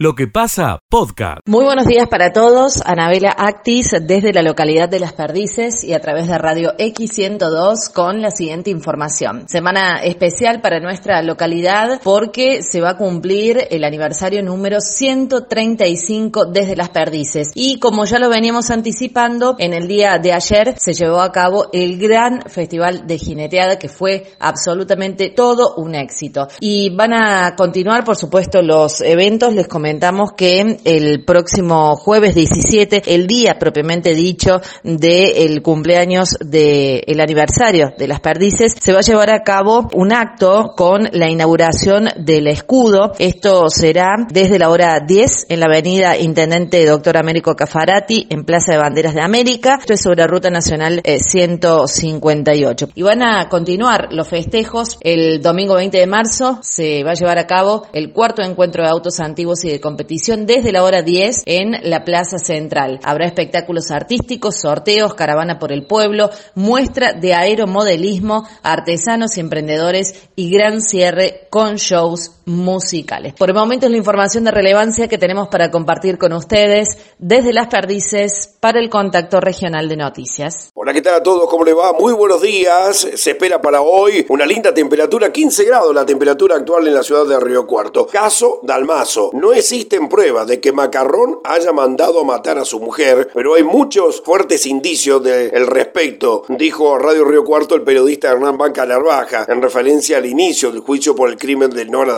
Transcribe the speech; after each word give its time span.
Lo 0.00 0.14
que 0.14 0.28
pasa, 0.28 0.78
podcast. 0.88 1.40
Muy 1.44 1.64
buenos 1.64 1.84
días 1.84 2.06
para 2.08 2.32
todos. 2.32 2.82
Anabela 2.86 3.30
Actis 3.30 3.90
desde 4.00 4.32
la 4.32 4.42
localidad 4.42 4.88
de 4.88 5.00
Las 5.00 5.12
Perdices 5.12 5.82
y 5.82 5.92
a 5.92 5.98
través 5.98 6.28
de 6.28 6.38
Radio 6.38 6.72
X102 6.78 7.92
con 7.92 8.22
la 8.22 8.30
siguiente 8.30 8.70
información. 8.70 9.48
Semana 9.48 10.00
especial 10.04 10.60
para 10.60 10.78
nuestra 10.78 11.20
localidad 11.22 12.00
porque 12.04 12.62
se 12.62 12.80
va 12.80 12.90
a 12.90 12.96
cumplir 12.96 13.66
el 13.72 13.82
aniversario 13.82 14.40
número 14.40 14.80
135 14.80 16.46
desde 16.46 16.76
Las 16.76 16.90
Perdices. 16.90 17.50
Y 17.56 17.80
como 17.80 18.04
ya 18.04 18.20
lo 18.20 18.28
veníamos 18.28 18.70
anticipando, 18.70 19.56
en 19.58 19.74
el 19.74 19.88
día 19.88 20.20
de 20.20 20.32
ayer 20.32 20.76
se 20.78 20.94
llevó 20.94 21.22
a 21.22 21.32
cabo 21.32 21.70
el 21.72 21.98
gran 21.98 22.42
festival 22.42 23.08
de 23.08 23.18
jineteada 23.18 23.80
que 23.80 23.88
fue 23.88 24.30
absolutamente 24.38 25.30
todo 25.30 25.74
un 25.74 25.96
éxito. 25.96 26.46
Y 26.60 26.90
van 26.90 27.14
a 27.14 27.56
continuar, 27.56 28.04
por 28.04 28.14
supuesto, 28.14 28.62
los 28.62 29.00
eventos. 29.00 29.52
Les 29.52 29.66
comentamos 29.66 29.87
que 30.36 30.78
el 30.84 31.24
próximo 31.24 31.96
jueves 31.96 32.34
17, 32.34 33.14
el 33.14 33.26
día 33.26 33.58
propiamente 33.58 34.14
dicho 34.14 34.60
del 34.82 35.62
cumpleaños 35.62 36.36
del 36.40 37.20
aniversario 37.20 37.92
de 37.96 38.08
las 38.08 38.20
perdices, 38.20 38.74
se 38.78 38.92
va 38.92 38.98
a 38.98 39.02
llevar 39.02 39.30
a 39.30 39.42
cabo 39.42 39.88
un 39.94 40.12
acto 40.12 40.74
con 40.76 41.08
la 41.12 41.28
inauguración 41.28 42.08
del 42.18 42.48
escudo. 42.48 43.12
Esto 43.18 43.70
será 43.70 44.26
desde 44.30 44.58
la 44.58 44.70
hora 44.70 45.00
10 45.00 45.46
en 45.48 45.60
la 45.60 45.66
avenida 45.66 46.16
Intendente 46.18 46.84
Doctor 46.84 47.16
Américo 47.16 47.56
Cafarati 47.56 48.26
en 48.30 48.44
Plaza 48.44 48.72
de 48.72 48.78
Banderas 48.78 49.14
de 49.14 49.22
América. 49.22 49.78
Esto 49.80 49.94
es 49.94 50.02
sobre 50.02 50.26
Ruta 50.26 50.50
Nacional 50.50 51.02
158. 51.04 52.86
Eh, 52.86 52.88
y 52.94 53.02
van 53.02 53.22
a 53.22 53.48
continuar 53.48 54.08
los 54.10 54.28
festejos 54.28 54.98
el 55.00 55.40
domingo 55.40 55.74
20 55.74 55.96
de 55.96 56.06
marzo. 56.06 56.58
Se 56.62 57.02
va 57.04 57.12
a 57.12 57.14
llevar 57.14 57.38
a 57.38 57.46
cabo 57.46 57.86
el 57.92 58.12
cuarto 58.12 58.42
encuentro 58.42 58.82
de 58.82 58.90
autos 58.90 59.20
antiguos 59.20 59.64
y 59.64 59.70
de 59.70 59.77
competición 59.80 60.46
desde 60.46 60.72
la 60.72 60.82
hora 60.82 61.02
10 61.02 61.42
en 61.46 61.76
la 61.82 62.04
Plaza 62.04 62.38
Central. 62.38 63.00
Habrá 63.02 63.26
espectáculos 63.26 63.90
artísticos, 63.90 64.60
sorteos, 64.60 65.14
caravana 65.14 65.58
por 65.58 65.72
el 65.72 65.86
pueblo, 65.86 66.30
muestra 66.54 67.12
de 67.12 67.34
aeromodelismo, 67.34 68.48
artesanos 68.62 69.36
y 69.36 69.40
emprendedores 69.40 70.28
y 70.36 70.50
gran 70.50 70.80
cierre 70.80 71.46
con 71.50 71.76
shows 71.76 72.37
musicales. 72.48 73.34
Por 73.34 73.50
el 73.50 73.54
momento 73.54 73.86
es 73.86 73.92
la 73.92 73.98
información 73.98 74.44
de 74.44 74.50
relevancia 74.50 75.06
que 75.06 75.18
tenemos 75.18 75.48
para 75.48 75.70
compartir 75.70 76.18
con 76.18 76.32
ustedes 76.32 76.98
desde 77.18 77.52
Las 77.52 77.68
Perdices 77.68 78.56
para 78.60 78.80
el 78.80 78.90
Contacto 78.90 79.40
Regional 79.40 79.88
de 79.88 79.96
Noticias. 79.96 80.70
Hola, 80.74 80.92
¿qué 80.92 81.02
tal 81.02 81.14
a 81.14 81.22
todos? 81.22 81.48
¿Cómo 81.48 81.64
le 81.64 81.74
va? 81.74 81.92
Muy 81.92 82.12
buenos 82.12 82.42
días. 82.42 83.06
Se 83.14 83.30
espera 83.30 83.60
para 83.60 83.82
hoy 83.82 84.26
una 84.28 84.46
linda 84.46 84.72
temperatura, 84.72 85.30
15 85.30 85.64
grados 85.64 85.94
la 85.94 86.06
temperatura 86.06 86.56
actual 86.56 86.86
en 86.86 86.94
la 86.94 87.02
ciudad 87.02 87.26
de 87.26 87.38
Río 87.38 87.66
Cuarto. 87.66 88.06
Caso 88.06 88.60
Dalmazo. 88.62 89.30
No 89.34 89.52
existen 89.52 90.08
pruebas 90.08 90.46
de 90.46 90.60
que 90.60 90.72
Macarrón 90.72 91.40
haya 91.44 91.72
mandado 91.72 92.20
a 92.20 92.24
matar 92.24 92.58
a 92.58 92.64
su 92.64 92.80
mujer, 92.80 93.28
pero 93.34 93.54
hay 93.54 93.62
muchos 93.62 94.22
fuertes 94.22 94.66
indicios 94.66 95.22
del 95.22 95.66
respecto, 95.66 96.44
dijo 96.48 96.98
Radio 96.98 97.24
Río 97.24 97.44
Cuarto 97.44 97.74
el 97.74 97.82
periodista 97.82 98.30
Hernán 98.30 98.56
Banca 98.56 98.86
Narvaja, 98.86 99.46
en 99.48 99.60
referencia 99.62 100.18
al 100.18 100.26
inicio 100.26 100.70
del 100.70 100.80
juicio 100.80 101.14
por 101.14 101.28
el 101.28 101.36
crimen 101.36 101.70
de 101.70 101.84
Nora 101.86 102.14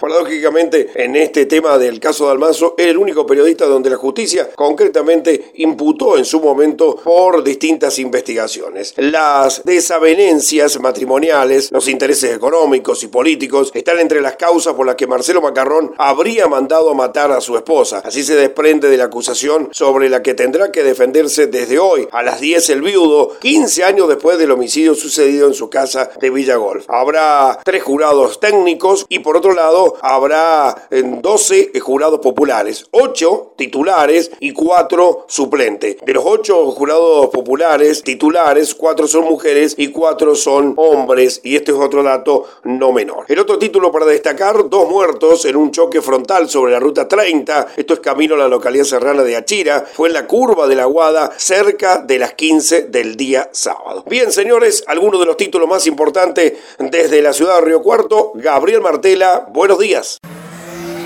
Paradójicamente, 0.00 0.90
en 0.94 1.14
este 1.14 1.46
tema 1.46 1.78
del 1.78 2.00
caso 2.00 2.26
Dalmazo, 2.26 2.74
era 2.76 2.90
el 2.90 2.98
único 2.98 3.24
periodista 3.24 3.66
donde 3.66 3.90
la 3.90 3.96
justicia 3.96 4.50
concretamente 4.54 5.52
imputó 5.54 6.18
en 6.18 6.24
su 6.24 6.40
momento 6.40 6.96
por 6.96 7.44
distintas 7.44 7.98
investigaciones. 7.98 8.94
Las 8.96 9.62
desavenencias 9.64 10.80
matrimoniales, 10.80 11.70
los 11.70 11.88
intereses 11.88 12.34
económicos 12.34 13.02
y 13.04 13.08
políticos 13.08 13.70
están 13.74 14.00
entre 14.00 14.20
las 14.20 14.36
causas 14.36 14.74
por 14.74 14.86
las 14.86 14.96
que 14.96 15.06
Marcelo 15.06 15.40
Macarrón 15.40 15.92
habría 15.96 16.48
mandado 16.48 16.94
matar 16.94 17.30
a 17.30 17.40
su 17.40 17.56
esposa. 17.56 18.02
Así 18.04 18.24
se 18.24 18.34
desprende 18.34 18.88
de 18.88 18.96
la 18.96 19.04
acusación 19.04 19.68
sobre 19.72 20.08
la 20.08 20.22
que 20.22 20.34
tendrá 20.34 20.72
que 20.72 20.82
defenderse 20.82 21.46
desde 21.46 21.78
hoy 21.78 22.08
a 22.10 22.22
las 22.22 22.40
10 22.40 22.70
el 22.70 22.82
viudo, 22.82 23.38
15 23.40 23.84
años 23.84 24.08
después 24.08 24.38
del 24.38 24.50
homicidio 24.50 24.94
sucedido 24.94 25.46
en 25.46 25.54
su 25.54 25.70
casa 25.70 26.10
de 26.20 26.30
Villa 26.30 26.56
Golf. 26.56 26.84
Habrá 26.88 27.60
tres 27.64 27.82
jurados 27.82 28.40
técnicos 28.40 29.06
y 29.08 29.20
por 29.20 29.36
otro 29.36 29.51
lado 29.54 29.96
habrá 30.00 30.88
12 30.90 31.72
jurados 31.80 32.20
populares, 32.20 32.86
8 32.90 33.54
titulares 33.56 34.30
y 34.40 34.52
4 34.52 35.26
suplentes. 35.28 35.96
De 36.04 36.12
los 36.12 36.24
8 36.26 36.70
jurados 36.72 37.28
populares 37.28 38.02
titulares, 38.02 38.74
4 38.74 39.06
son 39.06 39.24
mujeres 39.24 39.74
y 39.76 39.88
4 39.88 40.34
son 40.34 40.74
hombres 40.76 41.40
y 41.42 41.56
este 41.56 41.72
es 41.72 41.78
otro 41.78 42.02
dato 42.02 42.44
no 42.64 42.92
menor. 42.92 43.24
El 43.28 43.38
otro 43.38 43.58
título 43.58 43.92
para 43.92 44.06
destacar, 44.06 44.68
dos 44.68 44.88
muertos 44.88 45.44
en 45.44 45.56
un 45.56 45.70
choque 45.70 46.00
frontal 46.00 46.48
sobre 46.48 46.72
la 46.72 46.80
ruta 46.80 47.08
30, 47.08 47.68
esto 47.76 47.94
es 47.94 48.00
camino 48.00 48.34
a 48.34 48.38
la 48.38 48.48
localidad 48.48 48.84
serrana 48.84 49.22
de 49.22 49.36
Achira, 49.36 49.84
fue 49.92 50.08
en 50.08 50.14
la 50.14 50.26
curva 50.26 50.66
de 50.66 50.76
la 50.76 50.84
Guada 50.84 51.32
cerca 51.36 51.98
de 51.98 52.18
las 52.18 52.34
15 52.34 52.82
del 52.82 53.16
día 53.16 53.48
sábado. 53.52 54.04
Bien, 54.06 54.32
señores, 54.32 54.84
algunos 54.86 55.20
de 55.20 55.26
los 55.26 55.36
títulos 55.36 55.68
más 55.68 55.86
importantes 55.86 56.54
desde 56.78 57.22
la 57.22 57.32
ciudad 57.32 57.56
de 57.56 57.62
Río 57.62 57.82
Cuarto, 57.82 58.32
Gabriel 58.34 58.80
Martela, 58.80 59.41
buenos 59.48 59.78
días. 59.78 60.18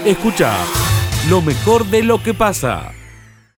Escucha 0.04 0.52
lo 1.28 1.40
mejor 1.42 1.84
de 1.86 2.02
lo 2.02 2.22
que 2.22 2.34
pasa. 2.34 2.92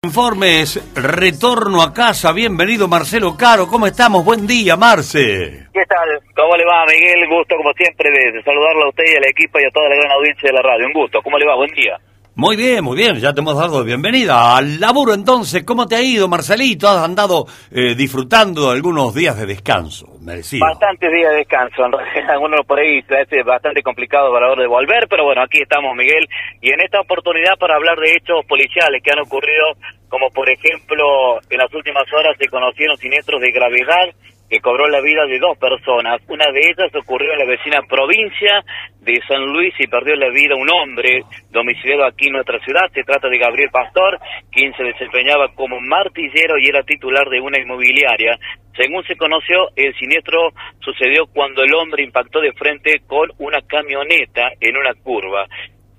Informes, 0.04 0.80
retorno 0.96 1.82
a 1.82 1.94
casa, 1.94 2.32
bienvenido 2.32 2.88
Marcelo 2.88 3.36
Caro, 3.36 3.68
¿cómo 3.68 3.88
estamos? 3.88 4.24
Buen 4.24 4.48
día, 4.48 4.78
Marce. 4.78 5.68
¿Qué 5.74 5.86
tal? 5.90 6.22
¿Cómo 6.36 6.56
le 6.56 6.66
va, 6.66 6.86
Miguel? 6.86 7.28
Gusto, 7.28 7.58
como 7.58 7.74
siempre, 7.74 8.12
de, 8.12 8.42
saludarlo 8.44 8.86
a 8.86 8.90
usted 8.90 9.04
y 9.06 9.16
al 9.18 9.26
equipo 9.26 9.60
y 9.60 9.66
a 9.66 9.72
toda 9.72 9.90
la 9.90 9.96
gran 9.96 10.12
audiencia 10.12 10.48
de 10.48 10.54
la 10.54 10.62
radio. 10.62 10.86
Un 10.86 10.94
gusto. 10.94 11.22
¿Cómo 11.22 11.38
le 11.38 11.46
va? 11.46 11.56
Buen 11.56 11.74
día. 11.74 12.00
Muy 12.40 12.56
bien, 12.56 12.84
muy 12.84 12.96
bien, 12.96 13.16
ya 13.16 13.34
te 13.34 13.42
hemos 13.42 13.58
dado 13.58 13.84
bienvenida 13.84 14.56
al 14.56 14.80
laburo 14.80 15.16
entonces. 15.16 15.64
¿Cómo 15.64 15.88
te 15.88 15.96
ha 15.96 16.04
ido, 16.04 16.28
Marcelito? 16.28 16.88
¿Has 16.88 17.04
andado 17.04 17.48
eh, 17.72 17.96
disfrutando 17.96 18.70
algunos 18.70 19.16
días 19.16 19.36
de 19.40 19.48
descanso? 19.48 20.06
Merecido. 20.22 20.68
Bastantes 20.68 21.12
días 21.12 21.32
de 21.32 21.38
descanso, 21.38 21.84
en 21.84 21.94
realidad, 21.94 22.30
algunos 22.38 22.64
por 22.68 22.78
ahí 22.78 23.00
es 23.00 23.44
bastante 23.44 23.82
complicado 23.82 24.32
para 24.32 24.54
de 24.54 24.68
volver, 24.68 25.08
pero 25.10 25.24
bueno, 25.24 25.42
aquí 25.42 25.64
estamos, 25.64 25.96
Miguel, 25.96 26.30
y 26.62 26.70
en 26.70 26.80
esta 26.82 27.02
oportunidad 27.02 27.58
para 27.60 27.74
hablar 27.74 27.98
de 27.98 28.12
hechos 28.12 28.46
policiales 28.46 29.02
que 29.02 29.10
han 29.10 29.26
ocurrido, 29.26 29.74
como 30.08 30.30
por 30.30 30.48
ejemplo, 30.48 31.42
en 31.50 31.58
las 31.58 31.74
últimas 31.74 32.06
horas 32.14 32.38
se 32.38 32.50
conocieron 32.50 32.98
siniestros 32.98 33.42
de 33.42 33.50
gravedad 33.50 34.14
que 34.50 34.60
cobró 34.60 34.88
la 34.88 35.02
vida 35.02 35.26
de 35.26 35.40
dos 35.40 35.58
personas. 35.58 36.22
Una 36.28 36.52
de 36.52 36.60
ellas 36.60 36.94
ocurrió 36.96 37.34
en 37.34 37.40
la 37.40 37.46
vecina 37.46 37.82
provincia 37.88 38.64
de 39.02 39.20
San 39.28 39.44
Luis 39.46 39.74
y 39.80 39.88
perdió 39.88 40.16
la 40.16 40.30
vida 40.30 40.56
un 40.56 40.70
hombre 40.70 41.24
domiciliado 41.50 42.06
aquí 42.06 42.28
en 42.28 42.34
nuestra 42.34 42.60
ciudad. 42.60 42.90
Se 42.94 43.04
trata 43.04 43.30
de 43.30 43.38
Gabriel 43.38 43.70
Pastor, 43.72 44.20
quien 44.52 44.74
se 44.76 44.84
desempeñaba 44.84 45.50
como 45.56 45.80
martillero 45.82 46.58
y 46.60 46.68
era 46.68 46.84
titular 46.84 47.28
de 47.30 47.42
una 47.42 47.60
inmobiliaria. 47.60 48.38
Según 48.76 49.04
se 49.06 49.16
conoció, 49.16 49.70
el 49.76 49.94
siniestro 49.96 50.52
sucedió 50.80 51.26
cuando 51.28 51.64
el 51.64 51.74
hombre 51.74 52.04
impactó 52.04 52.40
de 52.40 52.54
frente 52.54 53.02
con 53.08 53.30
una 53.40 53.62
camioneta 53.62 54.52
en 54.62 54.78
una 54.78 54.94
curva. 54.94 55.48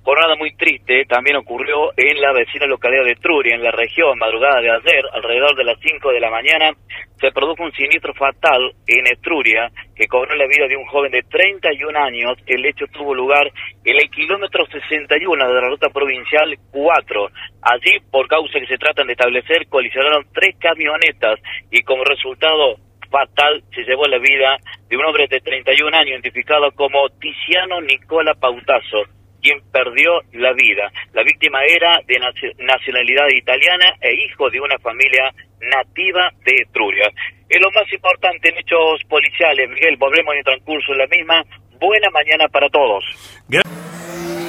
Jornada 0.09 0.37
muy 0.37 0.57
triste 0.57 1.05
también 1.05 1.37
ocurrió 1.37 1.93
en 1.95 2.19
la 2.19 2.33
vecina 2.33 2.65
localidad 2.65 3.05
de 3.05 3.17
Truria, 3.17 3.55
en 3.55 3.63
la 3.63 3.73
región, 3.73 4.19
madrugada 4.19 4.59
de 4.63 4.71
ayer, 4.71 5.05
alrededor 5.13 5.55
de 5.55 5.65
las 5.65 5.79
5 5.81 6.13
de 6.13 6.21
la 6.21 6.31
mañana, 6.31 6.73
se 7.21 7.31
produjo 7.31 7.63
un 7.63 7.73
siniestro 7.73 8.15
fatal 8.15 8.73
en 8.87 9.07
Etruria 9.07 9.71
que 9.95 10.07
cobró 10.07 10.35
la 10.35 10.47
vida 10.47 10.67
de 10.67 10.79
un 10.79 10.87
joven 10.87 11.13
de 11.13 11.25
31 11.25 11.99
años. 11.99 12.39
El 12.47 12.65
hecho 12.65 12.87
tuvo 12.87 13.15
lugar 13.15 13.53
en 13.85 13.97
el 14.01 14.09
kilómetro 14.09 14.65
61 14.65 15.47
de 15.47 15.61
la 15.61 15.69
ruta 15.69 15.91
provincial 15.91 16.57
4. 16.73 17.29
Allí, 17.61 18.01
por 18.11 18.27
causa 18.29 18.61
que 18.61 18.67
se 18.67 18.79
tratan 18.79 19.09
de 19.09 19.13
establecer, 19.13 19.69
colisionaron 19.69 20.25
tres 20.33 20.57
camionetas 20.59 21.39
y 21.71 21.83
como 21.83 22.03
resultado 22.05 22.77
fatal 23.11 23.63
se 23.75 23.83
llevó 23.83 24.07
la 24.07 24.19
vida 24.19 24.57
de 24.89 24.97
un 24.97 25.05
hombre 25.05 25.29
de 25.29 25.41
31 25.41 25.95
años 25.95 26.13
identificado 26.13 26.73
como 26.73 27.11
Tiziano 27.21 27.83
Nicola 27.83 28.33
Pautazo 28.41 29.18
quien 29.43 29.61
perdió 29.73 30.21
la 30.33 30.53
vida. 30.53 30.91
La 31.13 31.23
víctima 31.23 31.65
era 31.65 32.01
de 32.07 32.19
nacionalidad 32.59 33.29
italiana 33.35 33.95
e 34.01 34.15
hijo 34.25 34.51
de 34.51 34.61
una 34.61 34.79
familia 34.79 35.33
nativa 35.61 36.31
de 36.45 36.53
Etruria. 36.63 37.11
Es 37.49 37.61
lo 37.61 37.71
más 37.71 37.91
importante 37.93 38.51
en 38.51 38.59
hechos 38.59 39.03
policiales, 39.09 39.71
Miguel, 39.71 39.97
volvemos 39.97 40.33
en 40.35 40.39
el 40.39 40.45
transcurso 40.45 40.93
de 40.93 40.99
la 40.99 41.07
misma. 41.07 41.45
Buena 41.81 42.11
mañana 42.11 42.49
para 42.49 42.69
todos. 42.69 43.05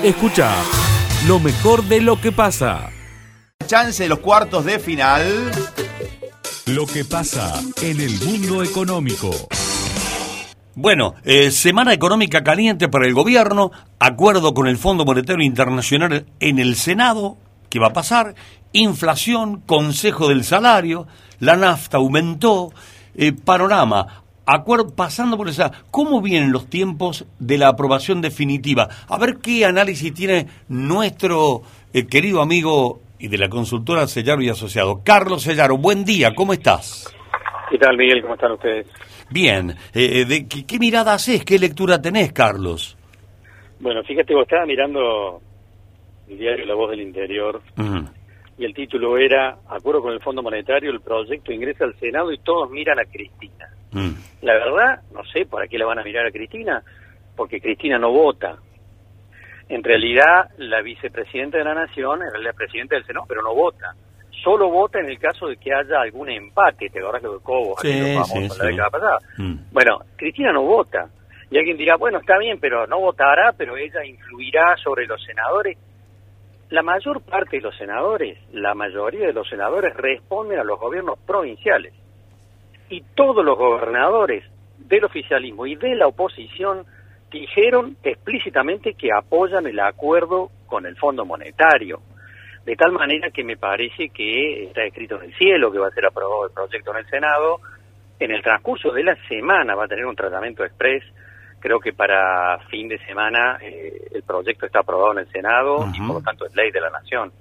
Escucha 0.03 0.49
lo 1.27 1.39
mejor 1.39 1.83
de 1.83 2.01
lo 2.01 2.19
que 2.19 2.31
pasa. 2.31 2.89
Chance 3.67 4.03
de 4.03 4.09
los 4.09 4.19
cuartos 4.19 4.65
de 4.65 4.79
final. 4.79 5.51
Lo 6.65 6.85
que 6.85 7.03
pasa 7.03 7.59
en 7.81 7.99
el 7.99 8.11
mundo 8.19 8.63
económico. 8.63 9.29
Bueno, 10.81 11.15
eh, 11.25 11.51
semana 11.51 11.91
económica 11.91 12.41
caliente 12.41 12.87
para 12.87 13.05
el 13.05 13.13
gobierno, 13.13 13.69
acuerdo 13.99 14.53
con 14.53 14.65
el 14.65 14.77
Fondo 14.77 15.03
Monetario 15.03 15.45
Internacional 15.45 16.25
en 16.39 16.57
el 16.57 16.77
Senado, 16.77 17.35
¿qué 17.69 17.79
va 17.79 17.87
a 17.87 17.93
pasar? 17.93 18.33
Inflación, 18.71 19.59
Consejo 19.59 20.29
del 20.29 20.45
Salario, 20.45 21.05
la 21.41 21.57
nafta 21.57 21.97
aumentó, 21.97 22.71
eh, 23.15 23.33
panorama, 23.33 24.23
acuerdo, 24.45 24.95
pasando 24.95 25.35
por 25.35 25.49
esa, 25.49 25.69
¿cómo 25.91 26.21
vienen 26.21 26.53
los 26.53 26.69
tiempos 26.69 27.25
de 27.39 27.57
la 27.57 27.67
aprobación 27.67 28.21
definitiva? 28.21 28.87
A 29.09 29.17
ver 29.17 29.39
qué 29.39 29.65
análisis 29.65 30.13
tiene 30.13 30.47
nuestro 30.69 31.61
el 31.91 32.07
querido 32.07 32.41
amigo 32.41 33.01
y 33.19 33.27
de 33.27 33.37
la 33.37 33.49
consultora 33.49 34.07
Sellaro 34.07 34.41
y 34.41 34.47
Asociado. 34.47 35.01
Carlos 35.03 35.43
Sellaro, 35.43 35.77
buen 35.77 36.05
día, 36.05 36.33
¿cómo 36.35 36.53
estás? 36.53 37.13
¿Qué 37.69 37.77
tal, 37.77 37.97
Miguel? 37.97 38.21
¿Cómo 38.21 38.33
están 38.33 38.53
ustedes? 38.53 38.87
Bien, 39.29 39.75
eh, 39.93 40.25
de, 40.25 40.47
¿qué, 40.47 40.65
¿qué, 40.65 40.79
mirada 40.79 41.13
haces? 41.13 41.45
¿Qué 41.45 41.59
lectura 41.59 42.01
tenés, 42.01 42.33
Carlos? 42.33 42.97
Bueno, 43.79 44.03
fíjate, 44.03 44.33
vos 44.33 44.43
estaba 44.43 44.65
mirando 44.65 45.39
el 46.27 46.37
diario 46.37 46.65
La 46.65 46.75
Voz 46.75 46.91
del 46.91 47.01
Interior 47.01 47.61
uh 47.77 48.19
y 48.59 48.65
el 48.65 48.73
título 48.73 49.17
era, 49.17 49.57
acuerdo 49.69 50.01
con 50.01 50.11
el 50.11 50.19
Fondo 50.19 50.43
Monetario, 50.43 50.91
el 50.91 50.99
proyecto 50.99 51.53
ingresa 51.53 51.85
al 51.85 51.97
Senado 51.97 52.29
y 52.29 52.39
todos 52.39 52.69
miran 52.69 52.99
a 52.99 53.05
Cristina. 53.05 53.69
Mm. 53.93 54.11
La 54.41 54.53
verdad, 54.53 55.01
no 55.13 55.23
sé 55.33 55.45
para 55.45 55.65
qué 55.69 55.77
la 55.77 55.85
van 55.85 55.99
a 55.99 56.03
mirar 56.03 56.25
a 56.25 56.31
Cristina, 56.31 56.83
porque 57.37 57.61
Cristina 57.61 57.97
no 57.97 58.11
vota. 58.11 58.57
En 59.69 59.81
realidad, 59.81 60.49
la 60.57 60.81
vicepresidenta 60.81 61.57
de 61.57 61.63
la 61.63 61.73
Nación 61.73 62.21
es 62.21 62.33
la 62.43 62.51
presidenta 62.51 62.95
del 62.95 63.05
Senado, 63.05 63.25
pero 63.29 63.41
no 63.41 63.55
vota. 63.55 63.95
Solo 64.43 64.69
vota 64.69 64.99
en 64.99 65.09
el 65.09 65.19
caso 65.19 65.47
de 65.47 65.57
que 65.57 65.73
haya 65.73 66.01
algún 66.01 66.29
empate, 66.29 66.89
¿te 66.89 66.99
acordás 66.99 67.23
lo 67.23 67.33
de 67.33 67.39
Cobo? 67.43 67.75
Sí, 67.81 67.91
sí, 68.25 68.47
la 68.57 68.65
década 68.65 68.89
pasada. 68.89 69.17
Mm. 69.37 69.55
Bueno, 69.71 69.99
Cristina 70.15 70.51
no 70.53 70.63
vota. 70.63 71.09
Y 71.51 71.57
alguien 71.57 71.77
dirá, 71.77 71.95
bueno, 71.97 72.19
está 72.19 72.37
bien, 72.37 72.59
pero 72.59 72.85
no 72.87 72.99
votará, 72.99 73.53
pero 73.57 73.75
ella 73.75 74.05
influirá 74.05 74.77
sobre 74.77 75.07
los 75.07 75.21
senadores 75.23 75.77
la 76.69 76.83
mayor 76.83 77.21
parte 77.21 77.57
de 77.57 77.63
los 77.63 77.75
senadores, 77.75 78.37
la 78.53 78.75
mayoría 78.75 79.25
de 79.27 79.33
los 79.33 79.49
senadores 79.49 79.95
responden 79.95 80.59
a 80.59 80.63
los 80.63 80.79
gobiernos 80.79 81.17
provinciales. 81.25 81.93
Y 82.89 83.01
todos 83.15 83.43
los 83.43 83.57
gobernadores 83.57 84.43
del 84.77 85.03
oficialismo 85.03 85.65
y 85.65 85.75
de 85.75 85.95
la 85.95 86.07
oposición 86.07 86.85
dijeron 87.31 87.97
explícitamente 88.03 88.93
que 88.93 89.11
apoyan 89.11 89.65
el 89.65 89.79
acuerdo 89.79 90.51
con 90.67 90.85
el 90.85 90.95
Fondo 90.95 91.25
Monetario. 91.25 92.01
De 92.65 92.75
tal 92.75 92.91
manera 92.91 93.31
que 93.31 93.43
me 93.43 93.57
parece 93.57 94.09
que 94.09 94.65
está 94.65 94.83
escrito 94.83 95.17
en 95.17 95.29
el 95.29 95.35
cielo 95.35 95.71
que 95.71 95.79
va 95.79 95.87
a 95.87 95.91
ser 95.91 96.05
aprobado 96.05 96.45
el 96.45 96.53
proyecto 96.53 96.91
en 96.91 96.97
el 96.97 97.09
Senado. 97.09 97.59
En 98.19 98.31
el 98.31 98.41
transcurso 98.41 98.91
de 98.91 99.03
la 99.03 99.15
semana 99.27 99.75
va 99.75 99.85
a 99.85 99.87
tener 99.87 100.05
un 100.05 100.15
tratamiento 100.15 100.63
express 100.65 101.03
Creo 101.59 101.79
que 101.79 101.91
para 101.91 102.57
fin 102.69 102.87
de 102.87 102.97
semana 102.99 103.57
eh, 103.61 104.07
el 104.13 104.23
proyecto 104.23 104.65
está 104.65 104.79
aprobado 104.79 105.11
en 105.13 105.19
el 105.19 105.31
Senado 105.31 105.87
y 105.93 105.99
por 105.99 106.15
lo 106.15 106.21
tanto 106.21 106.45
es 106.45 106.55
ley 106.55 106.71
de 106.71 106.79
la 106.79 106.89
Nación. 106.89 107.31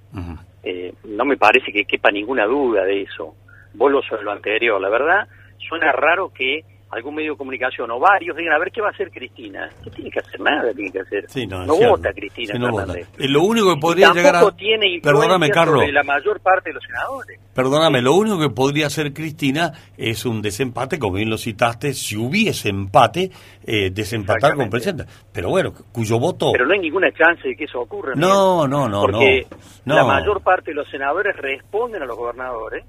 eh, 0.65 0.93
no 1.05 1.25
me 1.25 1.37
parece 1.37 1.73
que 1.73 1.85
quepa 1.85 2.11
ninguna 2.11 2.45
duda 2.45 2.83
de 2.85 3.03
eso. 3.03 3.37
Vuelvo 3.75 4.03
sobre 4.03 4.25
lo 4.25 4.33
anterior. 4.33 4.81
La 4.81 4.89
verdad, 4.89 5.29
suena 5.69 5.93
raro 5.93 6.33
que 6.35 6.65
algún 6.91 7.15
medio 7.15 7.33
de 7.33 7.39
comunicación 7.39 7.91
o 7.91 7.99
varios 7.99 8.37
digan 8.37 8.55
a 8.55 8.59
ver 8.59 8.71
qué 8.73 8.81
va 8.81 8.89
a 8.89 8.91
hacer 8.91 9.11
Cristina. 9.11 9.69
No 9.85 9.91
tiene 9.93 10.11
que 10.11 10.19
hacer 10.21 10.41
nada, 10.41 10.73
tiene 10.73 10.91
que 10.91 11.01
hacer. 11.01 11.27
no, 11.49 11.67
vota 11.67 12.13
Cristina 12.13 12.55
sí, 12.55 12.59
no 12.59 12.71
vota. 12.71 12.95
Eh, 12.99 13.29
lo 13.29 13.43
único 13.43 13.75
que 13.75 13.81
podría 13.81 14.13
llegar 14.13 14.37
a... 14.37 14.51
tiene 14.53 15.01
Perdóname, 15.03 15.51
Carlos. 15.51 15.85
la 15.93 16.03
mayor 16.03 16.41
parte 16.41 16.71
de 16.71 16.75
los 16.75 16.85
senadores. 16.85 17.39
Perdóname, 17.55 18.01
lo 18.01 18.15
único 18.15 18.39
que 18.39 18.51
podría 18.51 18.87
hacer 18.87 19.13
Cristina 19.13 19.73
es 19.97 20.25
un 20.25 20.41
desempate, 20.41 20.99
como 20.99 21.17
bien 21.17 21.29
lo 21.29 21.39
citaste, 21.39 21.93
si 21.93 22.17
hubiese 22.17 22.69
empate, 22.69 23.31
eh, 23.67 23.91
desempatar 23.91 24.55
con 24.55 24.71
presidente. 24.71 25.05
Pero 25.33 25.51
bueno, 25.51 25.73
cuyo 25.93 26.19
voto... 26.19 26.53
Pero 26.53 26.67
no 26.67 26.73
hay 26.73 26.81
ninguna 26.81 27.11
chance 27.13 27.49
de 27.49 27.57
que 27.57 27.65
eso 27.65 27.81
ocurra. 27.81 28.15
No, 28.15 28.67
no, 28.67 28.89
no, 28.89 29.03
porque 29.03 29.47
la 29.85 30.05
mayor 30.05 30.43
parte 30.43 30.71
de 30.71 30.77
los 30.77 30.89
senadores 30.89 31.37
responden 31.37 32.03
a 32.03 32.07
los 32.07 32.17
gobernadores 32.17 32.85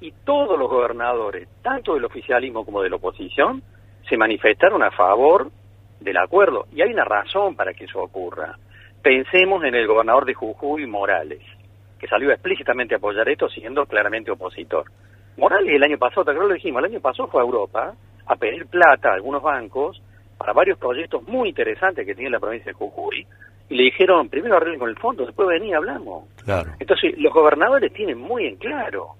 y 0.00 0.12
todos 0.24 0.58
los 0.58 0.68
gobernadores, 0.68 1.48
tanto 1.62 1.94
del 1.94 2.04
oficialismo 2.04 2.64
como 2.64 2.82
de 2.82 2.90
la 2.90 2.96
oposición, 2.96 3.62
se 4.08 4.16
manifestaron 4.16 4.82
a 4.82 4.90
favor 4.90 5.50
del 6.00 6.16
acuerdo. 6.16 6.66
Y 6.72 6.82
hay 6.82 6.92
una 6.92 7.04
razón 7.04 7.56
para 7.56 7.72
que 7.72 7.84
eso 7.84 8.00
ocurra. 8.00 8.58
Pensemos 9.02 9.62
en 9.64 9.74
el 9.74 9.86
gobernador 9.86 10.24
de 10.24 10.34
Jujuy, 10.34 10.86
Morales, 10.86 11.42
que 11.98 12.06
salió 12.06 12.30
explícitamente 12.30 12.94
a 12.94 12.98
apoyar 12.98 13.28
esto 13.28 13.48
siendo 13.48 13.86
claramente 13.86 14.30
opositor. 14.30 14.84
Morales 15.36 15.74
el 15.74 15.82
año 15.82 15.98
pasado, 15.98 16.24
te 16.24 16.34
lo 16.34 16.48
dijimos, 16.48 16.80
el 16.80 16.92
año 16.92 17.00
pasado 17.00 17.28
fue 17.28 17.40
a 17.40 17.44
Europa 17.44 17.94
a 18.26 18.36
pedir 18.36 18.66
plata 18.66 19.10
a 19.10 19.14
algunos 19.14 19.42
bancos 19.42 20.02
para 20.36 20.52
varios 20.52 20.78
proyectos 20.78 21.26
muy 21.28 21.50
interesantes 21.50 22.04
que 22.04 22.14
tiene 22.14 22.30
la 22.30 22.40
provincia 22.40 22.72
de 22.72 22.74
Jujuy, 22.74 23.26
y 23.68 23.74
le 23.74 23.84
dijeron, 23.84 24.28
primero 24.28 24.56
arreglen 24.56 24.78
con 24.78 24.88
el 24.88 24.96
fondo, 24.96 25.24
después 25.24 25.48
vení 25.48 25.70
y 25.70 25.72
hablamos. 25.72 26.24
Claro. 26.44 26.72
Entonces, 26.78 27.18
los 27.18 27.32
gobernadores 27.32 27.92
tienen 27.92 28.18
muy 28.18 28.46
en 28.46 28.56
claro 28.56 29.14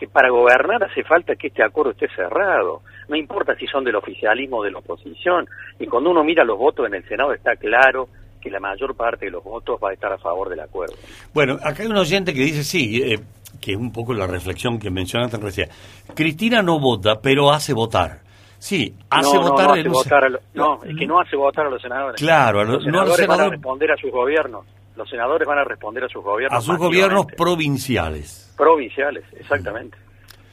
que 0.00 0.08
para 0.08 0.30
gobernar 0.30 0.82
hace 0.82 1.04
falta 1.04 1.36
que 1.36 1.48
este 1.48 1.62
acuerdo 1.62 1.90
esté 1.90 2.08
cerrado. 2.16 2.80
No 3.06 3.16
importa 3.16 3.54
si 3.56 3.66
son 3.66 3.84
del 3.84 3.96
oficialismo 3.96 4.56
o 4.56 4.64
de 4.64 4.70
la 4.70 4.78
oposición. 4.78 5.46
Y 5.78 5.86
cuando 5.86 6.10
uno 6.10 6.24
mira 6.24 6.42
los 6.42 6.56
votos 6.56 6.86
en 6.86 6.94
el 6.94 7.06
Senado 7.06 7.34
está 7.34 7.54
claro 7.56 8.08
que 8.40 8.50
la 8.50 8.60
mayor 8.60 8.96
parte 8.96 9.26
de 9.26 9.30
los 9.30 9.44
votos 9.44 9.78
va 9.84 9.90
a 9.90 9.92
estar 9.92 10.10
a 10.10 10.16
favor 10.16 10.48
del 10.48 10.60
acuerdo. 10.60 10.94
Bueno, 11.34 11.58
acá 11.62 11.82
hay 11.82 11.90
un 11.90 11.98
oyente 11.98 12.32
que 12.32 12.40
dice, 12.40 12.64
sí, 12.64 13.02
eh, 13.02 13.18
que 13.60 13.72
es 13.72 13.76
un 13.76 13.92
poco 13.92 14.14
la 14.14 14.26
reflexión 14.26 14.78
que 14.78 14.90
mencionaste 14.90 15.36
recién. 15.36 15.68
Cristina 16.14 16.62
no 16.62 16.80
vota, 16.80 17.20
pero 17.20 17.52
hace 17.52 17.74
votar. 17.74 18.20
Sí, 18.58 18.94
hace 19.10 19.36
votar... 19.36 19.76
No, 19.76 19.82
no, 19.82 19.90
votar 19.90 20.40
no, 20.54 20.82
es 20.82 20.96
que 20.96 21.06
no 21.06 21.20
hace 21.20 21.36
votar 21.36 21.66
a 21.66 21.70
los 21.70 21.82
senadores. 21.82 22.18
Claro, 22.18 22.64
los 22.64 22.82
senadores 22.82 23.26
van 23.26 23.40
a 23.40 23.48
responder 23.50 23.92
a 23.92 23.96
sus 23.98 24.10
gobiernos. 24.10 24.64
Los 24.96 25.10
senadores 25.10 25.46
van 25.46 25.58
a 25.58 25.64
responder 25.64 26.04
a 26.04 26.08
sus 26.08 26.24
gobiernos. 26.24 26.58
A 26.58 26.62
sus 26.62 26.78
gobiernos 26.78 27.26
provinciales 27.36 28.49
provinciales, 28.60 29.24
exactamente. 29.38 29.96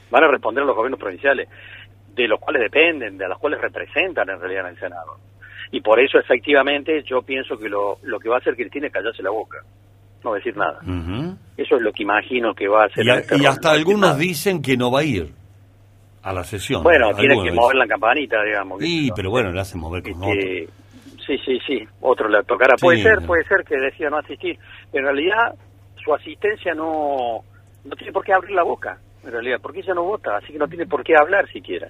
Van 0.09 0.23
a 0.23 0.27
responder 0.29 0.63
a 0.63 0.67
los 0.67 0.75
gobiernos 0.75 0.99
provinciales, 0.99 1.49
de 2.15 2.27
los 2.27 2.39
cuales 2.39 2.61
dependen, 2.61 3.17
de 3.17 3.27
los 3.27 3.37
cuales 3.37 3.59
representan 3.59 4.29
en 4.29 4.39
realidad 4.39 4.65
en 4.65 4.71
el 4.71 4.79
Senado. 4.79 5.17
Y 5.71 5.81
por 5.81 5.99
eso, 5.99 6.17
efectivamente, 6.17 7.03
yo 7.03 7.21
pienso 7.21 7.57
que 7.57 7.67
lo, 7.67 7.97
lo 8.03 8.17
que 8.19 8.29
va 8.29 8.35
a 8.35 8.39
hacer 8.39 8.55
Cristina 8.55 8.87
es 8.87 8.93
callarse 8.93 9.21
la 9.21 9.31
boca, 9.31 9.57
no 10.23 10.33
decir 10.33 10.55
nada. 10.55 10.79
Eso 11.57 11.75
es 11.75 11.81
lo 11.81 11.91
que 11.91 12.03
imagino 12.03 12.53
que 12.53 12.69
va 12.69 12.83
a 12.83 12.85
hacer. 12.85 13.05
Y, 13.05 13.09
este 13.09 13.45
hasta 13.45 13.71
algunos 13.71 14.17
dicen 14.17 14.61
que 14.61 14.77
no 14.77 14.89
va 14.89 15.01
a 15.01 15.03
ir 15.03 15.27
a 16.23 16.31
la 16.31 16.45
sesión. 16.45 16.83
Bueno, 16.83 17.13
tiene 17.13 17.35
que 17.43 17.51
mover 17.51 17.75
la 17.75 17.87
campanita, 17.87 18.41
digamos. 18.41 18.79
Sí, 18.79 19.09
pero 19.13 19.29
bueno, 19.29 19.51
le 19.51 19.59
hace 19.59 19.77
mover 19.77 20.01
con 20.03 20.21
que, 20.21 20.69
Sí, 21.25 21.37
sí, 21.45 21.59
sí, 21.67 21.85
otro 21.99 22.29
le 22.29 22.41
tocará. 22.43 22.75
puede 22.79 23.03
ser, 23.03 23.17
puede 23.25 23.43
ser 23.43 23.65
que 23.65 23.75
decida 23.75 24.09
no 24.09 24.19
asistir. 24.19 24.57
En 24.93 25.03
realidad, 25.03 25.55
su 26.01 26.13
asistencia 26.15 26.73
no 26.73 27.43
no 27.87 27.95
tiene 27.95 28.11
por 28.11 28.23
qué 28.23 28.33
abrir 28.33 28.55
la 28.55 28.63
boca, 28.63 28.99
en 29.23 29.31
realidad, 29.31 29.59
porque 29.61 29.79
ella 29.79 29.93
no 29.93 30.03
vota, 30.03 30.37
así 30.37 30.51
que 30.51 30.59
no 30.59 30.67
tiene 30.67 30.85
por 30.85 31.03
qué 31.03 31.13
hablar 31.19 31.49
siquiera. 31.51 31.89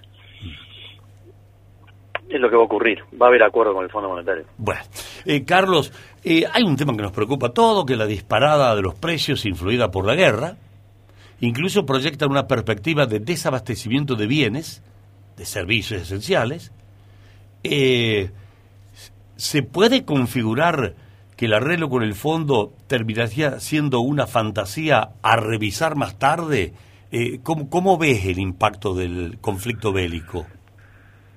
Es 2.29 2.41
lo 2.41 2.49
que 2.49 2.55
va 2.55 2.61
a 2.61 2.65
ocurrir, 2.65 2.99
va 3.19 3.27
a 3.27 3.29
haber 3.29 3.44
acuerdo 3.44 3.73
con 3.73 3.85
el 3.85 3.89
Fondo 3.89 4.09
Monetario. 4.09 4.45
Bueno, 4.57 4.81
eh, 5.25 5.45
Carlos, 5.45 5.94
eh, 6.23 6.44
hay 6.51 6.63
un 6.63 6.75
tema 6.75 6.94
que 6.94 7.01
nos 7.01 7.13
preocupa 7.13 7.49
todo, 7.49 7.85
que 7.85 7.95
la 7.95 8.05
disparada 8.05 8.75
de 8.75 8.81
los 8.81 8.95
precios 8.95 9.45
influida 9.45 9.89
por 9.91 10.05
la 10.05 10.13
guerra, 10.13 10.57
incluso 11.39 11.85
proyecta 11.85 12.27
una 12.27 12.45
perspectiva 12.45 13.06
de 13.06 13.19
desabastecimiento 13.19 14.16
de 14.16 14.27
bienes, 14.27 14.83
de 15.37 15.45
servicios 15.45 16.01
esenciales. 16.01 16.73
Eh, 17.63 18.30
¿Se 19.37 19.63
puede 19.63 20.04
configurar 20.04 20.95
que 21.37 21.45
el 21.45 21.53
arreglo 21.53 21.87
con 21.87 22.01
el 22.01 22.15
fondo 22.15 22.73
terminaría 22.89 23.59
siendo 23.59 23.99
una 23.99 24.25
fantasía 24.25 25.09
a 25.21 25.35
revisar 25.37 25.95
más 25.95 26.17
tarde? 26.17 26.73
Eh, 27.11 27.39
¿cómo, 27.44 27.97
ves 27.97 28.25
el 28.25 28.39
impacto 28.39 28.95
del 28.95 29.37
conflicto 29.39 29.94
bélico? 29.94 30.47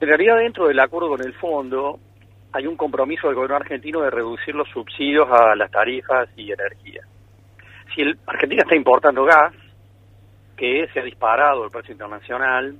En 0.00 0.08
realidad, 0.08 0.38
dentro 0.38 0.66
del 0.68 0.80
acuerdo 0.80 1.10
con 1.10 1.22
el 1.22 1.34
fondo, 1.34 2.00
hay 2.52 2.66
un 2.66 2.76
compromiso 2.76 3.26
del 3.26 3.36
gobierno 3.36 3.56
argentino 3.56 4.00
de 4.00 4.10
reducir 4.10 4.54
los 4.54 4.68
subsidios 4.70 5.28
a 5.30 5.54
las 5.54 5.70
tarifas 5.70 6.30
y 6.34 6.50
energía. 6.50 7.02
Si 7.94 8.00
el, 8.00 8.18
Argentina 8.26 8.62
está 8.62 8.74
importando 8.74 9.24
gas, 9.24 9.52
que 10.56 10.88
se 10.92 11.00
ha 11.00 11.04
disparado 11.04 11.64
el 11.64 11.70
precio 11.70 11.92
internacional, 11.92 12.74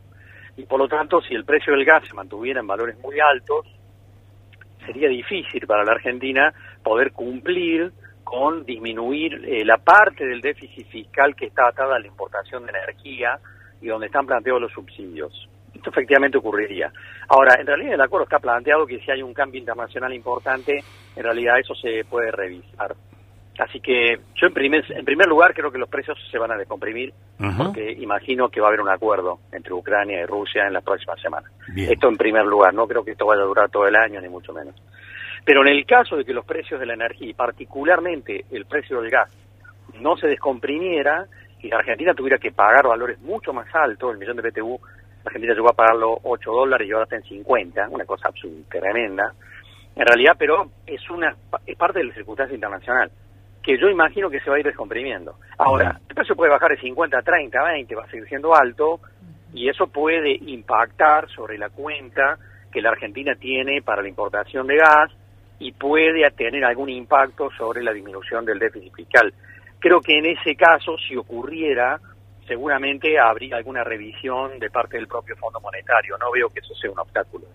y 0.56 0.64
por 0.64 0.78
lo 0.78 0.88
tanto, 0.88 1.20
si 1.20 1.34
el 1.34 1.44
precio 1.44 1.74
del 1.74 1.84
gas 1.84 2.02
se 2.08 2.14
mantuviera 2.14 2.60
en 2.60 2.66
valores 2.66 2.98
muy 2.98 3.20
altos, 3.20 3.66
sería 4.86 5.08
difícil 5.08 5.66
para 5.66 5.84
la 5.84 5.92
Argentina 5.92 6.52
poder 6.82 7.12
cumplir 7.12 7.92
con 8.24 8.64
disminuir 8.64 9.44
eh, 9.44 9.64
la 9.64 9.78
parte 9.78 10.24
del 10.24 10.40
déficit 10.40 10.86
fiscal 10.88 11.34
que 11.34 11.46
está 11.46 11.68
atada 11.68 11.96
a 11.96 11.98
la 11.98 12.06
importación 12.06 12.64
de 12.64 12.70
energía 12.70 13.38
y 13.80 13.88
donde 13.88 14.06
están 14.06 14.26
planteados 14.26 14.62
los 14.62 14.72
subsidios. 14.72 15.48
Esto 15.74 15.90
efectivamente 15.90 16.38
ocurriría. 16.38 16.92
Ahora, 17.28 17.54
en 17.58 17.66
realidad 17.66 17.94
el 17.94 18.00
acuerdo 18.00 18.24
está 18.24 18.38
planteado 18.38 18.86
que 18.86 19.00
si 19.00 19.10
hay 19.10 19.22
un 19.22 19.34
cambio 19.34 19.60
internacional 19.60 20.12
importante, 20.12 20.84
en 21.16 21.22
realidad 21.22 21.58
eso 21.58 21.74
se 21.74 22.04
puede 22.04 22.30
revisar. 22.30 22.94
Así 23.58 23.80
que 23.80 24.18
yo 24.36 24.46
en 24.46 24.54
primer, 24.54 24.84
en 24.90 25.04
primer 25.04 25.26
lugar 25.26 25.52
creo 25.52 25.70
que 25.70 25.78
los 25.78 25.88
precios 25.88 26.16
se 26.30 26.38
van 26.38 26.50
a 26.52 26.56
descomprimir 26.56 27.12
porque 27.56 27.92
imagino 27.92 28.48
que 28.48 28.60
va 28.60 28.66
a 28.66 28.68
haber 28.68 28.80
un 28.80 28.90
acuerdo 28.90 29.40
entre 29.52 29.72
Ucrania 29.72 30.20
y 30.20 30.26
Rusia 30.26 30.66
en 30.66 30.74
las 30.74 30.84
próximas 30.84 31.20
semanas. 31.20 31.50
Esto 31.76 32.08
en 32.08 32.16
primer 32.16 32.44
lugar, 32.44 32.74
no 32.74 32.86
creo 32.86 33.04
que 33.04 33.12
esto 33.12 33.26
vaya 33.26 33.42
a 33.42 33.46
durar 33.46 33.70
todo 33.70 33.86
el 33.86 33.96
año 33.96 34.20
ni 34.20 34.28
mucho 34.28 34.52
menos. 34.52 34.74
Pero 35.44 35.62
en 35.62 35.68
el 35.68 35.86
caso 35.86 36.16
de 36.16 36.24
que 36.24 36.34
los 36.34 36.44
precios 36.44 36.78
de 36.80 36.86
la 36.86 36.94
energía 36.94 37.28
y 37.28 37.34
particularmente 37.34 38.44
el 38.50 38.66
precio 38.66 39.00
del 39.00 39.10
gas 39.10 39.30
no 40.00 40.16
se 40.16 40.28
descomprimiera 40.28 41.26
y 41.60 41.68
la 41.68 41.78
Argentina 41.78 42.14
tuviera 42.14 42.38
que 42.38 42.52
pagar 42.52 42.86
valores 42.86 43.20
mucho 43.20 43.52
más 43.52 43.66
altos, 43.74 44.12
el 44.12 44.18
millón 44.18 44.36
de 44.36 44.50
BTU, 44.50 44.78
la 45.22 45.26
Argentina 45.26 45.54
llegó 45.54 45.70
a 45.70 45.74
pagarlo 45.74 46.18
8 46.22 46.50
dólares 46.50 46.88
y 46.88 46.92
ahora 46.92 47.04
está 47.04 47.16
en 47.16 47.24
50, 47.24 47.88
una 47.90 48.04
cosa 48.04 48.28
absurda, 48.28 48.56
tremenda. 48.70 49.32
En 49.96 50.06
realidad, 50.06 50.36
pero 50.38 50.70
es 50.86 51.10
una 51.10 51.36
es 51.66 51.76
parte 51.76 51.98
de 51.98 52.06
la 52.06 52.14
circunstancia 52.14 52.54
internacional 52.54 53.10
que 53.62 53.78
yo 53.78 53.88
imagino 53.88 54.30
que 54.30 54.40
se 54.40 54.48
va 54.48 54.56
a 54.56 54.60
ir 54.60 54.64
descomprimiendo. 54.64 55.36
Ahora, 55.58 56.00
el 56.08 56.14
precio 56.14 56.34
puede 56.34 56.50
bajar 56.50 56.70
de 56.70 56.80
50 56.80 57.18
a 57.18 57.22
30, 57.22 57.62
20, 57.62 57.94
va 57.94 58.04
a 58.04 58.10
seguir 58.10 58.26
siendo 58.26 58.54
alto, 58.54 59.00
y 59.52 59.68
eso 59.68 59.86
puede 59.88 60.32
impactar 60.32 61.28
sobre 61.28 61.58
la 61.58 61.68
cuenta 61.70 62.38
que 62.72 62.80
la 62.80 62.90
Argentina 62.90 63.34
tiene 63.34 63.82
para 63.82 64.02
la 64.02 64.08
importación 64.08 64.66
de 64.66 64.76
gas 64.76 65.10
y 65.60 65.72
puede 65.72 66.28
tener 66.32 66.64
algún 66.64 66.88
impacto 66.88 67.50
sobre 67.56 67.82
la 67.82 67.92
disminución 67.92 68.44
del 68.44 68.58
déficit 68.58 68.92
fiscal. 68.94 69.32
Creo 69.78 70.00
que 70.00 70.18
en 70.18 70.26
ese 70.26 70.56
caso, 70.56 70.96
si 71.06 71.16
ocurriera, 71.16 72.00
seguramente 72.48 73.18
habría 73.18 73.56
alguna 73.56 73.84
revisión 73.84 74.58
de 74.58 74.70
parte 74.70 74.96
del 74.96 75.06
propio 75.06 75.36
Fondo 75.36 75.60
Monetario. 75.60 76.16
No 76.18 76.32
veo 76.32 76.48
que 76.48 76.60
eso 76.60 76.74
sea 76.74 76.90
un 76.90 76.98
obstáculo. 76.98 77.46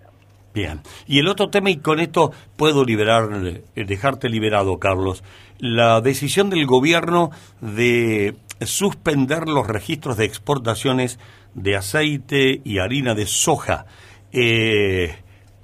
Bien. 0.53 0.81
Y 1.05 1.19
el 1.19 1.27
otro 1.27 1.49
tema, 1.49 1.69
y 1.69 1.77
con 1.77 1.99
esto 1.99 2.31
puedo 2.55 2.85
liberar, 2.85 3.27
eh, 3.43 3.63
dejarte 3.75 4.29
liberado, 4.29 4.79
Carlos, 4.79 5.21
la 5.59 5.99
decisión 5.99 6.49
del 6.49 6.65
gobierno 6.65 7.31
de 7.59 8.35
suspender 8.61 9.49
los 9.49 9.67
registros 9.67 10.15
de 10.15 10.25
exportaciones 10.25 11.19
de 11.55 11.75
aceite 11.75 12.61
y 12.63 12.79
harina 12.79 13.15
de 13.15 13.25
soja. 13.25 13.85
Eh, 14.31 15.15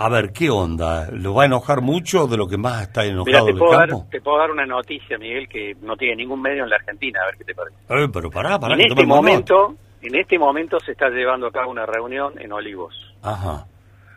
a 0.06 0.10
ver, 0.10 0.32
¿qué 0.34 0.50
onda? 0.50 1.10
¿Lo 1.12 1.34
va 1.36 1.44
a 1.44 1.46
enojar 1.46 1.82
mucho 1.82 2.28
de 2.28 2.38
lo 2.38 2.48
que 2.48 2.58
más 2.58 2.82
está 2.84 3.06
enojado 3.06 3.46
te 3.46 3.52
del 3.52 3.60
puedo, 3.60 3.72
dar, 3.78 3.90
campo? 3.90 4.08
te 4.10 4.22
puedo 4.22 4.38
dar 4.40 4.52
una 4.52 4.66
noticia, 4.66 5.18
Miguel, 5.18 5.48
que 5.48 5.76
no 5.82 5.96
tiene 5.96 6.16
ningún 6.16 6.42
medio 6.42 6.64
en 6.64 6.70
la 6.70 6.78
Argentina, 6.78 7.20
a 7.22 7.26
ver 7.28 7.38
qué 7.38 7.44
te 7.44 7.54
parece. 7.56 7.76
Eh, 7.90 8.10
pero 8.12 8.30
pará, 8.32 8.60
pará. 8.60 8.74
en 8.74 8.80
que 8.82 8.88
este 8.88 9.04
nota. 9.06 9.16
momento, 9.16 9.76
en 10.02 10.16
este 10.16 10.40
momento 10.40 10.80
se 10.80 10.94
está 10.94 11.10
llevando 11.10 11.48
a 11.48 11.52
cabo 11.52 11.70
una 11.72 11.86
reunión 11.86 12.34
en 12.40 12.52
Olivos 12.52 12.96
Ajá. 13.22 13.66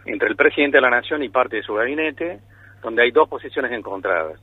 entre 0.07 0.29
el 0.29 0.37
presidente 0.37 0.79
de 0.79 0.83
la 0.83 0.91
Nación 0.91 1.23
y 1.23 1.29
parte 1.29 1.57
de 1.57 1.63
su 1.63 1.75
gabinete, 1.75 2.41
donde 2.83 3.03
hay 3.03 3.11
dos 3.11 3.29
posiciones 3.29 3.71
encontradas. 3.73 4.41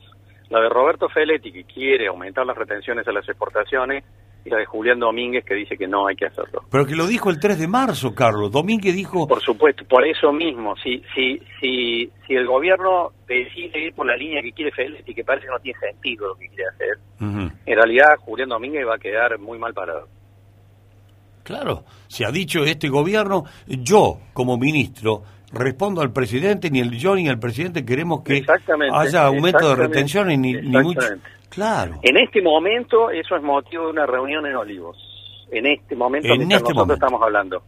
La 0.50 0.60
de 0.60 0.70
Roberto 0.70 1.08
Feletti, 1.10 1.52
que 1.52 1.64
quiere 1.64 2.08
aumentar 2.08 2.46
las 2.46 2.58
retenciones 2.58 3.08
a 3.08 3.12
las 3.12 3.28
exportaciones, 3.28 4.04
la 4.46 4.58
de 4.58 4.66
Julián 4.66 5.00
Domínguez, 5.00 5.46
que 5.46 5.54
dice 5.54 5.78
que 5.78 5.88
no 5.88 6.08
hay 6.08 6.16
que 6.16 6.26
hacerlo. 6.26 6.64
Pero 6.70 6.86
que 6.86 6.96
lo 6.96 7.08
dijo 7.08 7.30
el 7.30 7.40
3 7.40 7.60
de 7.60 7.68
marzo, 7.68 8.14
Carlos. 8.16 8.52
Domínguez 8.52 8.96
dijo... 8.96 9.28
Por 9.28 9.42
supuesto, 9.42 9.86
por 9.86 10.06
eso 10.06 10.32
mismo, 10.32 10.76
si, 10.78 11.04
si, 11.14 11.40
si, 11.60 12.12
si 12.28 12.34
el 12.34 12.48
gobierno 12.48 13.12
decide 13.28 13.88
ir 13.88 13.94
por 13.94 14.08
la 14.08 14.16
línea 14.16 14.42
que 14.42 14.52
quiere 14.52 14.72
Feletti, 14.72 15.14
que 15.14 15.24
parece 15.24 15.46
que 15.46 15.52
no 15.52 15.60
tiene 15.60 15.80
sentido 15.80 16.28
lo 16.28 16.36
que 16.36 16.48
quiere 16.48 16.70
hacer, 16.70 16.98
en 17.20 17.76
realidad 17.76 18.08
Julián 18.20 18.50
Domínguez 18.50 18.86
va 18.88 18.96
a 18.96 19.00
quedar 19.00 19.38
muy 19.38 19.60
mal 19.60 19.74
parado. 19.74 20.08
Claro, 21.44 21.84
se 22.08 22.26
ha 22.26 22.32
dicho 22.32 22.64
este 22.64 22.88
gobierno, 22.88 23.44
yo 23.68 24.20
como 24.34 24.58
ministro 24.58 25.24
respondo 25.54 26.02
al 26.02 26.12
presidente, 26.12 26.70
ni 26.70 26.80
el 26.80 26.92
yo 26.98 27.16
ni 27.16 27.28
el 27.28 27.40
presidente 27.40 27.86
queremos 27.86 28.24
que 28.24 28.44
haya 28.94 29.26
aumento 29.26 29.70
de 29.70 29.76
retenciones 29.76 30.40
ni, 30.40 30.54
ni 30.54 30.78
mucho. 30.78 31.02
Claro. 31.50 32.00
En 32.02 32.18
este 32.18 32.42
momento, 32.42 33.10
eso 33.12 33.36
es 33.36 33.44
motivo 33.44 33.86
de 33.86 33.92
una 33.92 34.06
reunión 34.06 34.46
en 34.46 34.56
Olivos. 34.56 34.98
En 35.52 35.66
este 35.66 35.96
momento, 35.96 36.28
En 36.30 36.42
este 36.44 36.54
nosotros 36.54 36.76
momento. 36.78 36.94
estamos 36.94 37.22
hablando. 37.22 37.64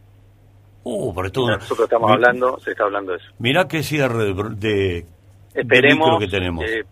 Uh, 0.84 1.14
pero 1.14 1.30
Mientras 1.34 1.58
nosotros 1.60 1.84
estamos 1.86 2.10
hablando, 2.10 2.58
se 2.60 2.70
está 2.70 2.84
hablando 2.84 3.12
de 3.12 3.18
eso. 3.18 3.26
Mirá 3.38 3.68
qué 3.68 3.82
cierre 3.82 4.32
de, 4.56 5.04
Esperemos 5.54 6.18
que 6.18 6.28
tenemos. 6.28 6.64
que 6.64 6.82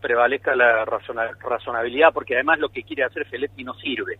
prevalezca 0.00 0.54
la 0.56 0.84
razona- 0.84 1.30
razonabilidad, 1.40 2.12
porque 2.12 2.34
además 2.34 2.58
lo 2.58 2.70
que 2.70 2.82
quiere 2.82 3.04
hacer 3.04 3.26
Feletti 3.26 3.62
no 3.64 3.74
sirve. 3.74 4.18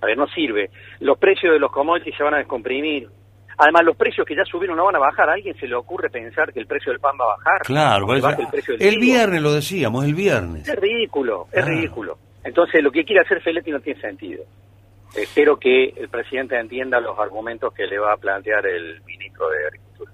A 0.00 0.06
ver, 0.06 0.16
no 0.16 0.26
sirve. 0.28 0.70
Los 1.00 1.18
precios 1.18 1.52
de 1.52 1.58
los 1.58 1.70
commodities 1.72 2.16
se 2.16 2.22
van 2.22 2.34
a 2.34 2.38
descomprimir. 2.38 3.08
Además, 3.58 3.84
los 3.84 3.96
precios 3.96 4.26
que 4.26 4.34
ya 4.34 4.44
subieron 4.44 4.76
no 4.76 4.84
van 4.86 4.96
a 4.96 4.98
bajar. 4.98 5.28
¿A 5.30 5.34
alguien 5.34 5.54
se 5.58 5.66
le 5.66 5.74
ocurre 5.74 6.10
pensar 6.10 6.52
que 6.52 6.60
el 6.60 6.66
precio 6.66 6.90
del 6.92 7.00
pan 7.00 7.12
va 7.20 7.24
a 7.24 7.36
bajar? 7.36 7.62
Claro, 7.62 8.06
pues, 8.06 8.24
el 8.24 8.48
precio 8.48 8.76
del 8.76 8.88
el 8.94 8.98
viernes 8.98 9.42
lo 9.42 9.52
decíamos, 9.52 10.04
el 10.04 10.14
viernes. 10.14 10.68
Es 10.68 10.76
ridículo, 10.76 11.46
es 11.52 11.62
Ah. 11.62 11.66
ridículo. 11.66 12.18
Entonces, 12.42 12.82
lo 12.82 12.90
que 12.90 13.04
quiere 13.04 13.22
hacer 13.22 13.40
Feletti 13.42 13.70
no 13.70 13.80
tiene 13.80 14.00
sentido. 14.00 14.44
Espero 15.16 15.56
que 15.58 15.90
el 15.96 16.08
presidente 16.08 16.58
entienda 16.58 16.98
los 17.00 17.18
argumentos 17.18 17.72
que 17.72 17.86
le 17.86 17.98
va 17.98 18.12
a 18.14 18.16
plantear 18.16 18.66
el 18.66 19.00
ministro 19.04 19.48
de 19.48 19.66
Agricultura. 19.68 20.12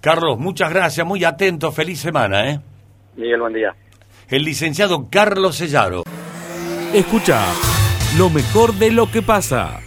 Carlos, 0.00 0.38
muchas 0.38 0.70
gracias, 0.70 1.06
muy 1.06 1.22
atento, 1.24 1.70
feliz 1.70 2.00
semana, 2.00 2.50
¿eh? 2.50 2.60
Miguel, 3.16 3.40
buen 3.40 3.52
día. 3.54 3.74
El 4.28 4.42
licenciado 4.44 5.08
Carlos 5.10 5.56
Sellaro. 5.56 6.02
Escucha 6.92 7.40
lo 8.18 8.30
mejor 8.30 8.72
de 8.74 8.90
lo 8.90 9.10
que 9.10 9.22
pasa. 9.22 9.80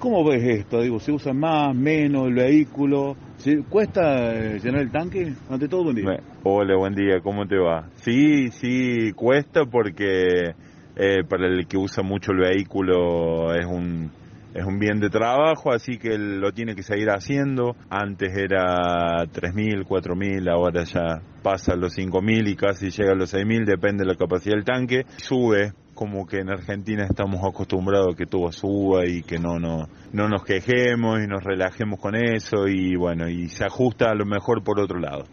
¿Cómo 0.00 0.24
ves 0.24 0.42
esto? 0.42 0.80
Digo, 0.80 0.98
¿se 0.98 1.12
usa 1.12 1.34
más, 1.34 1.76
menos 1.76 2.28
el 2.28 2.34
vehículo? 2.34 3.18
¿Se- 3.36 3.62
¿Cuesta 3.68 4.34
eh, 4.34 4.58
llenar 4.58 4.80
el 4.80 4.90
tanque? 4.90 5.34
Ante 5.46 5.68
todo, 5.68 5.84
buen 5.84 5.96
día. 5.96 6.20
Hola, 6.42 6.74
buen 6.76 6.94
día, 6.94 7.20
¿cómo 7.20 7.46
te 7.46 7.58
va? 7.58 7.90
Sí, 7.96 8.48
sí, 8.50 9.12
cuesta 9.14 9.66
porque 9.66 10.54
eh, 10.96 11.22
para 11.28 11.48
el 11.48 11.66
que 11.66 11.76
usa 11.76 12.02
mucho 12.02 12.32
el 12.32 12.38
vehículo 12.38 13.54
es 13.54 13.66
un, 13.66 14.10
es 14.54 14.64
un 14.64 14.78
bien 14.78 15.00
de 15.00 15.10
trabajo, 15.10 15.72
así 15.72 15.98
que 15.98 16.18
lo 16.18 16.52
tiene 16.52 16.74
que 16.74 16.82
seguir 16.82 17.10
haciendo. 17.10 17.76
Antes 17.88 18.36
era 18.36 19.24
3.000, 19.24 19.86
4.000, 19.86 20.50
ahora 20.50 20.84
ya 20.84 21.22
pasa 21.42 21.72
a 21.72 21.76
los 21.76 21.96
5.000 21.96 22.48
y 22.48 22.56
casi 22.56 22.90
llega 22.90 23.12
a 23.12 23.16
los 23.16 23.32
6.000, 23.32 23.64
depende 23.64 24.04
de 24.04 24.10
la 24.10 24.16
capacidad 24.16 24.54
del 24.54 24.64
tanque. 24.64 25.04
Sube, 25.16 25.72
como 25.94 26.26
que 26.26 26.38
en 26.38 26.50
Argentina 26.50 27.04
estamos 27.04 27.40
acostumbrados 27.44 28.14
a 28.14 28.16
que 28.16 28.26
todo 28.26 28.50
suba 28.52 29.06
y 29.06 29.22
que 29.22 29.38
no, 29.38 29.58
no, 29.58 29.88
no 30.12 30.28
nos 30.28 30.44
quejemos 30.44 31.20
y 31.20 31.26
nos 31.26 31.44
relajemos 31.44 32.00
con 32.00 32.16
eso 32.16 32.66
y 32.66 32.96
bueno, 32.96 33.28
y 33.28 33.48
se 33.48 33.64
ajusta 33.64 34.10
a 34.10 34.14
lo 34.14 34.24
mejor 34.24 34.64
por 34.64 34.80
otro 34.80 34.98
lado. 34.98 35.24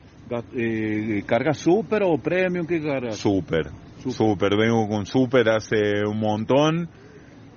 Eh, 0.54 1.24
¿Carga 1.26 1.54
super 1.54 2.04
o 2.04 2.18
premium? 2.18 2.66
¿Qué 2.68 2.82
carga? 2.82 3.12
Super, 3.12 3.68
super, 4.00 4.58
vengo 4.58 4.88
con 4.90 5.06
super 5.06 5.48
hace 5.50 6.06
un 6.06 6.20
montón, 6.20 6.90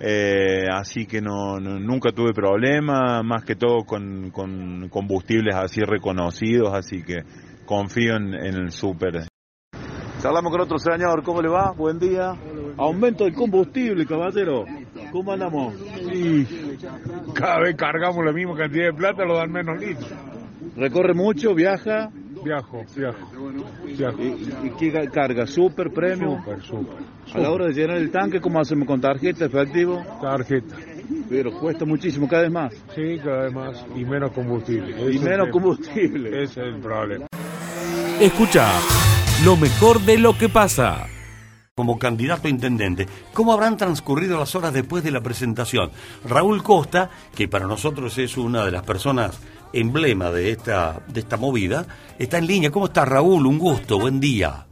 eh, 0.01 0.67
así 0.73 1.07
que 1.07 1.21
no, 1.21 1.59
no- 1.61 1.79
nunca 1.79 2.11
tuve 2.13 2.33
problema, 2.33 3.23
más 3.23 3.45
que 3.45 3.55
todo 3.55 3.85
con, 3.85 4.31
con 4.31 4.89
combustibles 4.89 5.55
así 5.55 5.81
reconocidos, 5.83 6.73
así 6.75 7.03
que 7.03 7.23
confío 7.67 8.17
en, 8.17 8.35
en 8.35 8.55
el 8.55 8.71
super. 8.73 9.27
Hablamos 10.25 10.51
con 10.53 10.61
otro 10.61 10.79
señor, 10.79 11.23
¿cómo 11.23 11.41
le 11.41 11.49
va? 11.49 11.71
Buen 11.73 11.99
día. 11.99 12.35
Aumento 12.77 13.25
del 13.25 13.35
combustible, 13.35 14.05
caballero. 14.07 14.65
¿Cómo 15.13 15.33
andamos? 15.33 15.75
Cada 17.35 17.61
vez 17.61 17.75
cargamos 17.77 18.25
la 18.25 18.33
misma 18.33 18.57
cantidad 18.57 18.87
de 18.87 18.93
plata, 18.93 19.25
lo 19.25 19.37
dan 19.37 19.51
menos 19.51 19.79
litros. 19.81 20.11
¿Recorre 20.77 21.15
mucho? 21.15 21.55
¿Viaja? 21.55 22.11
Viajo, 22.45 22.85
viajo. 22.97 23.19
viajo. 23.85 24.23
¿Y, 24.23 24.67
y 24.67 24.71
qué 24.79 24.93
ca- 24.93 25.11
carga? 25.11 25.47
¿Super, 25.47 25.91
premium? 25.93 26.39
Súper, 26.43 26.63
súper. 26.63 26.97
A 27.35 27.39
la 27.39 27.51
hora 27.51 27.67
de 27.67 27.73
llenar 27.75 27.97
el 27.97 28.11
tanque, 28.11 28.41
¿cómo 28.41 28.61
hacemos 28.61 28.87
con 28.87 29.01
tarjeta, 29.01 29.45
efectivo? 29.47 30.03
Tarjeta. 30.21 30.77
Pero 31.29 31.53
cuesta 31.59 31.85
muchísimo, 31.85 32.27
cada 32.29 32.43
vez 32.43 32.53
más. 32.53 32.73
Sí, 32.95 33.19
cada 33.23 33.43
vez 33.45 33.53
más. 33.53 33.85
Y 33.97 34.05
menos 34.05 34.33
combustible. 34.33 35.13
Y 35.13 35.17
es 35.17 35.23
menos 35.23 35.49
combustible. 35.51 36.43
Ese 36.43 36.61
es 36.61 36.75
el 36.75 36.81
problema. 36.81 37.27
Escucha 38.21 38.69
lo 39.45 39.57
mejor 39.57 40.01
de 40.01 40.19
lo 40.19 40.37
que 40.37 40.49
pasa. 40.49 41.07
como 41.77 41.99
candidato 41.99 42.47
a 42.47 42.51
intendente. 42.51 43.07
¿Cómo 43.33 43.55
habrán 43.55 43.79
transcurrido 43.79 44.39
las 44.39 44.55
horas 44.55 44.73
después 44.75 45.03
de 45.03 45.11
la 45.13 45.23
presentación? 45.23 45.91
Raúl 46.29 46.63
Costa, 46.63 47.09
que 47.35 47.49
para 47.49 47.67
nosotros 47.67 48.19
es 48.19 48.37
una 48.37 48.67
de 48.67 48.71
las 48.73 48.83
personas 48.83 49.41
emblema 49.73 50.31
de 50.31 50.51
esta, 50.51 51.01
de 51.09 51.21
esta 51.21 51.37
movida, 51.37 51.87
está 52.19 52.39
en 52.39 52.47
línea. 52.47 52.71
¿Cómo 52.71 52.87
está 52.87 53.05
Raúl? 53.05 53.47
Un 53.47 53.59
gusto, 53.59 53.99
buen 53.99 54.21
día. 54.21 54.67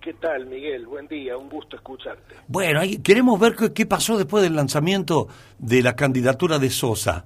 ¿Qué 0.00 0.12
tal, 0.14 0.46
Miguel? 0.46 0.86
Buen 0.86 1.08
día, 1.08 1.36
un 1.36 1.48
gusto 1.48 1.76
escucharte. 1.76 2.34
Bueno, 2.46 2.80
ahí 2.80 2.98
queremos 2.98 3.40
ver 3.40 3.54
qué, 3.56 3.72
qué 3.72 3.86
pasó 3.86 4.18
después 4.18 4.42
del 4.42 4.54
lanzamiento 4.54 5.28
de 5.58 5.82
la 5.82 5.96
candidatura 5.96 6.58
de 6.58 6.68
Sosa. 6.70 7.24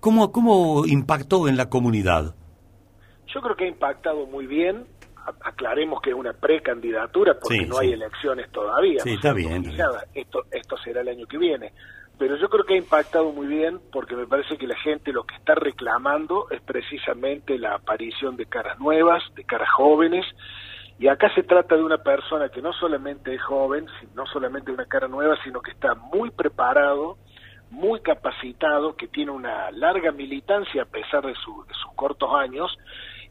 ¿Cómo, 0.00 0.30
¿Cómo 0.30 0.84
impactó 0.86 1.48
en 1.48 1.56
la 1.56 1.68
comunidad? 1.70 2.34
Yo 3.34 3.40
creo 3.40 3.56
que 3.56 3.64
ha 3.64 3.68
impactado 3.68 4.26
muy 4.26 4.46
bien. 4.46 4.86
Aclaremos 5.42 6.00
que 6.00 6.10
es 6.10 6.16
una 6.16 6.32
precandidatura 6.32 7.34
porque 7.40 7.58
Sí, 7.60 7.66
no 7.66 7.76
sí. 7.76 7.86
hay 7.86 7.92
elecciones 7.92 8.50
todavía. 8.52 9.00
Sí, 9.02 9.10
no 9.10 9.14
está 9.16 9.32
bien. 9.32 9.64
Esto, 10.14 10.44
esto 10.50 10.76
será 10.84 11.00
el 11.02 11.08
año 11.08 11.26
que 11.26 11.36
viene. 11.38 11.72
Pero 12.18 12.36
yo 12.36 12.48
creo 12.48 12.64
que 12.64 12.74
ha 12.74 12.78
impactado 12.78 13.30
muy 13.32 13.46
bien 13.46 13.80
porque 13.92 14.16
me 14.16 14.26
parece 14.26 14.56
que 14.58 14.66
la 14.66 14.76
gente 14.76 15.12
lo 15.12 15.22
que 15.24 15.36
está 15.36 15.54
reclamando 15.54 16.46
es 16.50 16.60
precisamente 16.62 17.58
la 17.58 17.74
aparición 17.76 18.36
de 18.36 18.46
caras 18.46 18.78
nuevas, 18.80 19.22
de 19.36 19.44
caras 19.44 19.70
jóvenes. 19.70 20.26
Y 20.98 21.06
acá 21.06 21.32
se 21.34 21.44
trata 21.44 21.76
de 21.76 21.84
una 21.84 21.98
persona 21.98 22.48
que 22.48 22.60
no 22.60 22.72
solamente 22.72 23.32
es 23.32 23.40
joven, 23.42 23.86
no 24.14 24.26
solamente 24.26 24.72
una 24.72 24.86
cara 24.86 25.06
nueva, 25.06 25.36
sino 25.44 25.60
que 25.60 25.70
está 25.70 25.94
muy 25.94 26.30
preparado, 26.30 27.18
muy 27.70 28.00
capacitado, 28.00 28.96
que 28.96 29.06
tiene 29.06 29.30
una 29.30 29.70
larga 29.70 30.10
militancia 30.10 30.82
a 30.82 30.86
pesar 30.86 31.24
de, 31.24 31.34
su- 31.36 31.64
de 31.68 31.74
sus 31.74 31.92
cortos 31.94 32.30
años, 32.34 32.76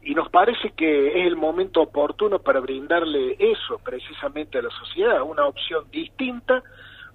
y 0.00 0.14
nos 0.14 0.30
parece 0.30 0.70
que 0.70 1.08
es 1.20 1.26
el 1.26 1.36
momento 1.36 1.82
oportuno 1.82 2.38
para 2.38 2.60
brindarle 2.60 3.36
eso 3.38 3.78
precisamente 3.84 4.56
a 4.58 4.62
la 4.62 4.70
sociedad, 4.70 5.20
una 5.22 5.44
opción 5.44 5.84
distinta, 5.90 6.62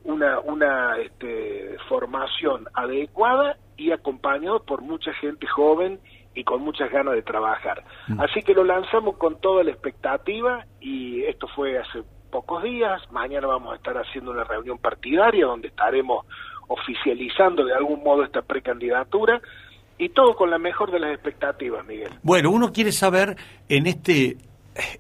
una, 0.04 0.40
una 0.40 0.98
este, 0.98 1.78
formación 1.90 2.68
adecuada 2.74 3.58
y 3.78 3.92
acompañado 3.92 4.64
por 4.64 4.82
mucha 4.82 5.14
gente 5.14 5.48
joven 5.48 6.00
y 6.36 6.44
con 6.44 6.62
muchas 6.62 6.92
ganas 6.92 7.14
de 7.14 7.22
trabajar. 7.22 7.84
Así 8.18 8.42
que 8.42 8.54
lo 8.54 8.64
lanzamos 8.64 9.18
con 9.18 9.40
toda 9.40 9.64
la 9.64 9.72
expectativa 9.72 10.66
y 10.80 11.24
esto 11.24 11.48
fue 11.56 11.78
hace 11.78 12.04
pocos 12.32 12.64
días. 12.64 13.02
Mañana 13.12 13.48
vamos 13.48 13.74
a 13.74 13.76
estar 13.76 13.96
haciendo 13.98 14.32
una 14.32 14.44
reunión 14.44 14.78
partidaria 14.80 15.46
donde 15.46 15.68
estaremos 15.68 16.26
oficializando 16.68 17.66
de 17.66 17.74
algún 17.74 18.04
modo 18.04 18.24
esta 18.24 18.42
precandidatura 18.42 19.42
y 19.98 20.10
todo 20.10 20.36
con 20.36 20.50
la 20.50 20.58
mejor 20.58 20.92
de 20.92 21.00
las 21.00 21.14
expectativas, 21.14 21.86
Miguel. 21.86 22.10
Bueno, 22.24 22.50
uno 22.50 22.72
quiere 22.72 22.92
saber 22.92 23.36
en 23.70 23.86
este 23.86 24.38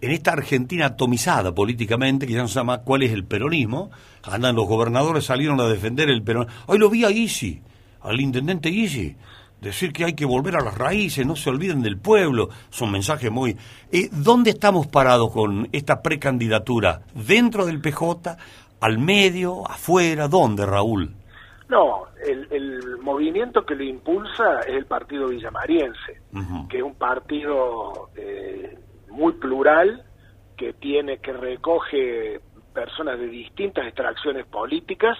en 0.01 0.11
esta 0.11 0.31
Argentina 0.31 0.87
atomizada 0.87 1.53
políticamente, 1.53 2.27
que 2.27 2.33
ya 2.33 2.41
no 2.41 2.47
se 2.47 2.55
llama 2.55 2.79
cuál 2.79 3.03
es 3.03 3.11
el 3.11 3.25
peronismo, 3.25 3.91
andan 4.23 4.55
los 4.55 4.67
gobernadores 4.67 5.25
salieron 5.25 5.59
a 5.59 5.67
defender 5.67 6.09
el 6.09 6.23
peronismo. 6.23 6.53
Hoy 6.67 6.77
lo 6.77 6.89
vi 6.89 7.05
a 7.05 7.11
Isi, 7.11 7.61
al 8.01 8.19
intendente 8.19 8.69
Isi, 8.69 9.15
decir 9.61 9.93
que 9.93 10.05
hay 10.05 10.13
que 10.13 10.25
volver 10.25 10.55
a 10.57 10.63
las 10.63 10.77
raíces, 10.77 11.25
no 11.25 11.35
se 11.35 11.49
olviden 11.49 11.81
del 11.81 11.97
pueblo, 11.97 12.49
son 12.69 12.91
mensajes 12.91 13.31
muy... 13.31 13.57
Eh, 13.91 14.09
¿Dónde 14.11 14.51
estamos 14.51 14.87
parados 14.87 15.31
con 15.31 15.69
esta 15.71 16.01
precandidatura? 16.01 17.01
¿Dentro 17.13 17.65
del 17.65 17.79
PJ? 17.79 18.37
¿Al 18.81 18.99
medio? 18.99 19.65
¿Afuera? 19.69 20.27
¿Dónde, 20.27 20.65
Raúl? 20.65 21.13
No, 21.69 22.07
el, 22.25 22.47
el 22.51 22.97
movimiento 22.97 23.65
que 23.65 23.75
lo 23.75 23.83
impulsa 23.83 24.59
es 24.67 24.75
el 24.75 24.85
Partido 24.85 25.27
Villamariense, 25.27 26.21
que 26.69 26.77
es 26.77 26.83
un 26.83 26.95
partido 26.95 28.09
eh, 28.15 28.77
muy 29.13 29.33
plural, 29.33 30.03
que 30.57 30.73
tiene, 30.73 31.17
que 31.19 31.33
recoge 31.33 32.39
personas 32.73 33.19
de 33.19 33.27
distintas 33.27 33.85
extracciones 33.85 34.45
políticas 34.47 35.17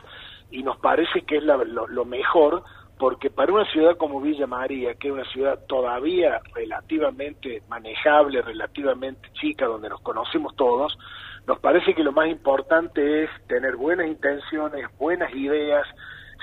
y 0.52 0.64
nos 0.64 0.78
parece 0.78 1.22
que 1.22 1.38
es 1.38 1.44
la- 1.44 1.58
lo, 1.58 1.88
lo 1.88 2.06
mejor 2.06 2.64
porque 2.98 3.30
para 3.30 3.52
una 3.54 3.66
ciudad 3.72 3.98
como 3.98 4.22
Villa 4.22 4.48
María, 4.48 4.94
que 4.96 5.08
es 5.08 5.14
una 5.14 5.26
ciudad 5.26 5.60
todavía 5.68 6.40
relativamente 6.54 7.64
manejable, 7.68 8.42
relativamente 8.42 9.30
chica, 9.34 9.66
donde 9.66 9.90
nos 9.90 10.02
conocemos 10.02 10.56
todos, 10.56 10.98
nos 11.48 11.60
parece 11.60 11.94
que 11.94 12.04
lo 12.04 12.12
más 12.12 12.28
importante 12.30 13.24
es 13.24 13.30
tener 13.48 13.76
buenas 13.76 14.08
intenciones, 14.08 14.88
buenas 14.98 15.34
ideas, 15.34 15.86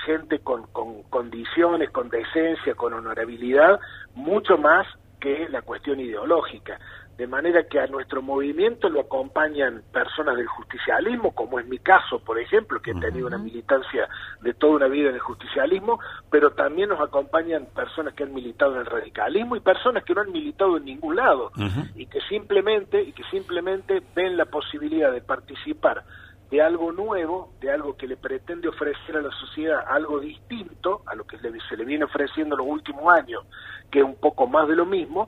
gente 0.05 0.39
con, 0.39 0.67
con 0.67 1.03
condiciones, 1.03 1.89
con 1.91 2.09
decencia, 2.09 2.75
con 2.75 2.93
honorabilidad, 2.93 3.79
mucho 4.13 4.57
más 4.57 4.85
que 5.19 5.47
la 5.49 5.61
cuestión 5.61 5.99
ideológica. 5.99 6.79
De 7.21 7.27
manera 7.27 7.67
que 7.67 7.79
a 7.79 7.85
nuestro 7.85 8.23
movimiento 8.23 8.89
lo 8.89 9.01
acompañan 9.01 9.83
personas 9.93 10.35
del 10.37 10.47
justicialismo, 10.47 11.35
como 11.35 11.59
es 11.59 11.67
mi 11.67 11.77
caso, 11.77 12.17
por 12.17 12.39
ejemplo, 12.39 12.81
que 12.81 12.89
he 12.89 12.95
tenido 12.95 13.27
una 13.27 13.37
militancia 13.37 14.09
de 14.41 14.55
toda 14.55 14.77
una 14.77 14.87
vida 14.87 15.09
en 15.09 15.13
el 15.13 15.21
justicialismo, 15.21 15.99
pero 16.31 16.53
también 16.53 16.89
nos 16.89 16.99
acompañan 16.99 17.67
personas 17.75 18.15
que 18.15 18.23
han 18.23 18.33
militado 18.33 18.73
en 18.73 18.79
el 18.79 18.85
radicalismo 18.87 19.55
y 19.55 19.59
personas 19.59 20.03
que 20.03 20.15
no 20.15 20.21
han 20.21 20.31
militado 20.31 20.77
en 20.77 20.85
ningún 20.85 21.15
lado. 21.15 21.51
Y 21.93 22.07
que 22.07 22.21
simplemente 22.21 23.03
y 23.03 23.11
que 23.13 23.23
simplemente 23.25 24.01
ven 24.15 24.35
la 24.35 24.45
posibilidad 24.45 25.11
de 25.11 25.21
participar 25.21 26.03
de 26.49 26.59
algo 26.61 26.91
nuevo, 26.91 27.53
de 27.61 27.71
algo 27.71 27.95
que 27.95 28.07
le 28.07 28.17
pretende 28.17 28.67
ofrecer 28.67 29.15
a 29.15 29.21
la 29.21 29.31
sociedad 29.31 29.85
algo 29.87 30.19
distinto 30.19 31.03
a 31.05 31.13
lo 31.13 31.25
que 31.25 31.37
se 31.37 31.77
le 31.77 31.85
viene 31.85 32.03
ofreciendo 32.03 32.57
los 32.57 32.67
últimos 32.67 33.13
años, 33.13 33.45
que 33.91 33.99
es 33.99 34.05
un 34.05 34.15
poco 34.15 34.47
más 34.47 34.67
de 34.67 34.75
lo 34.75 34.85
mismo, 34.85 35.27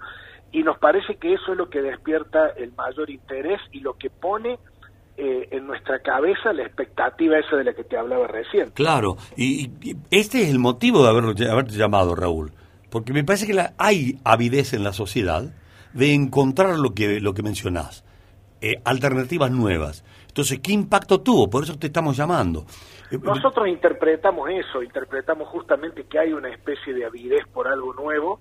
y 0.54 0.64
nos 0.64 0.78
parece 0.80 1.16
que 1.18 1.34
eso 1.34 1.52
es 1.52 1.58
lo 1.58 1.70
que 1.70 1.82
despierta 1.82 2.50
el 2.56 2.72
mayor 2.74 3.10
interés 3.10 3.60
y 3.74 3.82
lo 3.82 3.98
que 3.98 4.10
pone 4.10 4.58
eh, 5.18 5.50
en 5.52 5.68
nuestra 5.68 6.00
cabeza 6.00 6.54
la 6.54 6.64
expectativa 6.64 7.38
esa 7.38 7.58
de 7.58 7.66
la 7.66 7.74
que 7.74 7.84
te 7.84 7.98
hablaba 7.98 8.28
recién. 8.28 8.70
Claro, 8.72 9.18
y, 9.36 9.70
y 9.82 9.96
este 10.10 10.44
es 10.44 10.50
el 10.50 10.60
motivo 10.60 11.04
de 11.04 11.10
haberlo, 11.10 11.34
de 11.34 11.52
haberte 11.52 11.74
llamado, 11.74 12.16
Raúl, 12.16 12.52
porque 12.90 13.12
me 13.14 13.24
parece 13.24 13.46
que 13.46 13.54
la- 13.54 13.74
hay 13.78 14.18
avidez 14.24 14.74
en 14.74 14.84
la 14.84 14.94
sociedad 14.94 15.44
de 15.94 16.14
encontrar 16.14 16.80
lo 16.80 16.94
que, 16.96 17.20
lo 17.20 17.34
que 17.34 17.44
mencionás, 17.44 18.04
eh, 18.62 18.76
alternativas 18.86 19.52
nuevas. 19.52 20.04
Entonces, 20.30 20.60
¿qué 20.60 20.72
impacto 20.72 21.22
tuvo? 21.22 21.48
Por 21.50 21.64
eso 21.64 21.78
te 21.78 21.88
estamos 21.88 22.18
llamando. 22.18 22.66
Eh, 23.12 23.20
Nosotros 23.22 23.68
interpretamos 23.68 24.50
eso, 24.50 24.82
interpretamos 24.82 25.48
justamente 25.50 26.06
que 26.06 26.18
hay 26.18 26.34
una 26.34 26.50
especie 26.50 26.94
de 26.96 27.06
avidez 27.06 27.46
por 27.54 27.68
algo 27.68 27.94
nuevo 27.94 28.40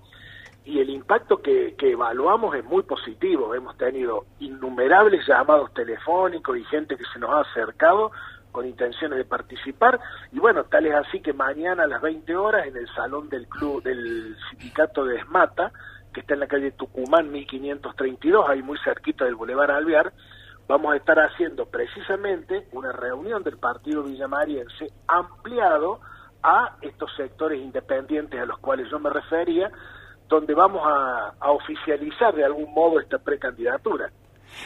y 0.65 0.79
el 0.79 0.89
impacto 0.89 1.41
que, 1.41 1.75
evaluamos 1.79 2.55
es 2.55 2.63
muy 2.63 2.83
positivo. 2.83 3.53
Hemos 3.53 3.77
tenido 3.77 4.25
innumerables 4.39 5.27
llamados 5.27 5.73
telefónicos 5.73 6.57
y 6.57 6.63
gente 6.65 6.95
que 6.95 7.03
se 7.11 7.19
nos 7.19 7.31
ha 7.31 7.41
acercado 7.41 8.11
con 8.51 8.65
intenciones 8.65 9.17
de 9.17 9.25
participar 9.25 9.99
y 10.31 10.39
bueno, 10.39 10.65
tal 10.65 10.85
es 10.85 10.93
así 10.93 11.21
que 11.21 11.33
mañana 11.33 11.83
a 11.83 11.87
las 11.87 12.01
20 12.01 12.35
horas 12.35 12.67
en 12.67 12.77
el 12.77 12.87
salón 12.93 13.27
del 13.27 13.47
club 13.47 13.81
del 13.81 14.37
sindicato 14.49 15.03
de 15.05 15.17
Esmata, 15.17 15.71
que 16.13 16.19
está 16.19 16.35
en 16.35 16.41
la 16.41 16.47
calle 16.47 16.71
Tucumán 16.71 17.31
1532, 17.31 18.47
ahí 18.47 18.61
muy 18.61 18.77
cerquita 18.83 19.25
del 19.25 19.35
Boulevard 19.35 19.71
Alvear, 19.71 20.13
vamos 20.67 20.93
a 20.93 20.97
estar 20.97 21.19
haciendo 21.19 21.65
precisamente 21.65 22.67
una 22.71 22.91
reunión 22.91 23.43
del 23.43 23.57
Partido 23.57 24.03
Villamariense 24.03 24.91
ampliado 25.07 25.99
a 26.43 26.77
estos 26.81 27.09
sectores 27.15 27.59
independientes 27.59 28.39
a 28.39 28.45
los 28.45 28.59
cuales 28.59 28.89
yo 28.89 28.99
me 28.99 29.09
refería, 29.09 29.71
donde 30.33 30.53
vamos 30.53 30.81
a, 30.85 31.33
a 31.39 31.51
oficializar 31.51 32.33
de 32.35 32.43
algún 32.43 32.73
modo 32.73 32.99
esta 32.99 33.17
precandidatura. 33.19 34.11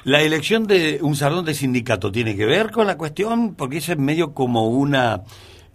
La 0.04 0.22
elección 0.22 0.66
de 0.68 1.00
un 1.02 1.16
salón 1.16 1.46
de 1.46 1.54
sindicato 1.54 2.12
tiene 2.12 2.36
que 2.36 2.46
ver 2.46 2.72
con 2.72 2.88
la 2.88 2.98
cuestión, 2.98 3.56
porque 3.56 3.78
es 3.78 3.98
medio 3.98 4.34
como 4.34 4.68
una 4.68 5.22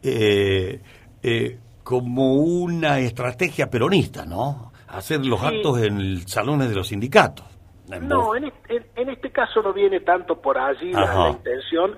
eh, 0.02 0.80
eh, 1.22 1.58
como 1.84 2.34
una 2.34 2.98
estrategia 2.98 3.68
peronista, 3.70 4.24
¿no? 4.24 4.72
Hacer 4.88 5.24
los 5.24 5.40
Sí. 5.40 5.46
actos 5.46 5.82
en 5.82 6.26
salones 6.28 6.68
de 6.68 6.74
los 6.74 6.88
sindicatos. 6.88 7.46
En 7.90 8.08
No, 8.08 8.34
en 8.36 8.44
este, 8.44 8.76
en- 8.76 8.86
en 8.96 9.08
este 9.10 9.30
caso 9.30 9.62
no 9.62 9.72
viene 9.72 10.00
tanto 10.00 10.40
por 10.40 10.58
allí 10.58 10.92
la, 10.92 11.30
intención, 11.30 11.96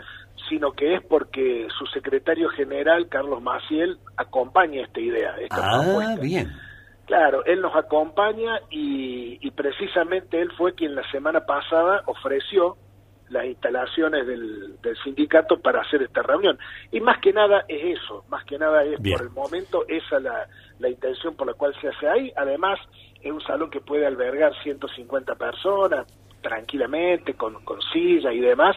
sino 0.48 0.72
que 0.72 0.94
es 0.96 1.02
porque 1.02 1.66
su 1.78 1.86
secretario 1.86 2.48
general, 2.50 3.08
Carlos 3.08 3.40
Maciel, 3.42 3.98
acompaña 4.16 4.82
esta 4.82 5.00
idea, 5.00 5.34
esta 5.40 5.56
Ah, 5.56 5.82
propuesta. 5.82 6.20
bien. 6.20 6.52
Claro, 7.06 7.44
él 7.44 7.60
nos 7.60 7.74
acompaña 7.76 8.60
y, 8.70 9.38
y 9.46 9.50
precisamente 9.50 10.40
él 10.40 10.50
fue 10.56 10.74
quien 10.74 10.94
la 10.94 11.08
semana 11.10 11.44
pasada 11.44 12.02
ofreció 12.06 12.76
las 13.28 13.44
instalaciones 13.46 14.26
del, 14.26 14.80
del 14.80 14.96
sindicato 15.02 15.60
para 15.60 15.80
hacer 15.80 16.02
esta 16.02 16.22
reunión. 16.22 16.58
Y 16.92 17.00
más 17.00 17.18
que 17.20 17.32
nada 17.32 17.64
es 17.68 17.98
eso, 18.00 18.24
más 18.28 18.44
que 18.44 18.58
nada 18.58 18.84
es 18.84 19.00
Bien. 19.00 19.18
por 19.18 19.26
el 19.26 19.32
momento 19.32 19.84
esa 19.88 20.18
la, 20.20 20.46
la 20.78 20.88
intención 20.88 21.34
por 21.34 21.46
la 21.46 21.54
cual 21.54 21.74
se 21.80 21.88
hace 21.88 22.08
ahí. 22.08 22.32
Además, 22.36 22.78
es 23.20 23.32
un 23.32 23.40
salón 23.42 23.70
que 23.70 23.80
puede 23.80 24.06
albergar 24.06 24.52
150 24.62 25.34
personas 25.34 26.06
tranquilamente, 26.42 27.34
con, 27.34 27.64
con 27.64 27.80
silla 27.92 28.32
y 28.32 28.40
demás. 28.40 28.76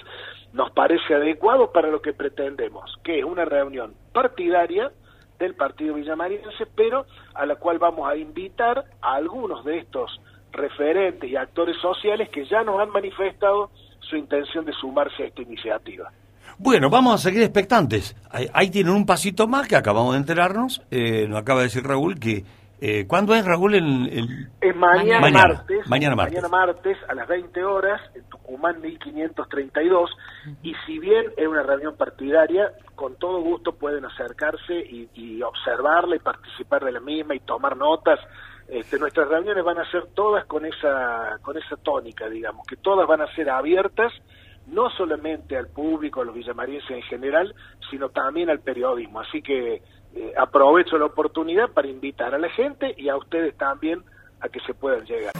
Nos 0.53 0.71
parece 0.71 1.13
adecuado 1.13 1.71
para 1.71 1.89
lo 1.89 2.01
que 2.01 2.13
pretendemos, 2.13 2.97
que 3.03 3.19
es 3.19 3.25
una 3.25 3.45
reunión 3.45 3.93
partidaria 4.13 4.91
del 5.39 5.55
Partido 5.55 5.95
Villamariense, 5.95 6.65
pero 6.75 7.05
a 7.33 7.45
la 7.45 7.55
cual 7.55 7.79
vamos 7.79 8.09
a 8.09 8.15
invitar 8.15 8.85
a 9.01 9.15
algunos 9.15 9.63
de 9.65 9.79
estos 9.79 10.19
referentes 10.51 11.29
y 11.29 11.35
actores 11.35 11.77
sociales 11.81 12.29
que 12.29 12.45
ya 12.45 12.63
nos 12.63 12.79
han 12.79 12.89
manifestado 12.89 13.69
su 13.99 14.15
intención 14.15 14.65
de 14.65 14.73
sumarse 14.73 15.23
a 15.23 15.25
esta 15.27 15.41
iniciativa. 15.41 16.11
Bueno, 16.57 16.89
vamos 16.89 17.13
a 17.15 17.17
seguir 17.17 17.43
expectantes. 17.43 18.15
Ahí, 18.31 18.69
tienen 18.71 18.93
un 18.93 19.05
pasito 19.05 19.47
más 19.47 19.67
que 19.67 19.75
acabamos 19.75 20.13
de 20.13 20.19
enterarnos. 20.19 20.81
Eh, 20.89 21.27
nos 21.27 21.39
acaba 21.39 21.59
de 21.59 21.67
decir 21.67 21.83
Raúl 21.83 22.19
que... 22.19 22.43
Eh, 22.79 23.07
¿Cuándo 23.07 23.33
es, 23.33 23.43
Raúl? 23.43 23.73
El, 23.73 24.07
el- 24.09 24.47
Es 24.61 24.75
mañana, 24.75 25.19
Mañana, 25.21 25.47
martes, 25.55 25.87
mañana 25.89 26.15
martes. 26.15 26.49
martes 26.51 26.97
a 27.09 27.15
las 27.15 27.27
20 27.27 27.63
horas 27.63 27.99
en 28.13 28.23
Tucumán 28.29 28.79
1532 28.81 30.11
y 30.61 30.73
si 30.85 30.99
bien 30.99 31.25
es 31.37 31.47
una 31.47 31.63
reunión 31.63 31.95
partidaria, 31.97 32.71
con 32.95 33.15
todo 33.15 33.41
gusto 33.41 33.73
pueden 33.73 34.05
acercarse 34.05 34.75
y, 34.75 35.09
y 35.15 35.41
observarla 35.41 36.15
y 36.15 36.19
participar 36.19 36.83
de 36.85 36.91
la 36.91 36.99
misma 36.99 37.33
y 37.35 37.39
tomar 37.39 37.75
notas. 37.75 38.19
Este, 38.67 38.99
nuestras 38.99 39.27
reuniones 39.29 39.63
van 39.63 39.79
a 39.79 39.89
ser 39.89 40.07
todas 40.13 40.45
con 40.45 40.65
esa 40.65 41.39
con 41.41 41.57
esa 41.57 41.77
tónica, 41.77 42.27
digamos, 42.29 42.67
que 42.67 42.75
todas 42.75 43.07
van 43.07 43.21
a 43.21 43.33
ser 43.33 43.49
abiertas 43.49 44.11
no 44.67 44.89
solamente 44.89 45.55
al 45.55 45.67
público, 45.67 46.19
a 46.21 46.25
los 46.25 46.35
villamarienses 46.35 46.91
en 46.91 47.01
general, 47.03 47.55
sino 47.89 48.09
también 48.09 48.49
al 48.49 48.59
periodismo. 48.59 49.21
Así 49.21 49.41
que 49.41 49.81
eh, 50.15 50.33
aprovecho 50.37 50.97
la 50.97 51.05
oportunidad 51.05 51.69
para 51.69 51.87
invitar 51.87 52.33
a 52.33 52.37
la 52.37 52.49
gente 52.49 52.93
y 52.97 53.09
a 53.09 53.17
ustedes 53.17 53.55
también 53.57 54.01
a 54.39 54.49
que 54.49 54.59
se 54.61 54.73
puedan 54.73 55.05
llegar. 55.05 55.33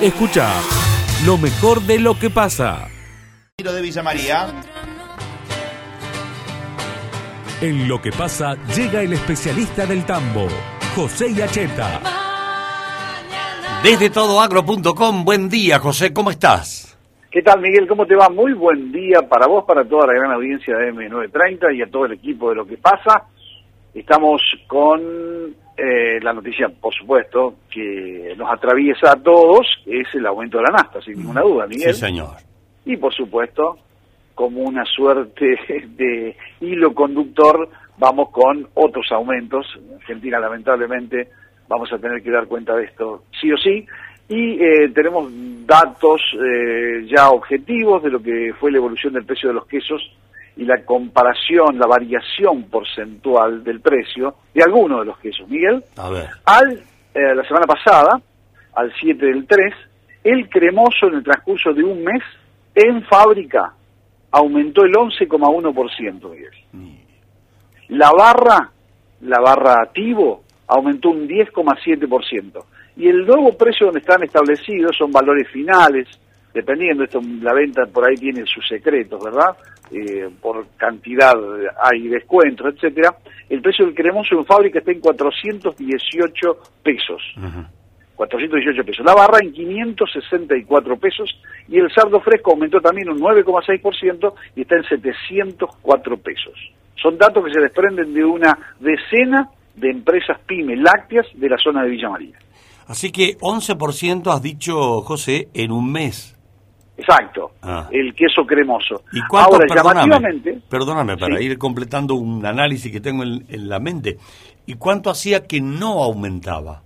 Escucha 0.00 0.48
lo 1.24 1.38
mejor 1.38 1.80
de 1.82 1.98
lo 1.98 2.18
que 2.18 2.30
pasa. 2.30 2.88
De 3.58 3.82
Villa 3.82 4.02
María. 4.02 4.48
En 7.62 7.88
lo 7.88 8.02
que 8.02 8.10
pasa 8.10 8.54
llega 8.76 9.00
el 9.00 9.14
especialista 9.14 9.86
del 9.86 10.04
tambo, 10.04 10.46
José 10.94 11.32
Yacheta. 11.32 12.00
Desde 13.82 14.10
todoagro.com, 14.10 15.24
buen 15.24 15.48
día, 15.48 15.78
José, 15.78 16.12
¿cómo 16.12 16.30
estás? 16.30 16.98
¿Qué 17.30 17.40
tal, 17.42 17.60
Miguel? 17.60 17.86
¿Cómo 17.86 18.04
te 18.06 18.14
va? 18.14 18.28
Muy 18.28 18.52
buen 18.52 18.92
día 18.92 19.20
para 19.28 19.46
vos, 19.46 19.64
para 19.64 19.84
toda 19.84 20.06
la 20.06 20.14
gran 20.14 20.32
audiencia 20.32 20.76
de 20.76 20.92
M930 20.92 21.76
y 21.76 21.82
a 21.82 21.90
todo 21.90 22.06
el 22.06 22.12
equipo 22.12 22.50
de 22.50 22.56
lo 22.56 22.66
que 22.66 22.76
pasa. 22.76 23.24
Estamos 23.96 24.42
con 24.66 25.00
eh, 25.74 26.20
la 26.20 26.34
noticia, 26.34 26.68
por 26.68 26.94
supuesto, 26.94 27.54
que 27.70 28.34
nos 28.36 28.52
atraviesa 28.52 29.12
a 29.12 29.16
todos, 29.16 29.66
es 29.86 30.06
el 30.12 30.26
aumento 30.26 30.58
de 30.58 30.64
la 30.64 30.76
nafta, 30.76 31.00
sin 31.00 31.18
ninguna 31.18 31.40
duda, 31.40 31.66
Miguel. 31.66 31.94
Sí, 31.94 32.00
señor. 32.00 32.36
Y, 32.84 32.98
por 32.98 33.14
supuesto, 33.14 33.78
como 34.34 34.60
una 34.60 34.84
suerte 34.84 35.58
de 35.96 36.36
hilo 36.60 36.92
conductor, 36.92 37.70
vamos 37.96 38.28
con 38.32 38.68
otros 38.74 39.06
aumentos. 39.12 39.66
En 39.76 39.94
Argentina, 39.94 40.40
lamentablemente, 40.40 41.30
vamos 41.66 41.90
a 41.90 41.98
tener 41.98 42.22
que 42.22 42.30
dar 42.30 42.46
cuenta 42.46 42.76
de 42.76 42.84
esto 42.84 43.22
sí 43.40 43.50
o 43.50 43.56
sí. 43.56 43.86
Y 44.28 44.62
eh, 44.62 44.90
tenemos 44.94 45.30
datos 45.64 46.20
eh, 46.34 47.06
ya 47.06 47.30
objetivos 47.30 48.02
de 48.02 48.10
lo 48.10 48.22
que 48.22 48.52
fue 48.60 48.70
la 48.70 48.76
evolución 48.76 49.14
del 49.14 49.24
precio 49.24 49.48
de 49.48 49.54
los 49.54 49.66
quesos 49.66 50.02
y 50.56 50.64
la 50.64 50.82
comparación, 50.84 51.78
la 51.78 51.86
variación 51.86 52.64
porcentual 52.64 53.62
del 53.62 53.80
precio 53.80 54.34
de 54.54 54.62
algunos 54.62 55.00
de 55.00 55.04
los 55.06 55.18
quesos. 55.18 55.48
Miguel, 55.48 55.84
A 55.96 56.08
ver. 56.08 56.26
al, 56.46 56.72
eh, 57.14 57.34
la 57.34 57.44
semana 57.44 57.66
pasada, 57.66 58.20
al 58.74 58.92
7 58.98 59.24
del 59.26 59.46
3, 59.46 59.74
el 60.24 60.48
cremoso 60.48 61.08
en 61.08 61.14
el 61.16 61.22
transcurso 61.24 61.72
de 61.72 61.84
un 61.84 62.02
mes 62.02 62.22
en 62.74 63.02
fábrica 63.04 63.72
aumentó 64.30 64.82
el 64.84 64.92
11,1%, 64.92 66.30
Miguel. 66.30 66.50
La 67.88 68.10
barra, 68.10 68.70
la 69.20 69.40
barra 69.40 69.90
Tivo, 69.92 70.42
aumentó 70.66 71.10
un 71.10 71.28
10,7%. 71.28 72.64
Y 72.96 73.08
el 73.08 73.26
nuevo 73.26 73.56
precio 73.56 73.86
donde 73.86 74.00
están 74.00 74.22
establecidos 74.22 74.96
son 74.96 75.12
valores 75.12 75.48
finales, 75.50 76.08
dependiendo, 76.56 77.04
esto 77.04 77.20
la 77.42 77.52
venta 77.52 77.84
por 77.84 78.08
ahí 78.08 78.16
tiene 78.16 78.44
sus 78.46 78.66
secretos, 78.66 79.22
¿verdad? 79.22 79.54
Eh, 79.90 80.30
por 80.40 80.66
cantidad 80.78 81.34
hay 81.84 82.08
descuentos, 82.08 82.74
etcétera. 82.74 83.14
El 83.50 83.60
precio 83.60 83.84
del 83.84 83.94
cremoso 83.94 84.38
en 84.38 84.46
fábrica 84.46 84.78
está 84.78 84.90
en 84.90 85.00
418 85.00 86.58
pesos. 86.82 87.22
418 88.16 88.84
pesos. 88.84 89.04
La 89.04 89.14
barra 89.14 89.38
en 89.42 89.52
564 89.52 90.96
pesos 90.96 91.28
y 91.68 91.78
el 91.78 91.92
sardo 91.92 92.20
fresco 92.20 92.52
aumentó 92.52 92.80
también 92.80 93.10
un 93.10 93.20
9,6% 93.20 94.32
y 94.56 94.62
está 94.62 94.76
en 94.76 94.84
704 94.84 96.16
pesos. 96.16 96.54
Son 97.00 97.18
datos 97.18 97.44
que 97.44 97.52
se 97.52 97.60
desprenden 97.60 98.14
de 98.14 98.24
una 98.24 98.58
decena 98.80 99.50
de 99.74 99.90
empresas 99.90 100.40
pyme 100.46 100.74
lácteas 100.76 101.26
de 101.34 101.50
la 101.50 101.58
zona 101.58 101.82
de 101.82 101.90
Villa 101.90 102.08
María. 102.08 102.38
Así 102.86 103.12
que 103.12 103.36
11% 103.38 104.32
has 104.32 104.40
dicho, 104.40 105.02
José, 105.02 105.48
en 105.52 105.70
un 105.70 105.92
mes. 105.92 106.35
Exacto, 106.98 107.52
Ah. 107.62 107.88
el 107.92 108.14
queso 108.14 108.46
cremoso. 108.46 109.02
¿Y 109.12 109.20
cuánto, 109.28 109.54
Ahora, 109.56 109.66
perdóname, 109.68 110.00
llamativamente, 110.10 110.58
perdóname, 110.70 111.16
para 111.18 111.36
Sí. 111.38 111.44
ir 111.44 111.58
completando 111.58 112.14
un 112.14 112.44
análisis 112.46 112.90
que 112.90 113.00
tengo 113.00 113.22
en, 113.22 113.44
en 113.48 113.68
la 113.68 113.78
mente, 113.78 114.16
¿y 114.66 114.74
cuánto 114.74 115.10
hacía 115.10 115.46
que 115.46 115.60
no 115.60 116.02
aumentaba? 116.02 116.82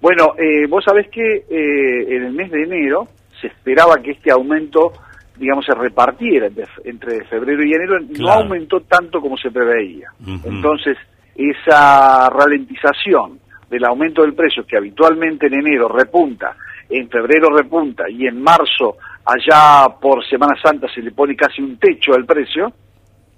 Bueno, 0.00 0.34
eh, 0.38 0.66
vos 0.68 0.84
sabés 0.84 1.08
que 1.08 1.44
eh, 1.50 2.16
en 2.16 2.24
el 2.24 2.32
mes 2.32 2.50
de 2.50 2.62
enero 2.62 3.08
se 3.40 3.48
esperaba 3.48 3.96
que 4.02 4.12
este 4.12 4.30
aumento, 4.30 4.92
digamos, 5.36 5.64
se 5.66 5.74
repartiera 5.74 6.46
entre, 6.46 6.64
entre 6.84 7.24
febrero 7.24 7.62
y 7.64 7.72
enero, 7.74 7.98
no 8.18 8.30
aumentó 8.30 8.80
tanto 8.80 9.20
como 9.20 9.36
se 9.36 9.50
preveía. 9.50 10.08
Entonces, 10.44 10.96
esa 11.36 12.30
ralentización 12.30 13.38
del 13.70 13.84
aumento 13.84 14.22
del 14.22 14.34
precio 14.34 14.64
que 14.66 14.76
habitualmente 14.76 15.46
en 15.46 15.54
enero 15.54 15.88
repunta, 15.88 16.56
en 16.88 17.08
febrero 17.10 17.50
repunta 17.50 18.04
y 18.08 18.26
en 18.26 18.40
marzo, 18.42 18.96
allá 19.28 19.88
por 20.00 20.24
Semana 20.26 20.54
Santa, 20.62 20.86
se 20.94 21.02
le 21.02 21.12
pone 21.12 21.36
casi 21.36 21.60
un 21.62 21.76
techo 21.78 22.14
al 22.14 22.24
precio, 22.24 22.72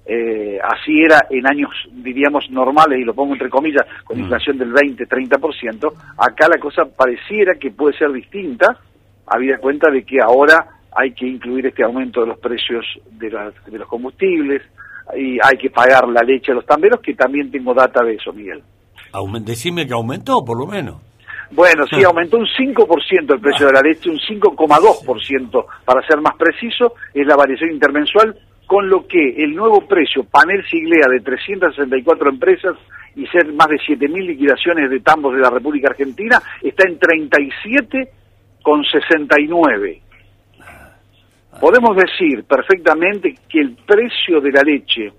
eh, 0.07 0.59
así 0.63 1.01
era 1.03 1.27
en 1.31 1.47
años, 1.47 1.71
diríamos, 1.93 2.49
normales, 2.51 2.99
y 3.01 3.05
lo 3.05 3.15
pongo 3.15 3.33
entre 3.35 3.51
comillas, 3.51 3.85
con 4.05 4.19
inflación 4.19 4.57
del 4.59 4.73
20-30%, 4.73 5.93
acá 6.19 6.49
la 6.49 6.59
cosa 6.59 6.85
pareciera 6.85 7.55
que 7.55 7.71
puede 7.71 7.97
ser 7.99 8.13
distinta, 8.13 8.79
habida 9.27 9.59
cuenta 9.59 9.91
de 9.91 10.05
que 10.05 10.19
ahora 10.21 10.67
hay 10.97 11.13
que 11.13 11.27
incluir 11.27 11.67
este 11.67 11.85
aumento 11.85 12.21
de 12.21 12.27
los 12.29 12.39
precios 12.39 12.85
de, 13.13 13.31
las- 13.31 13.55
de 13.67 13.79
los 13.79 13.89
combustibles, 13.89 14.63
y 15.17 15.39
hay 15.43 15.57
que 15.59 15.71
pagar 15.71 16.09
la 16.09 16.23
leche 16.23 16.53
a 16.53 16.55
los 16.55 16.67
tamberos, 16.67 17.01
que 17.01 17.15
también 17.15 17.51
tengo 17.51 17.75
data 17.75 18.03
de 18.05 18.15
eso, 18.15 18.33
Miguel. 18.33 18.63
Decime 19.45 19.87
que 19.87 19.93
aumentó, 19.93 20.45
por 20.45 20.57
lo 20.59 20.67
menos. 20.67 21.03
Bueno, 21.53 21.85
sí, 21.89 22.05
aumentó 22.05 22.37
un 22.37 22.47
5% 22.47 23.35
el 23.35 23.41
precio 23.41 23.67
de 23.67 23.73
la 23.73 23.83
leche, 23.83 24.09
un 24.09 24.19
5,2% 24.19 25.67
para 25.85 26.07
ser 26.07 26.21
más 26.21 26.37
preciso, 26.37 26.95
es 27.13 27.27
la 27.27 27.35
variación 27.35 27.73
intermensual, 27.73 28.39
con 28.67 28.89
lo 28.89 29.05
que 29.07 29.43
el 29.43 29.57
nuevo 29.57 29.81
precio 29.81 30.23
panel 30.23 30.65
siglea 30.71 31.09
de 31.11 31.19
364 31.21 32.31
empresas 32.31 32.77
y 33.17 33.27
ser 33.27 33.53
más 33.53 33.67
de 33.69 33.79
7.000 33.79 34.27
liquidaciones 34.27 34.89
de 34.91 35.01
tambos 35.01 35.35
de 35.35 35.41
la 35.41 35.51
República 35.51 35.89
Argentina 35.89 36.41
está 36.63 36.89
en 36.89 37.01
37,69. 37.01 40.01
Podemos 41.61 41.97
decir 41.97 42.45
perfectamente 42.45 43.35
que 43.49 43.59
el 43.59 43.75
precio 43.85 44.41
de 44.41 44.53
la 44.53 44.63
leche 44.63 45.13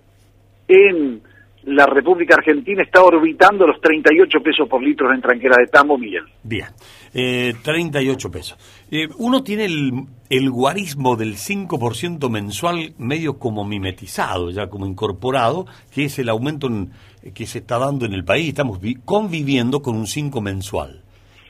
en 0.65 1.21
la 1.63 1.85
República 1.85 2.35
Argentina 2.35 2.81
está 2.83 3.03
orbitando 3.03 3.67
los 3.67 3.79
38 3.81 4.39
pesos 4.41 4.67
por 4.67 4.81
litro 4.81 5.13
en 5.13 5.21
tranquera 5.21 5.55
de 5.59 5.67
tambo, 5.67 5.97
Miguel. 5.97 6.23
Bien, 6.43 6.65
eh, 7.13 7.53
38 7.63 8.31
pesos. 8.31 8.57
Eh, 8.89 9.07
uno 9.17 9.43
tiene 9.43 9.65
el, 9.65 9.91
el 10.29 10.49
guarismo 10.49 11.15
del 11.15 11.35
5% 11.35 12.29
mensual 12.29 12.93
medio 12.97 13.37
como 13.37 13.63
mimetizado, 13.63 14.49
ya 14.49 14.67
como 14.67 14.85
incorporado, 14.87 15.65
que 15.93 16.05
es 16.05 16.17
el 16.19 16.29
aumento 16.29 16.67
en- 16.67 16.91
que 17.33 17.45
se 17.45 17.59
está 17.59 17.77
dando 17.77 18.05
en 18.05 18.13
el 18.13 18.23
país. 18.25 18.47
Estamos 18.49 18.81
vi- 18.81 18.95
conviviendo 19.05 19.81
con 19.83 19.95
un 19.95 20.07
5 20.07 20.41
mensual. 20.41 21.01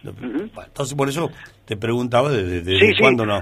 Entonces, 0.03 0.95
por 0.95 1.07
eso 1.09 1.29
te 1.65 1.77
preguntaba 1.77 2.29
desde 2.31 2.61
de, 2.61 2.79
Sí, 2.79 2.87
sí. 2.87 2.93
cuándo 2.99 3.25
no, 3.25 3.39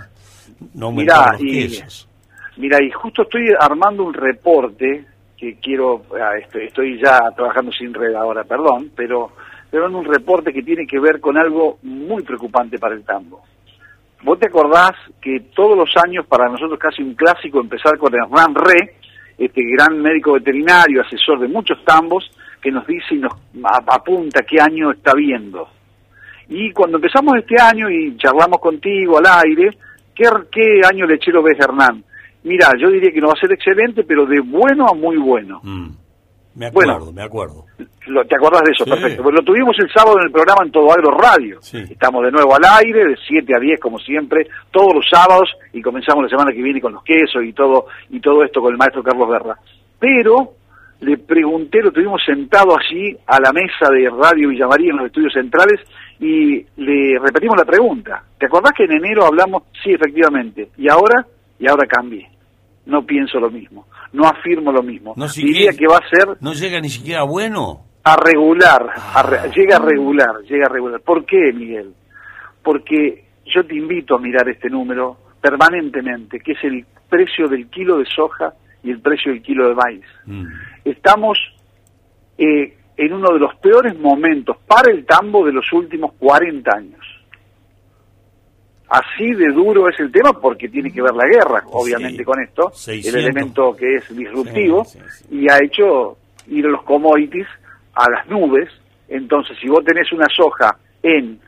no 0.73 0.91
Mirá, 0.91 1.15
aumentaron 1.15 1.32
los 1.34 1.41
y-. 1.41 2.62
Mira, 2.62 2.84
y 2.84 2.91
justo 2.91 3.21
estoy 3.23 3.45
armando 3.60 4.03
un 4.03 4.13
reporte 4.13 5.05
que 5.39 5.56
quiero, 5.56 6.04
ah, 6.19 6.38
estoy, 6.38 6.65
estoy 6.65 6.99
ya 6.99 7.32
trabajando 7.36 7.71
sin 7.71 7.93
red 7.93 8.13
ahora, 8.13 8.43
perdón, 8.43 8.91
pero 8.95 9.32
pero 9.71 9.88
en 9.88 9.95
un 9.95 10.06
reporte 10.06 10.52
que 10.52 10.63
tiene 10.63 10.88
que 10.88 10.99
ver 10.99 11.19
con 11.19 11.38
algo 11.38 11.78
muy 11.84 12.23
preocupante 12.23 12.80
para 12.80 12.95
el 12.95 13.04
tambo. 13.04 13.41
¿Vos 14.23 14.39
te 14.39 14.47
acordás 14.47 14.91
que 15.21 15.39
todos 15.56 15.78
los 15.78 15.89
años, 16.04 16.25
para 16.25 16.49
nosotros 16.49 16.80
casi 16.80 17.04
un 17.04 17.13
clásico, 17.13 17.60
empezar 17.60 17.97
con 17.97 18.13
Hernán 18.13 18.56
Re, 18.56 18.95
este 19.38 19.62
gran 19.63 20.02
médico 20.02 20.34
veterinario, 20.34 21.02
asesor 21.02 21.39
de 21.39 21.47
muchos 21.47 21.84
tambos, 21.86 22.30
que 22.62 22.71
nos 22.71 22.86
dice 22.86 23.15
y 23.15 23.19
nos 23.19 23.34
apunta 23.88 24.41
qué 24.41 24.60
año 24.60 24.91
está 24.91 25.13
viendo? 25.13 25.69
Y 26.49 26.71
cuando 26.71 26.97
empezamos 26.97 27.38
este 27.38 27.62
año 27.62 27.89
y 27.89 28.17
charlamos 28.17 28.60
contigo 28.60 29.19
al 29.19 29.28
aire, 29.45 29.69
¿qué, 30.15 30.25
qué 30.52 30.82
año 30.84 31.06
lechero 31.06 31.43
ves, 31.43 31.60
Hernán? 31.60 32.04
Mira, 32.43 32.67
yo 32.80 32.89
diría 32.89 33.12
que 33.12 33.19
no 33.21 33.28
va 33.28 33.34
a 33.34 33.39
ser 33.41 33.52
excelente, 33.52 34.04
pero 34.04 34.25
de 34.25 34.39
bueno 34.39 34.86
a 34.88 34.93
muy 34.95 35.17
bueno. 35.17 35.62
Me 36.56 36.65
acuerdo, 36.65 36.97
Bueno. 36.97 37.12
me 37.13 37.21
acuerdo. 37.23 37.65
Lo- 38.08 38.25
¿Te 38.25 38.36
acordás 38.36 38.63
de 38.63 38.71
eso? 38.71 38.84
Sí. 38.84 38.89
Perfecto. 38.89 39.23
Pues 39.23 39.36
lo 39.36 39.43
tuvimos 39.43 39.75
el 39.80 39.89
sábado 39.93 40.17
en 40.19 40.25
el 40.25 40.32
programa 40.32 40.63
en 40.65 40.71
Todo 40.71 40.91
Agro 40.91 41.12
Radio. 41.12 41.60
Estamos 41.62 42.23
de 42.25 42.32
nuevo 42.32 42.56
al 42.56 42.63
aire, 42.84 43.06
de 43.06 43.15
7 43.28 43.56
a 43.56 43.60
10 43.60 43.80
como 43.80 43.99
siempre, 43.99 44.47
todos 44.71 44.93
los 44.95 45.06
sábados, 45.10 45.49
y 45.73 45.82
comenzamos 45.82 46.23
la 46.23 46.30
semana 46.30 46.52
que 46.52 46.62
viene 46.63 46.82
con 46.82 46.93
los 46.93 47.04
quesos 47.04 47.43
y 47.43 47.54
todo, 47.54 47.86
y 48.10 48.19
todo 48.19 48.43
esto 48.43 48.62
con 48.62 48.71
el 48.71 48.78
maestro 48.78 49.04
Carlos 49.04 49.30
Guerra. 49.30 49.56
Pero 49.99 50.54
le 51.02 51.17
pregunté, 51.17 51.82
lo 51.82 51.91
tuvimos 51.91 52.21
sentado 52.25 52.75
allí 52.78 53.15
a 53.28 53.39
la 53.39 53.54
mesa 53.54 53.89
de 53.93 54.10
Radio 54.10 54.49
Villamaría 54.49 54.89
en 54.91 54.97
los 54.97 55.06
estudios 55.06 55.32
centrales, 55.34 55.80
y 56.19 56.65
le 56.78 57.17
repetimos 57.19 57.56
la 57.58 57.63
pregunta. 57.63 58.23
¿Te 58.38 58.47
acordás 58.47 58.73
que 58.75 58.84
en 58.84 58.93
enero 58.93 59.25
hablamos? 59.25 59.63
Sí, 59.84 59.91
efectivamente. 59.91 60.69
¿Y 60.78 60.89
ahora? 60.89 61.25
Y 61.60 61.67
ahora 61.69 61.86
cambié. 61.88 62.30
No 62.86 63.06
pienso 63.06 63.39
lo 63.39 63.50
mismo. 63.52 63.86
No 64.13 64.26
afirmo 64.28 64.72
lo 64.72 64.82
mismo. 64.82 65.13
No, 65.17 65.28
si 65.28 65.43
Diría 65.45 65.72
que- 65.72 65.78
que 65.80 65.88
va 65.88 65.98
a 65.98 66.10
ser 66.10 66.38
No 66.41 66.54
llega 66.54 66.80
ni 66.80 66.89
siquiera 66.89 67.24
bueno. 67.24 67.86
a 68.04 68.15
regular, 68.15 68.89
a 69.13 69.22
re- 69.22 69.52
llega 69.56 69.76
a 69.78 69.80
regular, 69.80 70.41
llega 70.50 70.65
a 70.65 70.69
regular. 70.69 71.02
¿Por 71.02 71.26
qué, 71.26 71.52
Miguel? 71.54 71.93
Porque 72.63 73.26
yo 73.45 73.63
te 73.65 73.76
invito 73.76 74.15
a 74.15 74.19
mirar 74.19 74.48
este 74.50 74.69
número 74.69 75.17
permanentemente, 75.41 76.39
que 76.39 76.54
es 76.54 76.63
el 76.63 76.86
precio 77.10 77.48
del 77.48 77.67
kilo 77.69 77.98
de 77.98 78.06
soja 78.06 78.54
y 78.84 78.89
el 78.91 79.02
precio 79.02 79.32
del 79.32 79.41
kilo 79.41 79.67
de 79.69 79.76
maíz. 79.76 80.06
Estamos 80.86 81.38
eh, 82.38 82.78
en 82.98 83.13
uno 83.13 83.34
de 83.34 83.39
los 83.39 83.54
peores 83.56 83.98
momentos 84.00 84.58
para 84.65 84.91
el 84.91 85.06
tambo 85.06 85.45
de 85.45 85.52
los 85.54 85.72
últimos 85.74 86.13
40 86.17 86.72
años. 86.78 86.99
Así 88.89 89.34
de 89.34 89.54
duro 89.54 89.88
es 89.88 89.99
el 89.99 90.12
tema 90.12 90.34
porque 90.34 90.67
tiene 90.67 90.91
que 90.91 91.02
ver 91.02 91.13
la 91.13 91.28
guerra, 91.28 91.63
obviamente, 91.71 92.25
con 92.25 92.41
esto, 92.41 92.71
600. 92.73 93.13
el 93.13 93.19
elemento 93.19 93.75
que 93.75 93.95
es 93.95 94.15
disruptivo, 94.15 94.84
y 95.30 95.47
ha 95.47 95.58
hecho 95.63 96.17
ir 96.47 96.65
los 96.65 96.82
commodities 96.84 97.47
a 97.93 98.10
las 98.10 98.28
nubes. 98.28 98.67
Entonces, 99.08 99.58
si 99.62 99.67
vos 99.67 99.84
tenés 99.86 100.12
una 100.12 100.25
soja 100.36 100.75
en 101.04 101.39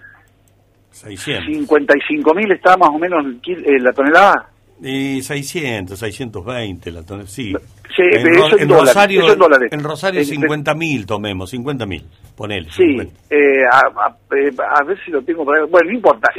600. 0.92 1.46
55 1.46 2.34
mil, 2.36 2.52
está 2.52 2.78
más 2.78 2.90
o 2.90 3.00
menos 3.00 3.26
eh, 3.48 3.80
la 3.80 3.92
tonelada, 3.92 4.51
Y 4.82 5.22
600, 5.22 5.98
620, 6.00 6.92
la 6.92 7.04
tonelada, 7.04 7.30
sí. 7.30 7.54
Sí, 7.96 8.04
en, 8.04 8.28
eso 8.34 8.56
en 8.56 8.62
en 8.64 8.68
dólares, 8.70 8.88
Rosario, 8.96 9.22
eso 9.24 9.34
en 9.34 9.40
dólares. 9.40 9.70
en 9.74 9.84
Rosario 9.84 10.20
En- 10.22 10.26
50 10.26 10.74
mil 10.76 11.06
tomemos, 11.06 11.50
50 11.50 11.86
mil, 11.86 12.04
ponele. 12.38 12.68
Sí, 12.72 12.84
50. 12.98 13.14
eh, 13.30 13.64
a, 13.70 13.78
a- 13.80 14.18
eh, 14.38 14.50
a 14.80 14.84
ver 14.86 14.98
si 15.04 15.12
lo 15.12 15.22
tengo 15.22 15.44
por 15.46 15.58
ahí. 15.58 15.66
Bueno, 15.70 15.90
no 15.90 15.96
importa. 15.96 16.30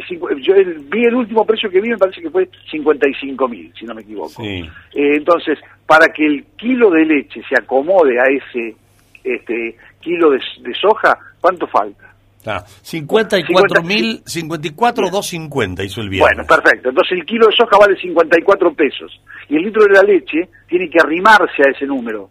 Yo 0.40 0.55
el- 0.55 0.78
vi 0.90 1.05
el 1.05 1.14
último 1.14 1.44
precio 1.44 1.70
que 1.70 1.81
vi, 1.81 1.90
me 1.90 1.98
parece 1.98 2.22
que 2.22 2.31
fue 2.31 2.48
55 2.70 3.48
mil, 3.48 3.72
si 3.78 3.85
no 3.85 3.94
me 3.94 4.00
equivoco. 4.02 4.42
Sí. 4.42 4.64
Eh, 4.94 5.16
entonces, 5.16 5.59
para 5.87 6.07
que 6.09 6.24
el 6.26 6.44
kilo 6.57 6.90
de 6.90 7.05
leche 7.05 7.42
se 7.48 7.55
acomode 7.57 8.18
a 8.18 8.24
ese 8.24 8.74
este 9.22 9.76
kilo 10.00 10.31
de, 10.31 10.38
de 10.62 10.74
soja, 10.74 11.16
¿cuánto 11.40 11.66
falta? 11.68 12.12
Ah, 12.46 12.64
54 12.66 13.83
mil, 13.83 14.22
54 14.24 15.11
250 15.11 15.85
hizo 15.85 16.00
el 16.00 16.09
viernes. 16.09 16.37
Bueno, 16.37 16.48
perfecto. 16.48 16.88
Entonces 16.88 17.18
el 17.18 17.24
kilo 17.24 17.46
de 17.46 17.57
soja 17.57 17.76
vale 17.78 17.96
54 17.96 18.74
pesos. 18.74 19.20
Y 19.48 19.57
el 19.57 19.62
litro 19.62 19.85
de 19.85 19.92
la 19.92 20.02
leche 20.02 20.48
tiene 20.66 20.88
que 20.90 20.98
arrimarse 20.98 21.62
a 21.66 21.70
ese 21.70 21.87
número. 21.87 22.28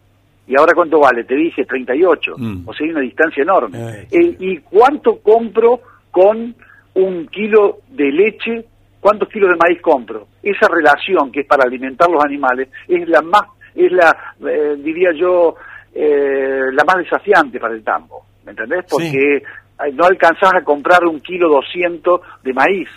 ¿Y 0.48 0.60
ahora 0.60 0.74
cuánto 0.76 1.00
vale? 1.00 1.24
Te 1.24 1.36
dije 1.36 1.66
38. 1.66 2.34
Mm. 2.38 2.68
O 2.68 2.74
sea, 2.74 2.86
hay 2.86 2.92
una 2.92 3.02
distancia 3.02 3.44
enorme. 3.44 4.06
Eh. 4.12 4.36
¿Y 4.40 4.58
cuánto 4.58 5.20
compro 5.20 5.80
con 6.12 6.56
un 6.96 7.28
kilo 7.28 7.80
de 7.90 8.12
leche? 8.12 8.66
¿Cuántos 9.00 9.30
kilos 9.30 9.50
de 9.50 9.56
maíz 9.56 9.82
compro? 9.82 10.28
Esa 10.44 10.68
relación 10.68 11.32
que 11.32 11.42
es 11.42 11.48
para 11.48 11.64
alimentar 11.64 12.10
los 12.10 12.24
animales 12.24 12.70
es 12.88 13.08
la 13.08 13.22
más, 13.22 13.44
es 13.74 13.92
la, 13.92 14.36
eh, 14.46 14.76
diría 14.78 15.12
yo, 15.18 15.56
eh, 15.94 16.72
la 16.72 16.84
más 16.84 16.98
desafiante 16.98 17.60
para 17.60 17.74
el 17.74 17.84
tambo. 17.84 18.26
¿Me 18.44 18.52
entendés? 18.52 18.86
Porque 18.90 19.44
no 19.94 20.06
alcanzás 20.06 20.54
a 20.56 20.64
comprar 20.64 21.04
un 21.06 21.20
kilo 21.20 21.50
200 21.50 22.22
de 22.44 22.54
maíz. 22.54 22.88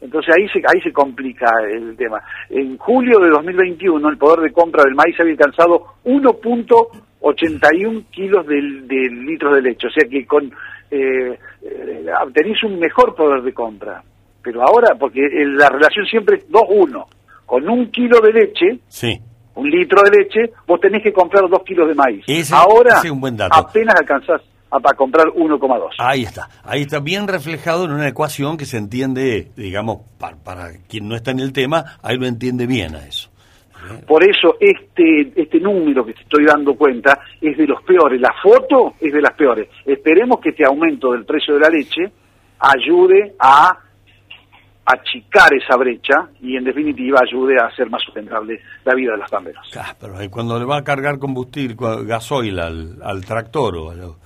Entonces 0.00 0.34
ahí 0.36 0.46
se, 0.48 0.58
ahí 0.58 0.80
se 0.82 0.92
complica 0.92 1.46
el 1.72 1.96
tema. 1.96 2.20
En 2.50 2.76
julio 2.76 3.18
de 3.20 3.30
2021 3.30 4.06
el 4.08 4.18
poder 4.18 4.40
de 4.40 4.52
compra 4.52 4.84
del 4.84 4.94
maíz 4.94 5.18
había 5.18 5.32
alcanzado 5.32 5.82
1.81 6.04 8.04
kilos 8.10 8.46
del, 8.46 8.86
del 8.86 9.24
litro 9.26 9.54
de 9.54 9.62
leche. 9.62 9.86
O 9.86 9.90
sea 9.90 10.08
que 10.08 10.26
con 10.26 10.44
eh, 10.90 11.38
eh, 11.62 12.06
tenés 12.34 12.62
un 12.64 12.78
mejor 12.78 13.14
poder 13.14 13.42
de 13.42 13.52
compra. 13.52 14.02
Pero 14.42 14.62
ahora, 14.62 14.94
porque 14.98 15.20
el- 15.20 15.56
la 15.56 15.68
relación 15.70 16.04
siempre 16.06 16.36
es 16.36 16.48
2-1. 16.50 17.06
Con 17.46 17.68
un 17.68 17.90
kilo 17.90 18.20
de 18.20 18.32
leche, 18.32 18.78
Sí. 18.88 19.18
un 19.54 19.70
litro 19.70 20.02
de 20.02 20.18
leche, 20.18 20.52
vos 20.66 20.80
tenés 20.80 21.02
que 21.02 21.12
comprar 21.12 21.48
dos 21.48 21.62
kilos 21.64 21.88
de 21.88 21.94
maíz. 21.94 22.24
Ese- 22.26 22.54
ahora 22.54 22.96
ese 22.98 23.06
es 23.08 23.12
un 23.12 23.20
buen 23.20 23.36
dato. 23.36 23.56
apenas 23.58 23.94
alcanzás 23.98 24.42
a, 24.74 24.90
a 24.90 24.94
comprar 24.94 25.26
1,2. 25.28 25.88
Ahí 25.98 26.22
está, 26.22 26.48
ahí 26.64 26.82
está 26.82 27.00
bien 27.00 27.28
reflejado 27.28 27.84
en 27.84 27.92
una 27.92 28.08
ecuación 28.08 28.56
que 28.56 28.64
se 28.66 28.78
entiende, 28.78 29.50
digamos, 29.56 29.98
para, 30.18 30.36
para 30.36 30.68
quien 30.88 31.08
no 31.08 31.14
está 31.16 31.30
en 31.30 31.40
el 31.40 31.52
tema, 31.52 31.98
ahí 32.02 32.16
lo 32.16 32.26
entiende 32.26 32.66
bien 32.66 32.94
a 32.96 33.06
eso. 33.06 33.30
Por 34.06 34.24
eso 34.24 34.56
este, 34.60 35.30
este 35.36 35.60
número 35.60 36.06
que 36.06 36.14
te 36.14 36.22
estoy 36.22 36.46
dando 36.46 36.74
cuenta 36.74 37.18
es 37.40 37.54
de 37.58 37.66
los 37.66 37.82
peores. 37.82 38.18
La 38.18 38.32
foto 38.42 38.94
es 38.98 39.12
de 39.12 39.20
las 39.20 39.34
peores. 39.34 39.68
Esperemos 39.84 40.40
que 40.40 40.50
este 40.50 40.64
aumento 40.64 41.12
del 41.12 41.26
precio 41.26 41.52
de 41.54 41.60
la 41.60 41.68
leche 41.68 42.10
ayude 42.60 43.34
a 43.38 43.78
achicar 44.86 45.52
esa 45.54 45.76
brecha 45.76 46.28
y 46.42 46.56
en 46.56 46.64
definitiva 46.64 47.20
ayude 47.22 47.56
a 47.60 47.66
hacer 47.66 47.88
más 47.88 48.02
sustentable 48.02 48.60
la 48.84 48.94
vida 48.94 49.12
de 49.12 49.18
los 49.18 49.30
tamberos. 49.30 49.66
Ah, 49.78 49.94
pero 49.98 50.14
cuando 50.30 50.58
le 50.58 50.64
va 50.66 50.78
a 50.78 50.84
cargar 50.84 51.18
combustible, 51.18 51.74
gasoil 52.06 52.58
al, 52.60 52.98
al 53.02 53.24
tractor, 53.24 53.76
o 53.76 53.90
a 53.90 53.94
lo- 53.94 54.10
eh, 54.12 54.23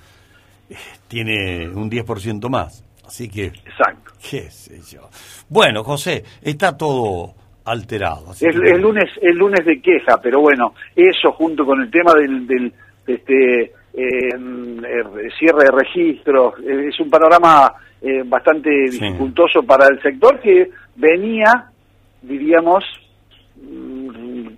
tiene 1.08 1.68
un 1.68 1.90
10% 1.90 2.48
más. 2.48 2.84
Así 3.06 3.28
que, 3.28 3.46
Exacto. 3.46 4.12
qué 4.30 4.50
sé 4.50 4.80
yo. 4.90 5.08
Bueno, 5.48 5.82
José, 5.82 6.24
está 6.42 6.76
todo 6.76 7.34
alterado. 7.64 8.30
así 8.30 8.46
Es, 8.46 8.54
que- 8.58 8.70
es 8.70 8.78
lunes 8.80 9.04
es 9.20 9.34
lunes 9.34 9.64
de 9.64 9.80
queja, 9.80 10.20
pero 10.22 10.40
bueno, 10.40 10.74
eso 10.94 11.32
junto 11.32 11.64
con 11.64 11.80
el 11.82 11.90
tema 11.90 12.12
del, 12.14 12.46
del 12.46 12.72
este 13.06 13.62
eh, 13.64 13.72
eh, 13.94 15.28
cierre 15.38 15.64
de 15.64 15.70
registros, 15.70 16.54
eh, 16.60 16.88
es 16.88 17.00
un 17.00 17.08
panorama 17.10 17.72
eh, 18.02 18.22
bastante 18.26 18.70
dificultoso 18.90 19.62
para 19.62 19.86
el 19.88 20.00
sector 20.02 20.38
que 20.40 20.70
venía, 20.96 21.70
diríamos, 22.22 22.84
mm, 23.56 24.48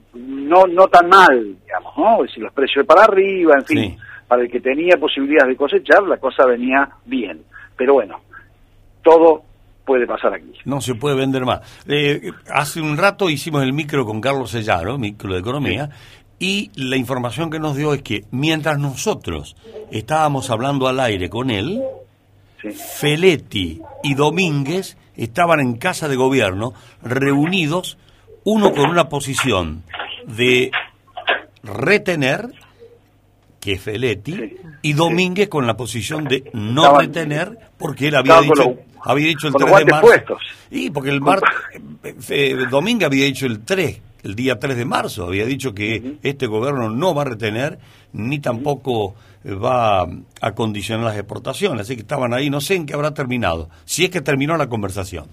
no 0.49 0.66
no 0.66 0.88
tan 0.88 1.09
mal, 1.09 1.57
digamos, 1.64 1.96
¿no? 1.96 2.18
Si 2.33 2.40
los 2.40 2.53
precios 2.53 2.85
para 2.87 3.05
arriba, 3.05 3.55
en 3.59 3.64
fin, 3.66 3.79
Sí. 3.79 3.96
Para 4.31 4.43
el 4.43 4.49
que 4.49 4.61
tenía 4.61 4.97
posibilidades 4.97 5.49
de 5.49 5.57
cosechar, 5.57 6.05
la 6.05 6.16
cosa 6.19 6.47
venía 6.47 6.88
bien. 7.05 7.43
Pero 7.77 7.95
bueno, 7.95 8.21
todo 9.03 9.43
puede 9.85 10.07
pasar 10.07 10.35
aquí. 10.35 10.53
No 10.66 10.81
se 10.81 10.95
puede 10.95 11.16
vender 11.16 11.45
más. 11.45 11.83
Eh, 11.88 12.31
hace 12.49 12.81
un 12.81 12.97
rato 12.97 13.29
hicimos 13.29 13.64
el 13.64 13.73
micro 13.73 14.07
con 14.07 14.21
Carlos 14.21 14.53
Sellaro, 14.53 14.99
micro 14.99 15.33
de 15.33 15.40
economía, 15.40 15.90
y 16.38 16.71
la 16.77 16.97
información 16.97 17.51
que 17.51 17.59
nos 17.59 17.77
dio 17.77 17.93
es 17.93 18.03
que 18.03 18.23
mientras 18.31 18.79
nosotros 18.79 19.57
estábamos 19.90 20.49
hablando 20.51 20.87
al 20.87 21.01
aire 21.01 21.29
con 21.29 21.51
él, 21.51 21.83
Feletti 22.59 23.83
y 24.05 24.14
Domínguez 24.14 24.97
estaban 25.16 25.59
en 25.59 25.75
casa 25.75 26.07
de 26.07 26.14
gobierno 26.14 26.73
reunidos, 27.03 27.99
uno 28.45 28.71
con 28.71 28.90
una 28.90 29.09
posición 29.09 29.83
de 30.29 30.71
retener, 31.64 32.49
que 33.61 33.73
es 33.75 33.81
Feletti, 33.83 34.57
y 34.83 34.92
Domínguez 34.94 35.49
con 35.49 35.66
la 35.66 35.77
posición 35.77 36.25
de 36.25 36.51
no 36.55 36.83
Estaban- 36.83 37.01
retener, 37.07 37.59
porque 37.79 38.09
él 38.09 38.16
había 38.16 38.40
dicho, 38.40 38.55
los- 38.55 38.75
había 39.05 39.27
dicho 39.29 39.46
el 39.49 39.53
con 39.53 39.62
los 39.62 39.70
3 39.70 39.85
de 39.87 39.92
marzo. 39.92 40.07
puestos. 40.07 40.38
Y 40.70 40.90
porque 40.90 41.11
el 41.11 41.20
mar, 41.20 41.40
eh, 42.31 42.57
Domínguez 42.70 43.07
había 43.07 43.25
dicho 43.27 43.46
el 43.46 43.61
3, 43.61 44.01
el 44.23 44.35
día 44.35 44.59
3 44.59 44.77
de 44.77 44.85
marzo, 44.85 45.25
había 45.27 45.44
dicho 45.44 45.75
que 45.75 46.16
este 46.23 46.46
gobierno 46.46 46.88
no 46.90 47.14
va 47.14 47.23
a 47.23 47.27
retener 47.27 47.79
ni 48.12 48.38
tampoco 48.38 49.14
eh, 49.44 49.55
va 49.55 50.07
a 50.40 50.53
condicionar 50.53 51.05
las 51.07 51.16
exportaciones, 51.16 51.83
así 51.83 51.94
que 51.96 52.03
estaban 52.03 52.35
ahí, 52.35 52.51
no 52.51 52.61
sé 52.61 52.75
en 52.75 52.85
qué 52.87 52.92
habrá 52.94 53.14
terminado, 53.14 53.70
si 53.87 54.05
es 54.05 54.11
que 54.11 54.20
terminó 54.20 54.57
la 54.59 54.68
conversación. 54.68 55.27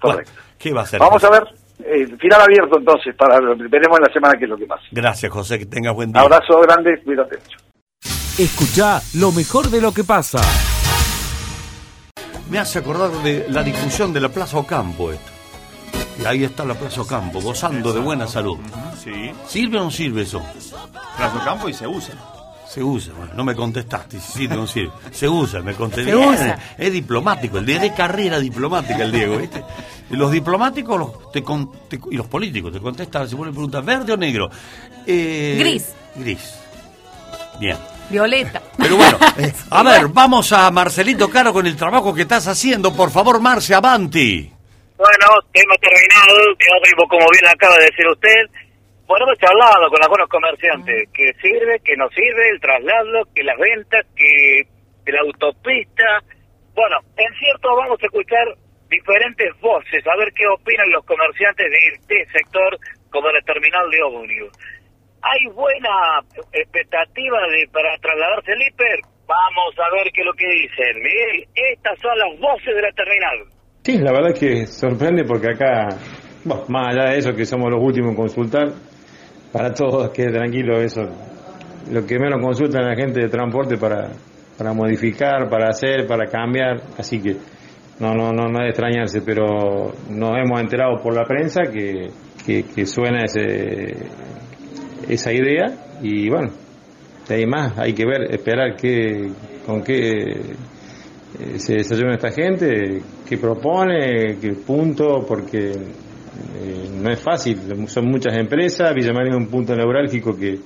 Correcto. 0.00 0.32
Bueno, 0.32 0.50
¿Qué 0.58 0.72
va 0.72 0.80
a 0.82 0.84
hacer? 0.84 0.98
Vamos 1.00 1.22
a 1.24 1.30
ver, 1.30 1.44
eh, 1.86 2.06
final 2.18 2.40
abierto 2.40 2.78
entonces, 2.78 3.14
para 3.16 3.38
veremos 3.40 3.98
en 3.98 4.04
la 4.06 4.12
semana 4.12 4.34
qué 4.38 4.44
es 4.44 4.50
lo 4.50 4.56
que 4.56 4.66
pasa. 4.66 4.82
Gracias, 4.90 5.32
José, 5.32 5.58
que 5.58 5.66
tengas 5.66 5.94
buen 5.94 6.12
día. 6.12 6.22
Abrazo 6.22 6.60
grande, 6.60 7.00
cuídate 7.04 7.36
mucho. 7.36 7.58
Escucha 8.38 9.00
lo 9.14 9.32
mejor 9.32 9.68
de 9.68 9.80
lo 9.80 9.92
que 9.92 10.04
pasa. 10.04 10.40
Me 12.50 12.58
hace 12.58 12.80
acordar 12.80 13.10
de 13.22 13.46
la 13.48 13.62
discusión 13.62 14.12
de 14.12 14.20
la 14.20 14.28
Plaza 14.28 14.58
Ocampo 14.58 15.12
esto. 15.12 15.30
Y 16.20 16.26
ahí 16.26 16.44
está 16.44 16.64
la 16.64 16.74
Plaza 16.74 17.02
Ocampo, 17.02 17.40
gozando 17.40 17.92
de 17.92 18.00
buena 18.00 18.26
salud. 18.26 18.58
Sí. 18.96 19.32
¿Sirve 19.46 19.78
o 19.78 19.84
no 19.84 19.90
sirve 19.90 20.22
eso? 20.22 20.42
Plazo 21.16 21.44
campo 21.44 21.68
y 21.68 21.74
se 21.74 21.86
usa. 21.86 22.14
Se 22.72 22.82
usa, 22.82 23.12
bueno, 23.16 23.32
no 23.34 23.42
me 23.42 23.54
contestaste 23.56 24.20
si 24.20 24.46
o 24.46 24.50
no 24.54 24.64
sirve. 24.66 24.92
Se 25.10 25.28
usa, 25.28 25.60
me 25.60 25.74
contesté. 25.74 26.10
Se 26.12 26.16
usa. 26.16 26.58
Es 26.78 26.92
diplomático, 26.92 27.58
el 27.58 27.66
día 27.66 27.80
de 27.80 27.92
carrera 27.92 28.38
diplomática 28.38 29.02
el 29.02 29.10
Diego, 29.10 29.38
¿viste? 29.38 29.62
Y 30.10 30.14
los 30.16 30.30
diplomáticos 30.30 30.96
los- 30.98 31.32
te 31.32 31.42
con- 31.42 31.72
te- 31.88 31.98
y 32.12 32.16
los 32.16 32.26
políticos 32.28 32.72
te 32.72 32.78
contestan, 32.78 33.28
se 33.28 33.34
ponen 33.36 33.52
preguntas, 33.54 33.84
¿verde 33.84 34.12
o 34.12 34.16
negro? 34.16 34.48
Eh, 35.04 35.56
Gris. 35.58 35.92
Gris. 36.14 36.54
Bien. 37.58 37.76
Violeta. 38.08 38.62
Pero 38.78 38.96
bueno, 38.96 39.18
eh, 39.38 39.52
a 39.70 39.82
ver, 39.82 40.06
vamos 40.08 40.52
a 40.52 40.70
Marcelito 40.70 41.28
Caro 41.28 41.52
con 41.52 41.66
el 41.66 41.76
trabajo 41.76 42.14
que 42.14 42.22
estás 42.22 42.46
haciendo. 42.46 42.94
Por 42.94 43.10
favor, 43.10 43.40
Marce, 43.40 43.74
avanti. 43.74 44.48
Bueno, 44.96 45.26
tema 45.52 45.74
terminado, 45.80 46.36
mismo 46.84 47.08
como 47.08 47.26
bien 47.32 47.46
acaba 47.52 47.76
de 47.78 47.84
decir 47.86 48.06
usted. 48.06 48.69
Bueno, 49.10 49.26
hemos 49.26 49.42
charlado 49.42 49.90
con 49.90 49.98
algunos 49.98 50.28
comerciantes, 50.28 51.10
que 51.10 51.34
sirve, 51.42 51.82
que 51.82 51.96
no 51.98 52.06
sirve, 52.14 52.46
el 52.54 52.60
traslado, 52.60 53.26
que 53.34 53.42
las 53.42 53.58
ventas, 53.58 54.06
que, 54.14 54.62
que 55.04 55.10
la 55.10 55.26
autopista. 55.26 56.22
Bueno, 56.78 56.94
en 57.18 57.34
cierto 57.34 57.74
vamos 57.74 57.98
a 57.98 58.06
escuchar 58.06 58.46
diferentes 58.86 59.50
voces, 59.58 60.06
a 60.06 60.14
ver 60.14 60.30
qué 60.30 60.46
opinan 60.46 60.94
los 60.94 61.04
comerciantes 61.04 61.66
de 61.66 61.78
este 61.90 62.38
sector 62.38 62.78
como 63.10 63.26
la 63.34 63.42
terminal 63.42 63.90
de 63.90 63.98
ómnibus. 63.98 64.54
¿Hay 65.26 65.42
buena 65.58 66.22
expectativa 66.54 67.38
de 67.50 67.66
para 67.66 67.98
trasladarse 67.98 68.52
el 68.52 68.62
hiper? 68.62 69.00
Vamos 69.26 69.74
a 69.74 69.90
ver 69.90 70.06
qué 70.14 70.20
es 70.22 70.26
lo 70.30 70.34
que 70.38 70.46
dicen. 70.54 71.02
Miguel, 71.02 71.50
estas 71.74 71.98
son 71.98 72.14
las 72.14 72.38
voces 72.38 72.76
de 72.78 72.82
la 72.82 72.92
terminal. 72.94 73.38
Sí, 73.82 73.98
la 73.98 74.12
verdad 74.12 74.30
es 74.30 74.38
que 74.38 74.66
sorprende 74.70 75.24
porque 75.26 75.50
acá, 75.50 75.98
bueno, 76.44 76.62
más 76.68 76.94
allá 76.94 77.10
de 77.10 77.18
eso 77.18 77.34
que 77.34 77.44
somos 77.44 77.72
los 77.72 77.82
últimos 77.82 78.10
en 78.10 78.16
consultar, 78.16 78.68
para 79.52 79.72
todos 79.72 80.10
quede 80.10 80.32
tranquilo 80.32 80.80
eso. 80.80 81.02
Lo 81.90 82.06
que 82.06 82.18
menos 82.18 82.40
consultan 82.42 82.84
la 82.86 82.94
gente 82.94 83.20
de 83.20 83.28
transporte 83.28 83.76
para, 83.76 84.10
para 84.56 84.72
modificar, 84.72 85.48
para 85.48 85.68
hacer, 85.68 86.06
para 86.06 86.26
cambiar, 86.26 86.82
así 86.98 87.20
que 87.20 87.36
no, 87.98 88.14
no, 88.14 88.32
no, 88.32 88.48
no 88.48 88.58
es 88.60 88.64
de 88.64 88.68
extrañarse, 88.68 89.22
pero 89.22 89.92
nos 90.10 90.36
hemos 90.36 90.60
enterado 90.60 91.02
por 91.02 91.14
la 91.14 91.24
prensa 91.24 91.62
que, 91.72 92.10
que, 92.44 92.64
que 92.64 92.86
suena 92.86 93.24
ese, 93.24 93.96
esa 95.08 95.32
idea 95.32 95.66
y 96.02 96.28
bueno, 96.28 96.50
de 97.28 97.34
ahí 97.34 97.46
más 97.46 97.78
hay 97.78 97.92
que 97.92 98.04
ver, 98.06 98.32
esperar 98.32 98.76
qué, 98.76 99.30
con 99.66 99.82
qué 99.82 100.00
eh, 101.38 101.58
se 101.58 101.74
desayuna 101.74 102.14
esta 102.14 102.30
gente, 102.30 103.02
qué 103.28 103.38
propone, 103.38 104.38
qué 104.40 104.52
punto, 104.66 105.24
porque 105.26 105.72
Eh, 106.54 106.88
no 106.92 107.10
es 107.10 107.20
fácil, 107.20 107.58
son 107.88 108.06
muchas 108.06 108.36
empresas, 108.36 108.94
Villa 108.94 109.12
María 109.12 109.32
es 109.32 109.36
un 109.36 109.48
punto 109.48 109.74
neurálgico 109.74 110.36
que 110.36 110.58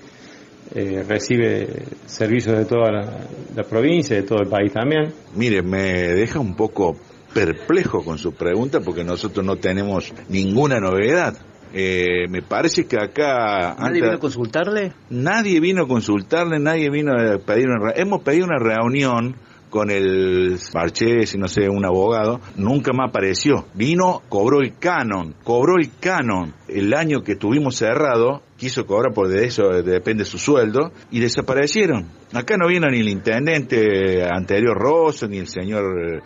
eh, 0.75 1.05
recibe 1.09 1.85
servicios 2.07 2.59
de 2.59 2.65
toda 2.65 2.91
la, 2.91 3.19
la 3.55 3.63
provincia, 3.63 4.17
de 4.17 4.23
todo 4.23 4.41
el 4.43 4.49
país 4.49 4.73
también. 4.73 5.13
Mire, 5.35 5.63
me 5.63 5.83
deja 5.83 6.39
un 6.39 6.55
poco 6.55 6.97
perplejo 7.33 8.05
con 8.05 8.19
su 8.19 8.33
pregunta 8.33 8.81
porque 8.81 9.05
nosotros 9.05 9.45
no 9.45 9.57
tenemos 9.57 10.13
ninguna 10.29 10.79
novedad. 10.81 11.37
Eh, 11.77 12.29
me 12.29 12.41
parece 12.41 12.87
que 12.87 12.97
acá... 12.97 13.75
¿Nadie 13.77 14.01
vino 14.01 14.13
a 14.13 14.19
consultarle? 14.19 14.93
Nadie 15.11 15.59
vino 15.59 15.83
a 15.83 15.89
consultarle, 15.89 16.61
nadie 16.61 16.89
vino 16.89 17.13
a 17.13 17.39
pedir 17.39 17.69
una... 17.69 17.91
Hemos 17.97 18.23
pedido 18.23 18.47
una 18.47 18.61
reunión 18.61 19.35
con 19.75 19.91
el 19.91 20.57
Marchés 20.73 21.35
y 21.35 21.39
no 21.39 21.49
sé, 21.49 21.69
un 21.69 21.85
abogado, 21.85 22.41
nunca 22.55 22.93
más 22.93 23.09
apareció. 23.09 23.67
Vino, 23.75 24.23
cobró 24.29 24.61
el 24.61 24.79
canon, 24.79 25.35
cobró 25.43 25.79
el 25.79 25.91
canon. 25.99 26.55
El 26.69 26.95
año 26.95 27.25
que 27.25 27.35
tuvimos 27.35 27.75
cerrado, 27.75 28.43
quiso 28.57 28.87
cobrar 28.87 29.13
por 29.13 29.27
de 29.27 29.47
eso, 29.47 29.73
eh, 29.73 29.83
depende 29.83 30.25
su 30.25 30.39
sueldo, 30.39 30.93
y 31.11 31.19
desaparecieron. 31.19 32.07
Acá 32.33 32.57
no 32.57 32.69
vino 32.69 32.89
ni 32.89 33.01
el 33.01 33.09
intendente 33.09 34.23
anterior 34.23 34.79
Rosso, 34.79 35.27
ni 35.27 35.39
el 35.39 35.49
señor 35.49 35.85
eh, 36.09 36.21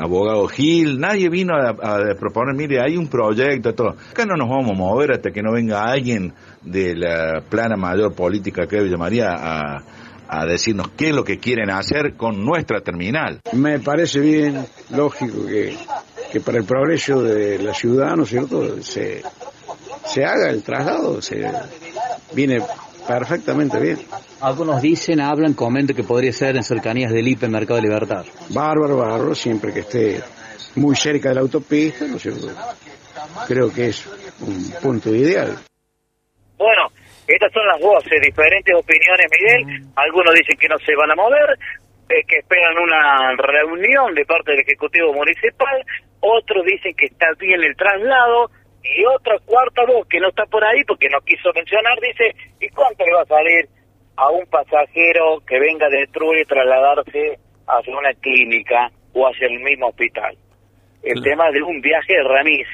abogado 0.00 0.48
Gil, 0.48 0.98
nadie 0.98 1.28
vino 1.28 1.54
a, 1.54 1.68
a 1.70 2.14
proponer, 2.18 2.56
mire, 2.56 2.80
hay 2.80 2.96
un 2.96 3.06
proyecto, 3.06 3.72
todo. 3.72 3.90
Acá 3.90 4.26
no 4.26 4.34
nos 4.34 4.48
vamos 4.48 4.72
a 4.72 4.74
mover 4.74 5.12
hasta 5.12 5.30
que 5.30 5.42
no 5.42 5.52
venga 5.52 5.84
alguien 5.84 6.32
de 6.64 6.96
la 6.96 7.40
plana 7.48 7.76
mayor 7.76 8.16
política 8.16 8.66
que 8.66 8.82
Villa 8.82 8.96
María 8.96 9.28
a, 9.30 9.84
a 10.28 10.46
decirnos 10.46 10.88
qué 10.96 11.08
es 11.08 11.14
lo 11.14 11.24
que 11.24 11.38
quieren 11.38 11.70
hacer 11.70 12.14
con 12.16 12.44
nuestra 12.44 12.80
terminal. 12.80 13.40
Me 13.52 13.78
parece 13.78 14.20
bien, 14.20 14.66
lógico, 14.90 15.46
que, 15.46 15.76
que 16.32 16.40
para 16.40 16.58
el 16.58 16.64
progreso 16.64 17.22
de 17.22 17.58
la 17.58 17.74
ciudad, 17.74 18.16
¿no 18.16 18.24
es 18.24 18.30
cierto?, 18.30 18.82
se, 18.82 19.22
se 20.04 20.24
haga 20.24 20.50
el 20.50 20.62
traslado, 20.62 21.20
se 21.22 21.50
viene 22.34 22.60
perfectamente 23.06 23.78
bien. 23.78 23.98
Algunos 24.40 24.82
dicen, 24.82 25.20
hablan, 25.20 25.54
comentan 25.54 25.96
que 25.96 26.04
podría 26.04 26.32
ser 26.32 26.56
en 26.56 26.62
cercanías 26.62 27.12
del 27.12 27.26
IPE 27.28 27.48
Mercado 27.48 27.76
de 27.76 27.88
Libertad. 27.88 28.24
Bárbaro, 28.50 28.96
bárbaro, 28.96 29.34
siempre 29.34 29.72
que 29.72 29.80
esté 29.80 30.22
muy 30.76 30.96
cerca 30.96 31.30
de 31.30 31.36
la 31.36 31.40
autopista, 31.42 32.06
¿no 32.06 32.16
es 32.16 32.22
cierto? 32.22 32.48
Creo 33.46 33.72
que 33.72 33.88
es 33.88 34.04
un 34.40 34.70
punto 34.82 35.14
ideal. 35.14 35.58
Bueno, 36.58 36.88
estas 37.26 37.52
son 37.52 37.66
las 37.66 37.80
voces, 37.80 38.20
diferentes 38.20 38.74
opiniones, 38.74 39.26
Miguel. 39.32 39.82
Algunos 39.96 40.34
dicen 40.34 40.56
que 40.58 40.68
no 40.68 40.78
se 40.78 40.94
van 40.94 41.10
a 41.10 41.14
mover, 41.14 41.56
eh, 42.08 42.22
que 42.28 42.38
esperan 42.38 42.76
una 42.78 43.34
reunión 43.36 44.14
de 44.14 44.24
parte 44.26 44.52
del 44.52 44.60
Ejecutivo 44.60 45.12
Municipal. 45.12 45.84
Otros 46.20 46.64
dicen 46.64 46.94
que 46.96 47.06
está 47.06 47.26
bien 47.38 47.62
el 47.62 47.76
traslado. 47.76 48.50
Y 48.84 49.02
otra 49.06 49.38
cuarta 49.46 49.82
voz 49.86 50.06
que 50.08 50.20
no 50.20 50.28
está 50.28 50.44
por 50.44 50.62
ahí 50.62 50.84
porque 50.84 51.08
no 51.08 51.18
quiso 51.22 51.50
mencionar 51.54 51.98
dice, 52.00 52.36
¿y 52.60 52.68
cuánto 52.68 53.02
le 53.06 53.14
va 53.14 53.22
a 53.22 53.26
salir 53.26 53.66
a 54.16 54.28
un 54.30 54.44
pasajero 54.46 55.40
que 55.46 55.58
venga 55.58 55.88
de 55.88 56.06
Trujillo 56.12 56.44
trasladarse 56.46 57.38
hacia 57.66 57.96
una 57.96 58.12
clínica 58.20 58.90
o 59.14 59.26
hacia 59.26 59.46
el 59.46 59.58
mismo 59.60 59.88
hospital? 59.88 60.36
El 61.02 61.22
tema 61.22 61.50
de 61.50 61.62
un 61.62 61.80
viaje 61.80 62.12
de 62.12 62.24
remis. 62.24 62.66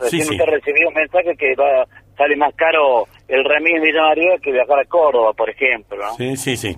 Recién 0.00 0.22
Sí, 0.22 0.28
sí. 0.28 0.34
usted 0.34 0.52
recibió 0.52 0.88
un 0.88 0.94
mensaje 0.94 1.36
que 1.36 1.54
va, 1.54 1.86
sale 2.16 2.36
más 2.36 2.54
caro 2.54 3.06
el 3.28 3.44
remis 3.44 3.76
en 3.76 3.82
Villa 3.82 4.02
María 4.02 4.38
que 4.42 4.52
viajar 4.52 4.78
a 4.80 4.84
Córdoba, 4.84 5.32
por 5.32 5.50
ejemplo. 5.50 5.98
¿no? 5.98 6.14
Sí, 6.14 6.36
sí, 6.36 6.56
sí. 6.56 6.76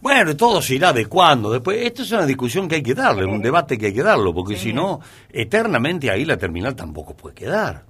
Bueno, 0.00 0.36
todo 0.36 0.60
se 0.62 0.74
irá 0.74 0.88
adecuando. 0.88 1.50
Después, 1.50 1.78
esto 1.84 2.02
es 2.02 2.12
una 2.12 2.26
discusión 2.26 2.68
que 2.68 2.76
hay 2.76 2.82
que 2.82 2.94
darle, 2.94 3.24
un 3.24 3.42
debate 3.42 3.78
que 3.78 3.86
hay 3.86 3.94
que 3.94 4.02
darlo, 4.02 4.34
porque 4.34 4.56
si 4.56 4.72
no, 4.72 5.00
eternamente 5.32 6.10
ahí 6.10 6.24
la 6.24 6.36
terminal 6.36 6.74
tampoco 6.74 7.14
puede 7.14 7.34
quedar. 7.34 7.82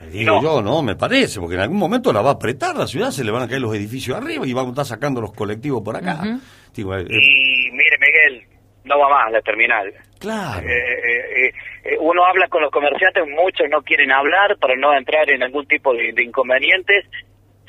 Me 0.00 0.06
digo 0.06 0.40
yo, 0.40 0.62
no, 0.62 0.82
me 0.82 0.96
parece, 0.96 1.40
porque 1.40 1.56
en 1.56 1.60
algún 1.60 1.76
momento 1.76 2.10
la 2.10 2.22
va 2.22 2.30
a 2.30 2.34
apretar 2.34 2.74
la 2.74 2.86
ciudad, 2.86 3.10
se 3.10 3.22
le 3.22 3.30
van 3.30 3.42
a 3.42 3.48
caer 3.48 3.60
los 3.60 3.74
edificios 3.74 4.16
arriba 4.16 4.46
y 4.46 4.52
vamos 4.54 4.70
a 4.70 4.82
estar 4.82 4.96
sacando 4.96 5.20
los 5.20 5.32
colectivos 5.34 5.82
por 5.82 5.94
acá. 5.94 6.22
Digo, 6.74 6.96
eh, 6.96 7.02
Y 7.02 7.70
mire, 7.70 7.98
Miguel, 8.00 8.46
no 8.84 8.98
va 8.98 9.10
más 9.10 9.32
la 9.32 9.42
terminal. 9.42 9.92
Claro. 10.18 10.66
Eh, 10.66 11.48
eh, 11.48 11.52
eh, 11.84 11.96
uno 12.00 12.24
habla 12.24 12.48
con 12.48 12.62
los 12.62 12.70
comerciantes, 12.70 13.24
muchos 13.28 13.66
no 13.70 13.82
quieren 13.82 14.10
hablar 14.12 14.56
para 14.58 14.76
no 14.76 14.92
entrar 14.96 15.30
en 15.30 15.42
algún 15.42 15.66
tipo 15.66 15.92
de, 15.94 16.12
de 16.12 16.24
inconvenientes. 16.24 17.04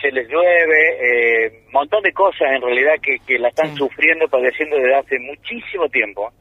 Se 0.01 0.11
les 0.11 0.27
llueve, 0.27 1.45
eh, 1.45 1.63
montón 1.71 2.01
de 2.03 2.11
cosas 2.11 2.47
en 2.55 2.61
realidad 2.61 2.93
que, 3.01 3.17
que 3.25 3.37
la 3.37 3.49
están 3.49 3.75
sufriendo, 3.77 4.27
padeciendo 4.27 4.75
desde 4.77 4.95
hace 4.95 5.19
muchísimo 5.19 5.87
tiempo. 5.89 6.31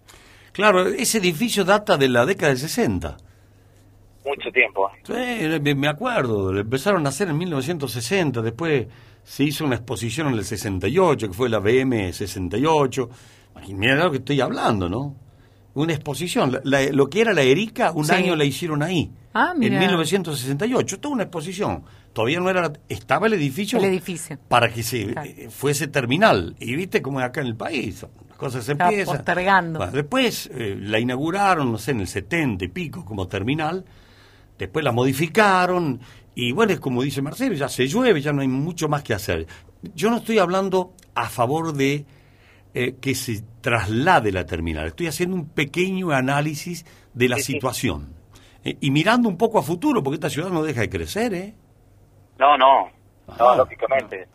claro, 0.53 0.87
ese 0.89 1.19
edificio 1.19 1.65
data 1.65 1.97
de 1.99 2.09
la 2.09 2.25
década 2.25 2.49
del 2.49 2.59
60. 2.59 3.17
Mucho 4.25 4.51
tiempo. 4.51 4.91
Sí, 5.05 5.75
me- 5.75 5.89
acuerdo, 5.89 6.53
lo 6.53 6.61
empezaron 6.61 7.05
a 7.07 7.09
hacer 7.09 7.29
en 7.29 7.39
1960, 7.39 8.43
después 8.43 8.87
se 9.23 9.45
hizo 9.45 9.65
una 9.65 9.77
exposición 9.77 10.29
en 10.29 10.35
el 10.35 10.45
68, 10.45 11.29
que 11.29 11.35
fue 11.35 11.49
la 11.49 11.59
BM 11.59 12.13
68. 12.13 13.09
Y 13.67 13.75
Mira 13.75 13.95
lo 13.97 14.11
que 14.11 14.19
estoy 14.19 14.41
hablando, 14.41 14.89
¿no? 14.89 15.15
Una 15.75 15.93
exposición, 15.95 16.53
la- 16.53 16.61
la- 16.65 16.91
lo 16.93 17.09
que 17.09 17.21
era 17.21 17.33
la 17.33 17.43
Erika, 17.43 17.93
un 17.93 18.05
Sí. 18.07 18.13
año 18.13 18.35
la 18.37 18.45
hicieron 18.45 18.83
ahí, 18.83 19.11
Ah, 19.33 19.53
en 19.55 19.61
mira. 19.61 19.79
1968, 19.79 20.99
toda 21.01 21.15
una 21.15 21.23
exposición. 21.25 21.85
Todavía 22.13 22.41
no 22.41 22.51
era, 22.51 22.73
estaba 22.89 23.29
el 23.29 23.35
edificio, 23.35 23.79
El 23.79 23.85
edificio. 23.85 24.37
para 24.49 24.69
que 24.73 24.83
se 24.83 25.03
eh, 25.13 25.49
fuese 25.49 25.87
terminal. 25.87 26.57
Y 26.59 26.75
viste 26.75 27.01
cómo 27.03 27.21
es 27.21 27.27
acá 27.27 27.41
en 27.41 27.47
el 27.47 27.55
país, 27.57 28.05
las 28.29 28.37
cosas 28.37 28.65
se 28.65 28.73
empiezan. 28.73 29.17
postergando. 29.17 29.79
Bueno, 29.79 29.93
después 29.93 30.51
eh, 30.53 30.77
la 30.81 30.99
inauguraron, 30.99 31.71
no 31.71 31.79
sé, 31.79 31.93
en 31.93 32.01
el 32.01 32.09
70 32.09 32.65
y 32.65 32.69
pico 32.69 33.05
como 33.05 33.29
terminal. 33.29 33.85
Después 34.59 34.85
la 34.85 34.91
modificaron 34.93 36.01
y 36.35 36.51
bueno, 36.53 36.73
es 36.73 36.81
como 36.81 37.03
dice 37.03 37.23
Marcelo, 37.23 37.55
ya 37.55 37.69
se 37.69 37.87
llueve, 37.87 38.21
ya 38.21 38.33
no 38.33 38.43
hay 38.43 38.49
mucho 38.49 38.89
más 38.89 39.03
que 39.05 39.15
hacer. 39.15 39.47
Yo 39.95 40.11
no 40.11 40.17
estoy 40.19 40.39
hablando 40.39 40.95
a 41.15 41.29
favor 41.29 41.73
de 41.73 42.05
eh, 42.75 42.95
que 43.01 43.15
se 43.15 43.43
traslade 43.61 44.33
la 44.33 44.45
terminal, 44.47 44.87
estoy 44.89 45.07
haciendo 45.09 45.37
un 45.37 45.49
pequeño 45.49 46.11
análisis 46.13 46.85
de 47.15 47.29
la 47.29 47.37
situación 47.39 48.15
Eh, 48.63 48.77
y 48.81 48.91
mirando 48.91 49.29
un 49.29 49.39
poco 49.39 49.59
a 49.59 49.63
futuro, 49.63 50.03
porque 50.03 50.17
esta 50.17 50.29
ciudad 50.29 50.51
no 50.51 50.63
deja 50.63 50.83
de 50.83 50.91
crecer, 50.91 51.33
¿eh? 51.33 51.55
No, 52.39 52.59
no, 52.59 52.91
Ah. 53.27 53.37
no, 53.39 53.57
lógicamente. 53.57 54.27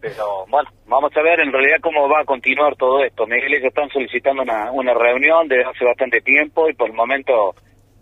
Pero 0.00 0.44
bueno, 0.48 0.68
vamos 0.86 1.10
a 1.16 1.22
ver 1.22 1.40
en 1.40 1.50
realidad 1.52 1.76
cómo 1.82 2.08
va 2.08 2.20
a 2.20 2.24
continuar 2.24 2.76
todo 2.76 3.02
esto. 3.04 3.26
Miguel, 3.26 3.54
ellos 3.54 3.68
están 3.68 3.88
solicitando 3.90 4.42
una, 4.42 4.70
una 4.72 4.92
reunión 4.94 5.48
desde 5.48 5.64
hace 5.64 5.84
bastante 5.84 6.20
tiempo 6.20 6.68
y 6.68 6.74
por 6.74 6.88
el 6.90 6.94
momento 6.94 7.54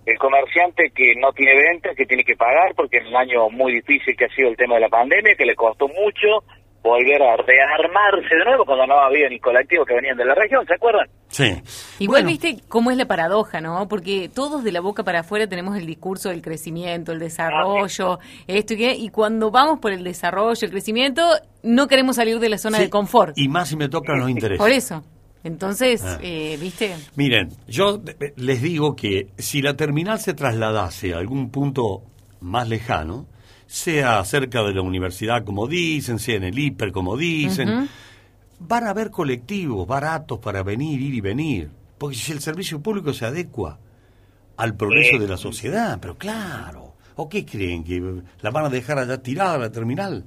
el 0.05 0.18
comerciante 0.18 0.90
que 0.94 1.14
no 1.16 1.33
tiene 1.33 1.55
ventas, 1.55 1.94
que 1.96 2.07
tiene 2.07 2.25
que 2.25 2.35
pagar, 2.37 2.75
porque 2.75 2.98
en 2.98 3.07
el 3.07 3.16
año 3.16 3.51
muy 3.51 3.72
difícil 3.75 4.16
que 4.16 4.25
ha 4.25 4.35
sido 4.35 4.48
el 4.48 4.57
tema 4.57 4.75
de 4.75 4.81
la 4.81 4.88
pandemia, 4.88 5.37
que 5.37 5.46
le 5.46 5.55
costó 5.55 5.87
mucho 5.87 6.42
volver 6.82 7.22
a 7.22 7.36
rearmarse 7.36 8.34
de 8.34 8.44
nuevo 8.44 8.64
cuando 8.64 8.86
no 8.86 8.98
había 8.98 9.28
ni 9.28 9.38
colectivos 9.38 9.86
que 9.86 9.94
venían 9.94 10.16
de 10.16 10.24
la 10.24 10.34
región, 10.34 10.66
¿se 10.66 10.74
acuerdan? 10.74 11.06
Sí. 11.28 11.62
Igual 12.00 12.24
viste 12.26 12.56
cómo 12.68 12.90
es 12.90 12.96
la 12.96 13.06
paradoja, 13.06 13.60
¿no? 13.60 13.86
Porque 13.88 14.28
todos 14.28 14.64
de 14.64 14.72
la 14.72 14.80
boca 14.80 15.04
para 15.04 15.20
afuera 15.20 15.46
tenemos 15.46 15.76
el 15.76 15.86
discurso 15.86 16.28
del 16.30 16.42
crecimiento, 16.42 17.12
el 17.12 17.20
desarrollo, 17.20 18.18
esto 18.48 18.74
y 18.74 18.76
qué, 18.76 18.94
y 18.96 19.08
cuando 19.10 19.50
vamos 19.50 19.78
por 19.78 19.92
el 19.92 20.02
desarrollo, 20.02 20.58
el 20.60 20.70
crecimiento, 20.70 21.22
no 21.62 21.86
queremos 21.86 22.16
salir 22.16 22.38
de 22.40 22.48
la 22.48 22.58
zona 22.58 22.78
Sí, 22.78 22.84
de 22.84 22.90
confort. 22.90 23.38
Y 23.38 23.48
más 23.48 23.68
si 23.68 23.76
me 23.76 23.88
tocan 23.88 24.18
los 24.18 24.28
intereses. 24.28 24.58
Por 24.58 24.70
eso. 24.70 25.02
Entonces, 25.44 26.02
Ah. 26.04 26.18
eh, 26.22 26.56
¿viste? 26.60 26.94
Miren, 27.16 27.48
yo 27.66 28.00
les 28.36 28.62
digo 28.62 28.94
que 28.94 29.28
si 29.38 29.60
la 29.62 29.74
terminal 29.76 30.18
se 30.20 30.34
trasladase 30.34 31.14
a 31.14 31.18
algún 31.18 31.50
punto 31.50 32.02
más 32.40 32.68
lejano, 32.68 33.26
sea 33.72 34.22
cerca 34.26 34.62
de 34.62 34.74
la 34.74 34.82
universidad 34.82 35.44
como 35.44 35.66
dicen, 35.66 36.18
sea 36.18 36.37
en 36.37 36.44
el 36.44 36.58
hiper 36.58 36.92
como 36.92 37.16
dicen, 37.16 37.88
van 38.58 38.85
a 38.85 38.90
haber 38.90 39.11
colectivos 39.11 39.88
baratos 39.88 40.38
para 40.40 40.62
venir, 40.62 41.00
ir 41.00 41.14
y 41.14 41.22
venir. 41.22 41.70
Porque 41.96 42.16
si 42.16 42.32
el 42.32 42.42
servicio 42.42 42.82
público 42.82 43.14
se 43.14 43.24
adecua 43.24 43.78
al 44.58 44.76
progreso 44.76 45.18
de 45.18 45.26
la 45.26 45.38
sociedad, 45.38 45.98
pero 46.02 46.18
claro, 46.18 46.96
¿o 47.16 47.30
qué 47.30 47.46
creen? 47.46 47.82
¿Que 47.82 48.22
la 48.42 48.50
van 48.50 48.66
a 48.66 48.68
dejar 48.68 48.98
allá 48.98 49.22
tirada 49.22 49.56
la 49.56 49.72
terminal? 49.72 50.26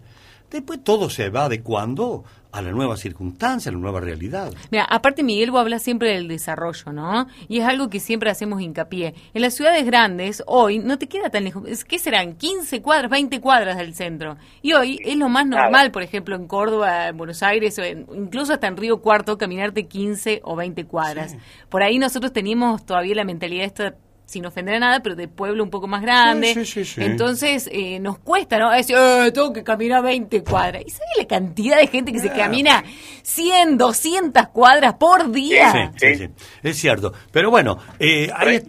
Después 0.49 0.83
todo 0.83 1.11
se 1.11 1.29
va 1.29 1.45
adecuando 1.45 2.23
a 2.55 2.61
la 2.61 2.71
nueva 2.71 2.97
circunstancia, 2.97 3.69
a 3.69 3.73
la 3.73 3.79
nueva 3.79 3.99
realidad. 3.99 4.51
Mira, 4.71 4.85
aparte 4.85 5.23
Miguel 5.23 5.51
vos 5.51 5.61
habla 5.61 5.79
siempre 5.79 6.13
del 6.13 6.27
desarrollo, 6.27 6.91
¿no? 6.93 7.27
Y 7.47 7.59
es 7.59 7.65
algo 7.65 7.89
que 7.89 7.99
siempre 7.99 8.29
hacemos 8.29 8.61
hincapié. 8.61 9.13
En 9.33 9.41
las 9.41 9.53
ciudades 9.53 9.85
grandes, 9.85 10.43
hoy, 10.47 10.79
no 10.79 10.97
te 10.97 11.07
queda 11.07 11.29
tan 11.29 11.43
lejos. 11.43 11.63
Es- 11.67 11.83
¿Qué 11.83 11.99
serán? 11.99 12.35
15 12.35 12.81
cuadras, 12.81 13.11
20 13.11 13.41
cuadras 13.41 13.77
del 13.77 13.93
centro. 13.93 14.37
Y 14.61 14.73
hoy 14.73 14.99
es 15.03 15.15
lo 15.17 15.29
más 15.29 15.45
normal, 15.45 15.91
por 15.91 16.03
ejemplo, 16.03 16.35
en 16.35 16.47
Córdoba, 16.47 17.07
en 17.09 17.17
Buenos 17.17 17.43
Aires, 17.43 17.77
o 17.79 17.83
en- 17.83 18.05
incluso 18.15 18.53
hasta 18.53 18.67
en 18.67 18.77
Río 18.77 19.01
Cuarto, 19.01 19.37
caminarte 19.37 19.87
15 19.87 20.41
o 20.43 20.55
20 20.55 20.85
cuadras. 20.85 21.35
Por 21.69 21.83
ahí 21.83 21.99
nosotros 21.99 22.31
teníamos 22.33 22.85
todavía 22.85 23.15
la 23.15 23.23
mentalidad 23.25 23.65
esta 23.65 23.95
sin 24.25 24.45
ofender 24.45 24.75
a 24.75 24.79
nada, 24.79 24.99
pero 25.01 25.15
de 25.15 25.27
pueblo 25.27 25.63
un 25.63 25.69
poco 25.69 25.87
más 25.87 26.01
grande. 26.01 26.53
Sí, 26.53 26.65
sí, 26.65 26.83
sí, 26.83 26.95
sí. 26.95 27.03
Entonces 27.03 27.69
eh, 27.71 27.99
nos 27.99 28.17
cuesta, 28.19 28.57
¿no? 28.57 28.71
Decir, 28.71 28.95
"Eh, 28.99 29.31
tengo 29.33 29.53
que 29.53 29.63
caminar 29.63 30.01
20 30.03 30.43
cuadras. 30.43 30.83
¿Y 30.85 30.89
sabes 30.89 31.11
la 31.17 31.25
cantidad 31.27 31.77
de 31.77 31.87
gente 31.87 32.11
que 32.11 32.19
se 32.19 32.31
camina 32.31 32.83
100, 33.23 33.77
200 33.77 34.47
cuadras 34.47 34.95
por 34.95 35.31
día? 35.31 35.91
Sí, 35.97 36.15
sí, 36.15 36.15
sí, 36.25 36.29
es 36.63 36.77
cierto. 36.77 37.13
Pero 37.31 37.49
bueno, 37.51 37.77
eh, 37.99 38.29
ahí- 38.35 38.61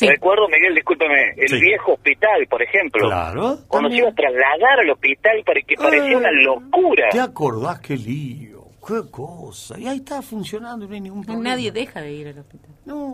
Recuerdo, 0.00 0.48
Miguel, 0.48 0.74
discúlpame, 0.74 1.30
el 1.36 1.48
Sí. 1.48 1.60
viejo 1.60 1.92
hospital, 1.92 2.46
por 2.50 2.60
ejemplo. 2.60 3.06
Claro. 3.06 3.58
Cuando 3.68 3.88
se 3.90 3.96
iba 3.98 4.08
a 4.08 4.12
trasladar 4.14 4.80
al 4.80 4.90
hospital 4.90 5.42
para 5.46 5.60
que 5.60 5.76
parecía 5.76 6.16
una 6.18 6.30
locura. 6.32 7.08
¿Te 7.10 7.20
acordás 7.20 7.78
qué 7.80 7.96
lío? 7.96 8.64
¿Qué 8.84 9.08
cosa? 9.10 9.78
Y 9.78 9.86
ahí 9.86 9.98
está 9.98 10.20
funcionando, 10.22 10.88
no 10.88 10.94
hay 10.94 11.00
ningún 11.00 11.22
problema. 11.22 11.50
Nadie 11.50 11.70
deja 11.70 12.00
de 12.00 12.12
ir 12.12 12.26
al 12.28 12.38
hospital. 12.38 12.71
No, 12.84 13.12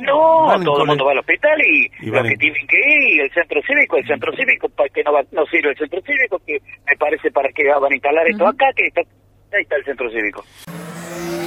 todo 0.65 0.81
el 0.83 0.87
mundo 0.89 1.05
va 1.05 1.13
al 1.13 1.19
hospital 1.19 1.61
y, 1.61 1.91
Y 2.01 2.11
los 2.11 2.23
que 2.23 2.33
en- 2.33 2.39
tienen 2.39 2.67
que 2.67 2.77
ir, 2.79 3.15
y 3.17 3.21
el 3.21 3.31
centro 3.33 3.61
cívico, 3.67 3.97
el 3.99 4.07
centro 4.07 4.33
cívico, 4.35 4.69
¿para 4.71 4.89
qué 4.89 5.03
no, 5.05 5.13
va- 5.13 5.25
no 5.33 5.45
sirve 5.47 5.71
el 5.71 5.77
centro 5.77 6.01
cívico? 6.03 6.41
Que 6.47 6.59
me 6.87 6.97
parece 6.97 7.31
para 7.31 7.49
que 7.51 7.69
van 7.69 7.93
a 7.93 7.95
instalar 7.95 8.27
esto 8.29 8.47
acá, 8.47 8.67
que 8.75 8.87
está, 8.87 9.01
ahí 9.01 9.63
está 9.63 9.77
el 9.77 9.85
centro 9.85 10.11
cívico. 10.11 10.45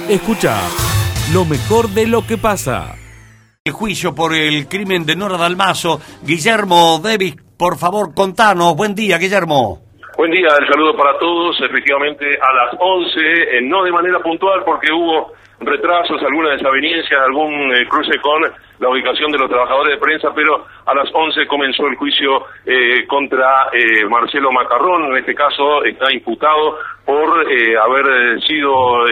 Escucha 0.08 0.56
lo 1.32 1.44
mejor 1.44 1.88
de 1.88 2.06
lo 2.06 2.26
que 2.26 2.36
pasa. 2.38 2.94
El 3.64 3.72
juicio 3.72 4.14
por 4.14 4.34
el 4.34 4.66
crimen 4.68 5.06
de 5.06 5.14
Nora 5.16 5.36
Dalmazo. 5.36 6.00
Guillermo 6.24 7.00
Davis, 7.02 7.36
por 7.56 7.78
favor, 7.78 8.12
contanos. 8.14 8.74
Buen 8.76 8.94
día, 8.94 9.18
Guillermo. 9.18 9.80
Buen 10.16 10.30
día, 10.32 10.48
el 10.60 10.66
saludo 10.66 10.96
para 10.96 11.16
todos. 11.18 11.56
Efectivamente, 11.62 12.26
a 12.26 12.52
las 12.52 12.74
11, 12.78 13.20
eh, 13.20 13.60
no 13.62 13.82
de 13.84 13.92
manera 13.92 14.18
puntual 14.20 14.62
porque 14.64 14.92
hubo 14.92 15.32
retrasos, 15.66 16.22
algunas 16.22 16.52
desavenencias, 16.52 17.20
algún 17.20 17.72
eh, 17.72 17.86
cruce 17.88 18.18
con 18.20 18.42
la 18.82 18.88
ubicación 18.88 19.30
de 19.30 19.38
los 19.38 19.48
trabajadores 19.48 19.94
de 19.94 20.00
prensa, 20.00 20.28
pero 20.34 20.66
a 20.84 20.94
las 20.94 21.08
11 21.12 21.46
comenzó 21.46 21.86
el 21.86 21.94
juicio 21.94 22.46
eh, 22.66 23.06
contra 23.06 23.68
eh, 23.72 24.04
Marcelo 24.08 24.50
Macarrón. 24.50 25.12
En 25.12 25.18
este 25.18 25.34
caso 25.34 25.84
está 25.84 26.12
imputado 26.12 26.78
por 27.06 27.50
eh, 27.50 27.76
haber 27.78 28.06
eh, 28.06 28.40
sido 28.40 29.04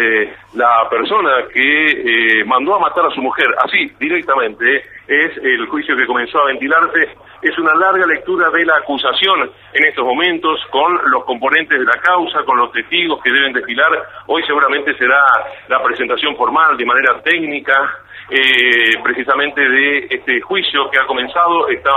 la 0.55 0.89
persona 0.91 1.31
que 1.53 2.43
mandó 2.47 2.75
a 2.75 2.81
matar 2.81 3.07
a 3.07 3.15
su 3.15 3.23
mujer. 3.23 3.47
Así, 3.65 3.93
directamente, 4.01 4.83
es 5.07 5.37
el 5.39 5.67
juicio 5.67 5.97
que 5.97 6.07
comenzó 6.07 6.41
a 6.41 6.47
ventilarse. 6.47 7.09
Es 7.43 7.59
una 7.59 7.75
larga 7.75 8.07
lectura 8.07 8.51
de 8.51 8.67
la 8.67 8.77
acusación 8.77 9.51
en 9.73 9.85
estos 9.85 10.05
momentos 10.05 10.61
con 10.71 11.01
los 11.11 11.25
componentes 11.25 11.79
de 11.79 11.87
la 11.87 11.99
causa, 12.03 12.45
con 12.45 12.59
los 12.59 12.71
testigos 12.71 13.23
que 13.23 13.31
deben 13.33 13.55
desfilar. 13.55 13.91
Hoy 14.27 14.43
seguramente 14.47 14.95
será 14.99 15.23
la 15.69 15.83
presentación 15.83 16.37
formal 16.37 16.77
de 16.77 16.85
manera 16.85 17.21
técnica 17.23 17.99
eh, 18.29 18.93
precisamente 19.03 19.67
de 19.67 20.07
este 20.11 20.41
juicio 20.43 20.91
que 20.91 20.99
ha 20.99 21.07
comenzado. 21.07 21.69
Está 21.69 21.91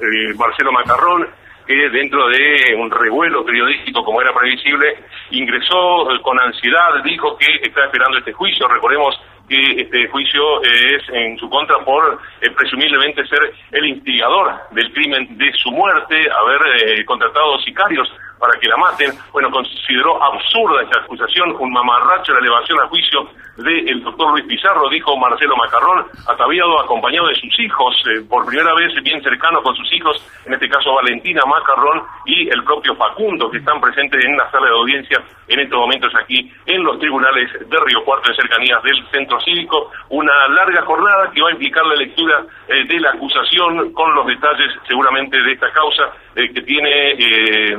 eh, 0.00 0.34
Marcelo 0.36 0.72
Macarrón, 0.72 1.28
que 1.64 1.90
dentro 1.90 2.26
de 2.28 2.74
un 2.76 2.90
revuelo 2.90 3.44
periodístico, 3.44 4.04
como 4.04 4.20
era 4.20 4.34
previsible, 4.34 4.96
ingresó 5.30 6.10
eh, 6.10 6.20
con 6.22 6.40
ansiedad, 6.40 7.02
dijo 7.04 7.38
que 7.38 7.46
está 7.62 7.84
esperando 7.84 8.18
este 8.18 8.32
juicio. 8.32 8.66
Recordemos 8.66 9.14
que 9.48 9.80
este 9.82 10.08
juicio 10.08 10.62
es 10.62 11.02
en 11.12 11.38
su 11.38 11.48
contra 11.48 11.84
por 11.84 12.20
eh, 12.40 12.50
presumiblemente 12.50 13.26
ser 13.26 13.52
el 13.72 13.86
instigador 13.86 14.54
del 14.72 14.92
crimen 14.92 15.38
de 15.38 15.52
su 15.54 15.70
muerte, 15.70 16.16
haber 16.30 16.98
eh, 16.98 17.04
contratado 17.04 17.58
sicarios 17.60 18.08
para 18.38 18.58
que 18.58 18.68
la 18.68 18.76
maten. 18.76 19.12
Bueno, 19.32 19.50
consideró 19.50 20.22
absurda 20.22 20.82
esta 20.82 21.00
acusación, 21.00 21.56
un 21.58 21.72
mamarracho 21.72 22.32
la 22.32 22.40
elevación 22.40 22.80
a 22.80 22.88
juicio 22.88 23.28
del 23.56 24.04
doctor 24.04 24.30
Luis 24.30 24.44
Pizarro, 24.46 24.88
dijo 24.88 25.16
Marcelo 25.16 25.56
Macarrón, 25.56 26.06
ataviado 26.28 26.80
acompañado 26.80 27.26
de 27.26 27.34
sus 27.34 27.58
hijos, 27.58 27.94
eh, 28.06 28.22
por 28.28 28.46
primera 28.46 28.72
vez 28.74 28.92
bien 29.02 29.20
cercano 29.22 29.62
con 29.62 29.74
sus 29.74 29.92
hijos, 29.92 30.24
en 30.46 30.54
este 30.54 30.68
caso 30.68 30.94
Valentina 30.94 31.42
Macarrón 31.44 32.04
y 32.26 32.48
el 32.48 32.62
propio 32.62 32.94
Facundo, 32.94 33.50
que 33.50 33.58
están 33.58 33.80
presentes 33.80 34.24
en 34.24 34.36
la 34.36 34.48
sala 34.50 34.66
de 34.66 34.74
audiencia 34.74 35.22
en 35.48 35.60
estos 35.60 35.78
momentos 35.78 36.12
aquí 36.14 36.52
en 36.66 36.84
los 36.84 36.98
tribunales 36.98 37.50
de 37.52 37.76
Río 37.86 38.04
Cuarto, 38.04 38.30
en 38.30 38.36
cercanías 38.36 38.82
del 38.82 39.04
centro 39.10 39.40
cívico. 39.40 39.90
Una 40.10 40.48
larga 40.48 40.82
jornada 40.82 41.30
que 41.32 41.42
va 41.42 41.48
a 41.48 41.52
implicar 41.52 41.84
la 41.86 41.96
lectura 41.96 42.44
eh, 42.68 42.84
de 42.84 43.00
la 43.00 43.10
acusación 43.10 43.92
con 43.92 44.14
los 44.14 44.26
detalles 44.26 44.72
seguramente 44.86 45.40
de 45.40 45.52
esta 45.52 45.72
causa 45.72 46.12
eh, 46.38 46.52
que 46.54 46.62
tiene 46.62 47.10
eh, 47.18 47.76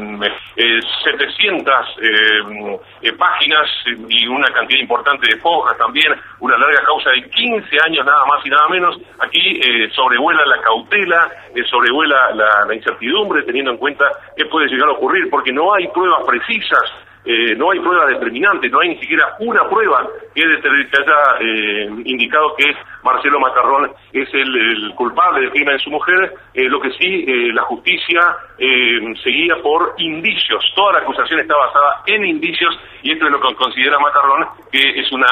eh, 0.58 0.80
700 1.06 1.74
eh, 2.02 2.80
eh, 3.04 3.14
páginas 3.14 3.70
y 4.10 4.28
una 4.28 4.48
cantidad 4.52 4.82
importante 4.82 5.34
de 5.34 5.40
fojas 5.40 5.78
también, 5.78 6.14
una 6.42 6.58
larga 6.58 6.84
causa 6.84 7.12
de 7.12 7.30
15 7.30 7.66
años 7.86 8.06
nada 8.06 8.26
más 8.26 8.46
y 8.46 8.50
nada 8.50 8.68
menos. 8.68 8.98
Aquí 9.20 9.62
sobrevuela 9.96 10.46
la 10.46 10.62
cautela, 10.62 11.32
sobrevuela 11.70 12.32
la, 12.36 12.76
incertidumbre, 12.76 13.44
teniendo 13.44 13.72
en 13.72 13.78
cuenta 13.78 14.06
qué 14.36 14.44
puede 14.46 14.68
llegar 14.68 14.90
a 14.90 14.94
ocurrir, 14.94 15.30
porque 15.30 15.54
no 15.54 15.74
hay 15.74 15.88
pruebas 15.88 16.26
precisas 16.28 16.84
no 17.58 17.70
hay 17.70 17.80
pruebas 17.80 18.10
determinantes, 18.10 18.72
no 18.72 18.80
hay 18.80 18.90
ni 18.90 18.98
siquiera 19.00 19.36
una 19.40 19.70
prueba 19.70 20.08
que, 20.34 20.42
haya 20.42 22.02
indicado 22.04 22.56
que 22.56 22.74
Marcelo 23.04 23.40
Macarrón 23.40 23.92
es 24.12 24.28
el, 24.34 24.94
culpable 24.96 25.42
del 25.42 25.52
crimen 25.52 25.78
de 25.78 25.84
su 25.84 25.90
mujer, 25.90 26.34
eh, 26.54 26.64
lo 26.64 26.80
que 26.80 26.92
sí, 26.92 27.26
eh, 27.28 27.54
la 27.54 27.64
justicia 27.64 28.20
eh, 28.58 29.00
seguía 29.24 29.56
por 29.62 29.94
indicios, 29.98 30.64
toda 30.76 30.94
la 30.94 31.00
acusación 31.00 31.40
está 31.40 31.56
basada 31.56 32.04
en 32.08 32.26
indicios 32.26 32.78
y 33.02 33.12
esto 33.12 33.26
es 33.26 33.32
lo 33.32 33.40
que 33.40 33.56
considera 33.56 33.98
Macarrón 34.00 34.48
que 34.72 35.00
es 35.00 35.12
una 35.12 35.28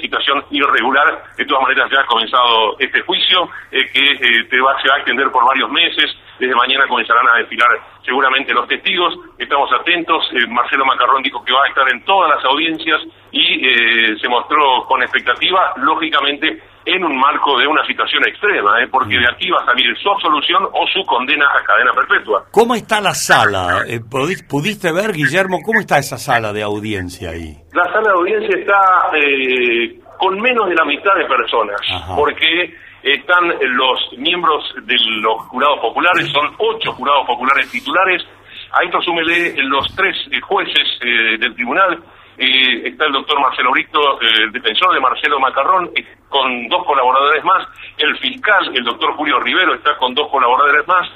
situación 0.00 0.44
irregular, 0.50 1.22
de 1.36 1.44
todas 1.44 1.62
maneras 1.62 1.90
ya 1.90 2.00
ha 2.00 2.06
comenzado 2.06 2.76
este 2.78 3.00
juicio 3.02 3.48
que 3.70 4.46
se 4.50 4.60
va 4.60 4.72
a 4.72 4.98
extender 4.98 5.30
por 5.30 5.46
varios 5.46 5.70
meses, 5.70 6.10
desde 6.38 6.54
mañana 6.54 6.86
comenzarán 6.88 7.26
a 7.28 7.38
desfilar 7.38 7.68
seguramente 8.04 8.52
los 8.54 8.66
testigos, 8.66 9.14
estamos 9.38 9.70
atentos, 9.72 10.28
Marcelo 10.48 10.84
Macarrón 10.84 11.22
dijo 11.22 11.44
que 11.44 11.52
va 11.52 11.64
a 11.64 11.68
estar 11.68 11.88
en 11.92 12.04
todas 12.04 12.34
las 12.34 12.44
audiencias 12.44 13.00
y 13.32 13.66
eh, 13.66 14.16
se 14.20 14.28
mostró 14.28 14.84
con 14.86 15.02
expectativa, 15.02 15.72
lógicamente, 15.76 16.62
en 16.84 17.04
un 17.04 17.16
marco 17.18 17.58
de 17.58 17.66
una 17.66 17.84
situación 17.86 18.22
extrema, 18.26 18.82
eh, 18.82 18.88
porque 18.90 19.16
de 19.18 19.26
aquí 19.28 19.48
va 19.50 19.58
a 19.62 19.66
salir 19.66 19.96
su 19.98 20.10
absolución 20.10 20.64
o 20.72 20.86
su 20.92 21.02
condena 21.06 21.46
a 21.46 21.62
cadena 21.64 21.92
perpetua. 21.92 22.44
¿Cómo 22.50 22.74
está 22.74 23.00
la 23.00 23.14
sala? 23.14 23.84
Eh, 23.88 24.00
¿pudi- 24.00 24.46
¿Pudiste 24.48 24.92
ver, 24.92 25.12
Guillermo, 25.12 25.60
cómo 25.64 25.80
está 25.80 25.98
esa 25.98 26.18
sala 26.18 26.52
de 26.52 26.62
audiencia 26.62 27.30
ahí? 27.30 27.56
La 27.72 27.84
sala 27.84 28.08
de 28.08 28.14
audiencia 28.18 28.58
está 28.58 28.78
eh, 29.16 29.98
con 30.18 30.40
menos 30.40 30.68
de 30.68 30.74
la 30.74 30.84
mitad 30.84 31.14
de 31.14 31.24
personas, 31.26 31.80
porque 32.16 32.74
están 33.02 33.48
los 33.76 33.98
miembros 34.18 34.62
de 34.82 34.94
los 35.22 35.40
jurados 35.48 35.80
populares, 35.80 36.28
son 36.30 36.50
ocho 36.58 36.92
jurados 36.92 37.26
populares 37.26 37.70
titulares, 37.70 38.22
a 38.72 38.84
esto 38.84 39.00
súmele 39.02 39.54
los 39.64 39.86
tres 39.96 40.16
jueces 40.42 40.98
eh, 41.00 41.36
del 41.38 41.54
tribunal, 41.54 41.98
eh, 42.38 42.82
está 42.88 43.06
el 43.06 43.12
doctor 43.12 43.40
Marcelo 43.40 43.70
Brito, 43.72 44.20
eh, 44.20 44.26
el 44.44 44.52
defensor 44.52 44.94
de 44.94 45.00
Marcelo 45.00 45.40
Macarrón, 45.40 45.90
eh, 45.94 46.04
con 46.28 46.68
dos 46.68 46.84
colaboradores 46.84 47.44
más, 47.44 47.66
el 47.98 48.16
fiscal, 48.18 48.74
el 48.74 48.84
doctor 48.84 49.14
Julio 49.16 49.40
Rivero, 49.40 49.74
está 49.74 49.96
con 49.98 50.14
dos 50.14 50.28
colaboradores 50.30 50.86
más, 50.86 51.08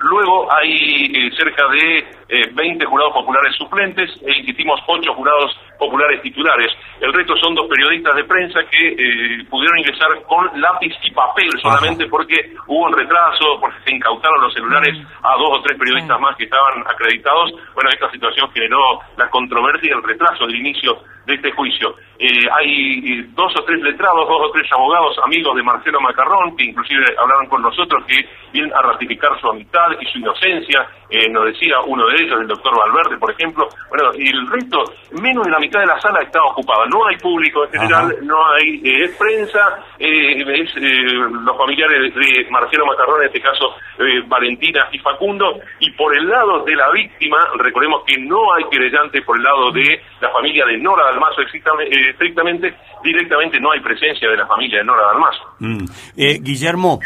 Luego 0.00 0.52
hay 0.52 1.30
cerca 1.30 1.66
de 1.68 1.98
eh, 2.28 2.50
20 2.52 2.84
jurados 2.84 3.14
populares 3.14 3.54
suplentes. 3.56 4.10
E 4.26 4.38
insistimos 4.38 4.80
8 4.86 5.14
jurados 5.14 5.56
populares 5.78 6.22
titulares. 6.22 6.72
El 7.00 7.12
resto 7.12 7.36
son 7.36 7.54
dos 7.54 7.66
periodistas 7.68 8.14
de 8.16 8.24
prensa 8.24 8.60
que 8.70 8.88
eh, 8.88 9.44
pudieron 9.50 9.78
ingresar 9.78 10.08
con 10.26 10.48
lápiz 10.60 10.94
y 11.02 11.10
papel 11.10 11.50
solamente 11.60 12.06
porque 12.06 12.52
hubo 12.66 12.86
un 12.86 12.96
retraso, 12.96 13.58
porque 13.60 13.76
se 13.84 13.94
incautaron 13.94 14.40
los 14.40 14.54
celulares 14.54 14.96
a 15.22 15.36
dos 15.36 15.58
o 15.58 15.62
tres 15.62 15.78
periodistas 15.78 16.20
más 16.20 16.36
que 16.36 16.44
estaban 16.44 16.80
acreditados. 16.86 17.52
Bueno, 17.74 17.90
esta 17.90 18.10
situación 18.10 18.50
generó 18.52 19.00
la 19.16 19.28
controversia 19.30 19.90
y 19.90 19.96
el 19.96 20.02
retraso 20.02 20.46
del 20.46 20.56
inicio 20.56 20.98
de 21.26 21.34
este 21.34 21.50
juicio. 21.52 21.94
Eh, 22.18 22.46
hay 22.52 22.98
eh, 22.98 23.26
dos 23.34 23.52
o 23.58 23.64
tres 23.64 23.82
letrados, 23.82 24.28
dos 24.28 24.48
o 24.48 24.50
tres 24.52 24.70
abogados 24.72 25.16
amigos 25.24 25.56
de 25.56 25.62
Marcelo 25.62 26.00
Macarrón, 26.00 26.56
que 26.56 26.64
inclusive 26.64 27.04
hablaron 27.18 27.46
con 27.48 27.62
nosotros, 27.62 28.04
que 28.06 28.16
vienen 28.52 28.72
a 28.74 28.82
ratificar 28.82 29.38
su 29.40 29.48
amistad 29.48 29.88
y 30.00 30.06
su 30.06 30.18
inocencia, 30.18 30.86
eh, 31.10 31.28
nos 31.30 31.46
decía 31.46 31.80
uno 31.86 32.06
de 32.06 32.16
ellos, 32.22 32.40
el 32.40 32.46
doctor 32.46 32.72
Valverde, 32.78 33.18
por 33.18 33.30
ejemplo. 33.30 33.68
Bueno, 33.88 34.10
y 34.16 34.28
el 34.28 34.46
resto, 34.48 34.84
menos 35.20 35.44
de 35.44 35.50
la 35.50 35.58
mitad 35.64 35.80
de 35.80 35.86
la 35.86 36.00
sala 36.00 36.20
está 36.22 36.42
ocupada. 36.44 36.84
No 36.86 37.06
hay 37.06 37.16
público 37.16 37.64
en 37.64 37.70
general, 37.72 38.16
no 38.22 38.36
hay, 38.52 38.80
eh, 38.84 39.04
es 39.04 39.16
prensa, 39.16 39.80
eh, 39.98 40.42
es 40.60 40.70
eh, 40.76 41.04
los 41.44 41.56
familiares 41.56 42.14
de 42.14 42.46
Marcelo 42.50 42.86
Macarrón, 42.86 43.22
en 43.22 43.26
este 43.28 43.40
caso 43.40 43.74
eh, 43.98 44.22
Valentina 44.26 44.88
y 44.92 44.98
Facundo, 44.98 45.60
y 45.80 45.90
por 45.92 46.16
el 46.16 46.28
lado 46.28 46.64
de 46.64 46.74
la 46.76 46.90
víctima, 46.92 47.38
recordemos 47.58 48.02
que 48.06 48.18
no 48.18 48.52
hay 48.54 48.64
querellante 48.70 49.22
por 49.22 49.36
el 49.36 49.42
lado 49.42 49.72
de 49.72 50.00
la 50.20 50.30
familia 50.30 50.66
de 50.66 50.78
Nora 50.78 51.06
Dalmazo 51.06 51.42
estrictamente, 51.42 51.96
eh, 51.96 52.10
estrictamente, 52.10 52.74
directamente 53.02 53.60
no 53.60 53.72
hay 53.72 53.80
presencia 53.80 54.28
de 54.28 54.36
la 54.36 54.46
familia 54.46 54.78
de 54.78 54.84
Nora 54.84 55.06
Dalmazo. 55.06 55.44
Mm. 55.60 55.84
Eh, 56.16 56.38
Guillermo, 56.42 57.00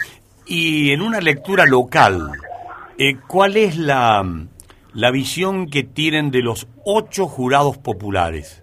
y 0.47 0.93
en 0.93 1.03
una 1.03 1.21
lectura 1.21 1.65
local, 1.67 2.33
eh, 2.99 3.17
¿cuál 3.27 3.57
es 3.57 3.77
la, 3.77 4.25
la 4.95 5.11
visión 5.11 5.69
que 5.69 5.85
tienen 5.85 6.31
de 6.31 6.43
los 6.43 6.67
ocho 6.91 7.27
jurados 7.27 7.77
populares? 7.77 8.63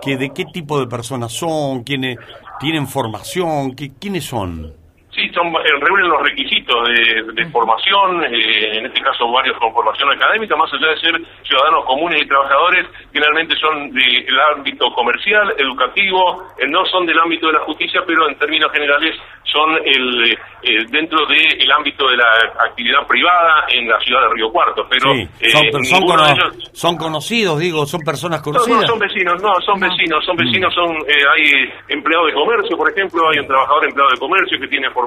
¿Que 0.00 0.16
¿De 0.16 0.30
qué 0.30 0.46
tipo 0.46 0.80
de 0.80 0.86
personas 0.86 1.32
son? 1.32 1.84
¿Quiénes 1.84 2.18
tienen 2.58 2.86
formación? 2.86 3.74
¿Qué, 3.74 3.92
¿Quiénes 3.92 4.24
son? 4.24 4.74
Sí 5.16 5.28
son 5.34 5.48
eh, 5.48 5.72
reúnen 5.80 6.08
los 6.08 6.22
requisitos 6.22 6.76
de, 6.88 7.22
de 7.32 7.46
formación, 7.50 8.22
eh, 8.24 8.78
en 8.78 8.86
este 8.86 9.00
caso 9.00 9.30
varios 9.32 9.56
con 9.58 9.72
formación 9.72 10.10
académica, 10.12 10.54
más 10.56 10.72
allá 10.72 10.88
de 10.90 10.98
ser 11.00 11.14
ciudadanos 11.42 11.84
comunes 11.86 12.22
y 12.22 12.28
trabajadores, 12.28 12.86
finalmente 13.12 13.56
son 13.56 13.90
del 13.92 14.40
ámbito 14.54 14.92
comercial, 14.94 15.52
educativo, 15.58 16.44
eh, 16.58 16.66
no 16.68 16.84
son 16.86 17.06
del 17.06 17.18
ámbito 17.18 17.46
de 17.48 17.54
la 17.54 17.60
justicia, 17.60 18.02
pero 18.06 18.28
en 18.28 18.38
términos 18.38 18.70
generales 18.72 19.16
son 19.44 19.70
el 19.84 20.32
eh, 20.62 20.84
dentro 20.90 21.24
del 21.26 21.72
ámbito 21.72 22.08
de 22.08 22.16
la 22.16 22.28
actividad 22.68 23.06
privada 23.06 23.64
en 23.68 23.88
la 23.88 23.98
ciudad 24.00 24.22
de 24.28 24.34
Río 24.34 24.50
Cuarto, 24.50 24.86
pero 24.90 25.12
Sí, 25.14 25.28
son, 25.50 25.62
son 25.72 26.00
ninguno 26.00 26.22
de 26.26 26.28
cono- 26.34 26.46
ellos 26.50 26.70
son 26.72 26.96
conocidos, 26.96 27.58
digo, 27.60 27.86
son 27.86 28.00
personas 28.02 28.40
no, 28.40 28.44
conocidas. 28.52 28.80
no, 28.82 28.86
son 28.88 28.98
vecinos, 28.98 29.42
no, 29.42 29.52
son 29.64 29.80
vecinos, 29.80 30.24
son 30.24 30.36
vecinos, 30.36 30.74
son, 30.74 30.90
hay 30.90 31.72
empleado 31.88 32.26
de 32.26 32.34
comercio, 32.34 32.76
por 32.76 32.90
ejemplo, 32.90 33.30
hay 33.30 33.38
un 33.38 33.46
trabajador 33.46 33.84
empleado 33.86 34.10
de 34.10 34.18
comercio 34.18 34.58
que 34.60 34.68
tiene 34.68 34.90
formación, 34.90 35.05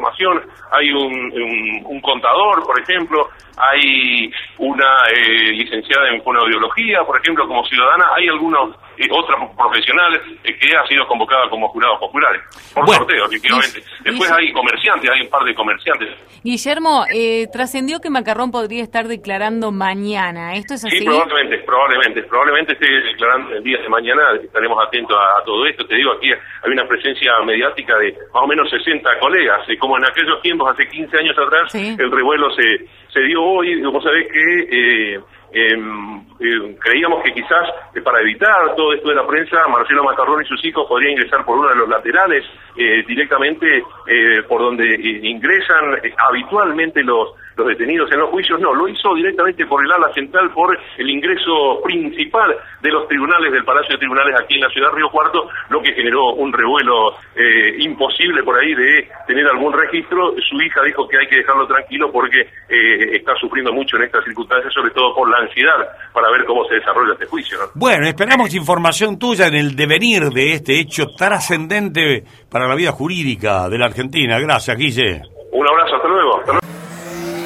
hay 0.71 0.91
un, 0.91 1.13
un- 1.13 1.81
un 1.85 2.01
contador, 2.01 2.65
por 2.65 2.79
ejemplo, 2.79 3.29
hay 3.59 4.31
una 4.57 5.03
eh, 5.13 5.51
licenciada 5.51 6.09
en 6.09 6.21
fonoaudiología, 6.23 7.03
por 7.05 7.19
ejemplo, 7.19 7.47
como 7.47 7.65
ciudadana, 7.65 8.05
hay 8.15 8.27
algunos 8.27 8.75
eh, 8.97 9.07
otra 9.11 9.35
profesional 9.55 10.21
eh, 10.43 10.57
que 10.59 10.75
ha 10.75 10.85
sido 10.87 11.07
convocada 11.07 11.49
como 11.49 11.69
jurados 11.69 11.99
populares, 11.99 12.41
por 12.73 12.85
Bueno. 12.85 12.99
sorteo, 12.99 13.25
efectivamente. 13.25 13.81
Después 14.03 14.31
hay 14.31 14.51
comerciantes, 14.51 15.09
hay 15.09 15.21
un 15.21 15.29
par 15.29 15.43
de 15.43 15.55
comerciantes. 15.55 16.09
Guillermo, 16.43 17.05
eh, 17.13 17.47
trascendió 17.51 17.99
que 17.99 18.09
Macarrón 18.09 18.51
podría 18.51 18.83
estar 18.83 19.07
declarando 19.07 19.71
mañana. 19.71 20.55
¿Esto 20.55 20.73
es 20.73 20.85
así? 20.85 20.99
Sí, 20.99 21.05
probablemente, 21.05 21.57
probablemente, 21.59 22.23
probablemente 22.23 22.73
esté 22.73 22.87
declarando 22.89 23.55
el 23.55 23.63
día 23.63 23.77
de 23.81 23.89
mañana, 23.89 24.21
estaremos 24.43 24.77
atentos 24.85 25.17
a, 25.17 25.39
a 25.39 25.43
todo 25.43 25.65
esto. 25.65 25.85
Te 25.85 25.95
digo, 25.95 26.11
aquí 26.13 26.31
hay 26.31 26.71
una 26.71 26.85
presencia 26.87 27.31
mediática 27.45 27.97
de 27.97 28.11
más 28.33 28.43
o 28.43 28.47
menos 28.47 28.69
60 28.69 29.19
colegas, 29.19 29.67
eh, 29.69 29.77
como 29.77 29.97
en 29.97 30.05
aquellos 30.05 30.41
tiempos, 30.41 30.71
hace 30.71 30.87
15 30.87 31.17
años 31.17 31.37
atrás, 31.37 31.73
el 31.75 32.11
revuelo 32.11 32.49
se, 32.55 32.85
se 33.11 33.19
dio 33.21 33.43
hoy, 33.43 33.81
vos 33.81 34.03
sabés 34.03 34.27
que... 34.31 35.15
eh, 35.15 35.19
em, 35.51 36.19
eh, 36.39 36.77
creíamos 36.79 37.23
que 37.23 37.33
quizás 37.33 37.67
eh, 37.95 38.01
para 38.01 38.21
evitar 38.21 38.75
todo 38.75 38.93
esto 38.93 39.09
de 39.09 39.15
la 39.15 39.25
prensa, 39.25 39.67
Marcelo 39.67 40.03
Macarrón 40.03 40.43
y 40.43 40.45
sus 40.47 40.63
hijos 40.63 40.87
podrían 40.87 41.13
ingresar 41.13 41.43
por 41.43 41.57
uno 41.57 41.69
de 41.69 41.75
los 41.75 41.89
laterales 41.89 42.45
eh, 42.77 43.03
directamente 43.07 43.83
eh, 44.07 44.43
por 44.47 44.61
donde 44.61 44.85
ingresan 45.23 45.99
habitualmente 46.17 47.03
los, 47.03 47.29
los 47.59 47.67
detenidos 47.67 48.11
en 48.11 48.19
los 48.19 48.29
juicios. 48.29 48.59
No, 48.59 48.73
lo 48.73 48.87
hizo 48.87 49.13
directamente 49.13 49.65
por 49.65 49.83
el 49.83 49.91
ala 49.91 50.11
central, 50.13 50.49
por 50.51 50.77
el 50.97 51.09
ingreso 51.09 51.81
principal 51.83 52.55
de 52.81 52.89
los 52.89 53.07
tribunales 53.07 53.51
del 53.51 53.65
Palacio 53.65 53.95
de 53.95 53.99
Tribunales 53.99 54.35
aquí 54.39 54.55
en 54.55 54.61
la 54.61 54.69
ciudad 54.69 54.89
de 54.89 54.95
Río 54.95 55.09
Cuarto, 55.09 55.49
lo 55.69 55.81
que 55.81 55.93
generó 55.93 56.33
un 56.33 56.51
revuelo 56.51 57.11
eh, 57.35 57.75
imposible 57.79 58.43
por 58.43 58.57
ahí 58.57 58.73
de 58.73 59.07
tener 59.27 59.45
algún 59.47 59.73
registro. 59.73 60.33
Su 60.49 60.61
hija 60.61 60.81
dijo 60.83 61.07
que 61.07 61.17
hay 61.17 61.27
que 61.27 61.37
dejarlo 61.37 61.67
tranquilo 61.67 62.11
porque 62.11 62.41
eh, 62.41 63.15
está 63.15 63.35
sufriendo 63.35 63.73
mucho 63.73 63.97
en 63.97 64.03
estas 64.03 64.23
circunstancias, 64.23 64.73
sobre 64.73 64.91
todo 64.91 65.13
por 65.13 65.29
la 65.29 65.37
ansiedad 65.37 65.87
para 66.13 66.31
ver 66.31 66.45
cómo 66.45 66.65
se 66.65 66.75
desarrolla 66.75 67.13
este 67.13 67.25
juicio. 67.25 67.57
¿no? 67.59 67.65
Bueno, 67.75 68.07
esperamos 68.07 68.53
información 68.55 69.19
tuya 69.19 69.47
en 69.47 69.55
el 69.55 69.75
devenir 69.75 70.29
de 70.29 70.53
este 70.53 70.79
hecho 70.79 71.07
trascendente 71.17 72.23
para 72.49 72.67
la 72.67 72.75
vida 72.75 72.91
jurídica 72.91 73.67
de 73.69 73.77
la 73.77 73.85
Argentina. 73.87 74.39
Gracias, 74.39 74.77
Guille. 74.77 75.21
Un 75.51 75.67
abrazo, 75.67 75.95
hasta 75.95 76.07
luego. 76.07 76.39
Hasta 76.39 76.51
luego. 76.53 76.78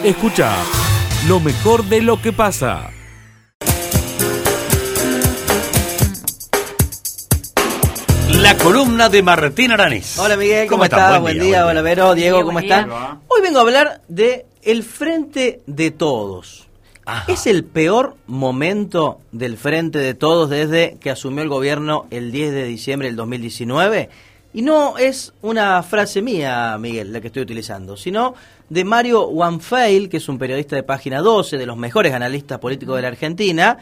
Escucha 0.03 0.53
lo 1.29 1.39
mejor 1.39 1.85
de 1.85 2.01
lo 2.01 2.21
que 2.21 2.33
pasa. 2.33 2.89
La 8.41 8.57
columna 8.57 9.07
de 9.07 9.23
Martín 9.23 9.71
Aranés. 9.71 10.19
Hola 10.19 10.35
Miguel, 10.35 10.67
¿cómo, 10.67 10.83
estás? 10.83 10.99
estás? 10.99 11.21
Buen, 11.21 11.39
día, 11.39 11.65
hola 11.65 11.81
Vero, 11.81 12.13
Diego, 12.15 12.35
Buen 12.35 12.47
¿cómo 12.47 12.59
están? 12.59 12.89
Hoy 13.29 13.41
vengo 13.41 13.59
a 13.59 13.61
hablar 13.61 14.01
de 14.09 14.45
el 14.61 14.83
frente 14.83 15.61
de 15.67 15.91
todos. 15.91 16.67
Es 17.29 17.47
el 17.47 17.63
peor 17.63 18.17
momento 18.27 19.21
del 19.31 19.55
frente 19.55 19.99
de 19.99 20.13
todos 20.13 20.49
desde 20.49 20.97
que 20.99 21.11
asumió 21.11 21.43
el 21.43 21.49
gobierno 21.49 22.07
el 22.11 22.33
10 22.33 22.51
de 22.51 22.65
diciembre 22.65 23.07
del 23.07 23.15
2019. 23.15 24.09
Y 24.53 24.61
no 24.61 24.97
es 24.97 25.33
una 25.41 25.81
frase 25.81 26.21
mía, 26.21 26.77
Miguel, 26.77 27.11
la 27.11 27.21
que 27.21 27.27
estoy 27.27 27.41
utilizando, 27.41 27.97
sino 27.97 28.35
de 28.73 28.83
Mario 28.83 29.27
Wanfail, 29.27 30.09
que 30.09 30.17
es 30.17 30.27
un 30.27 30.39
periodista 30.39 30.75
de 30.75 30.81
página 30.81 31.21
12, 31.21 31.59
de 31.59 31.65
los 31.67 31.77
mejores 31.77 32.11
analistas 32.11 32.57
políticos 32.57 32.95
de 32.95 33.03
la 33.03 33.09
Argentina, 33.09 33.77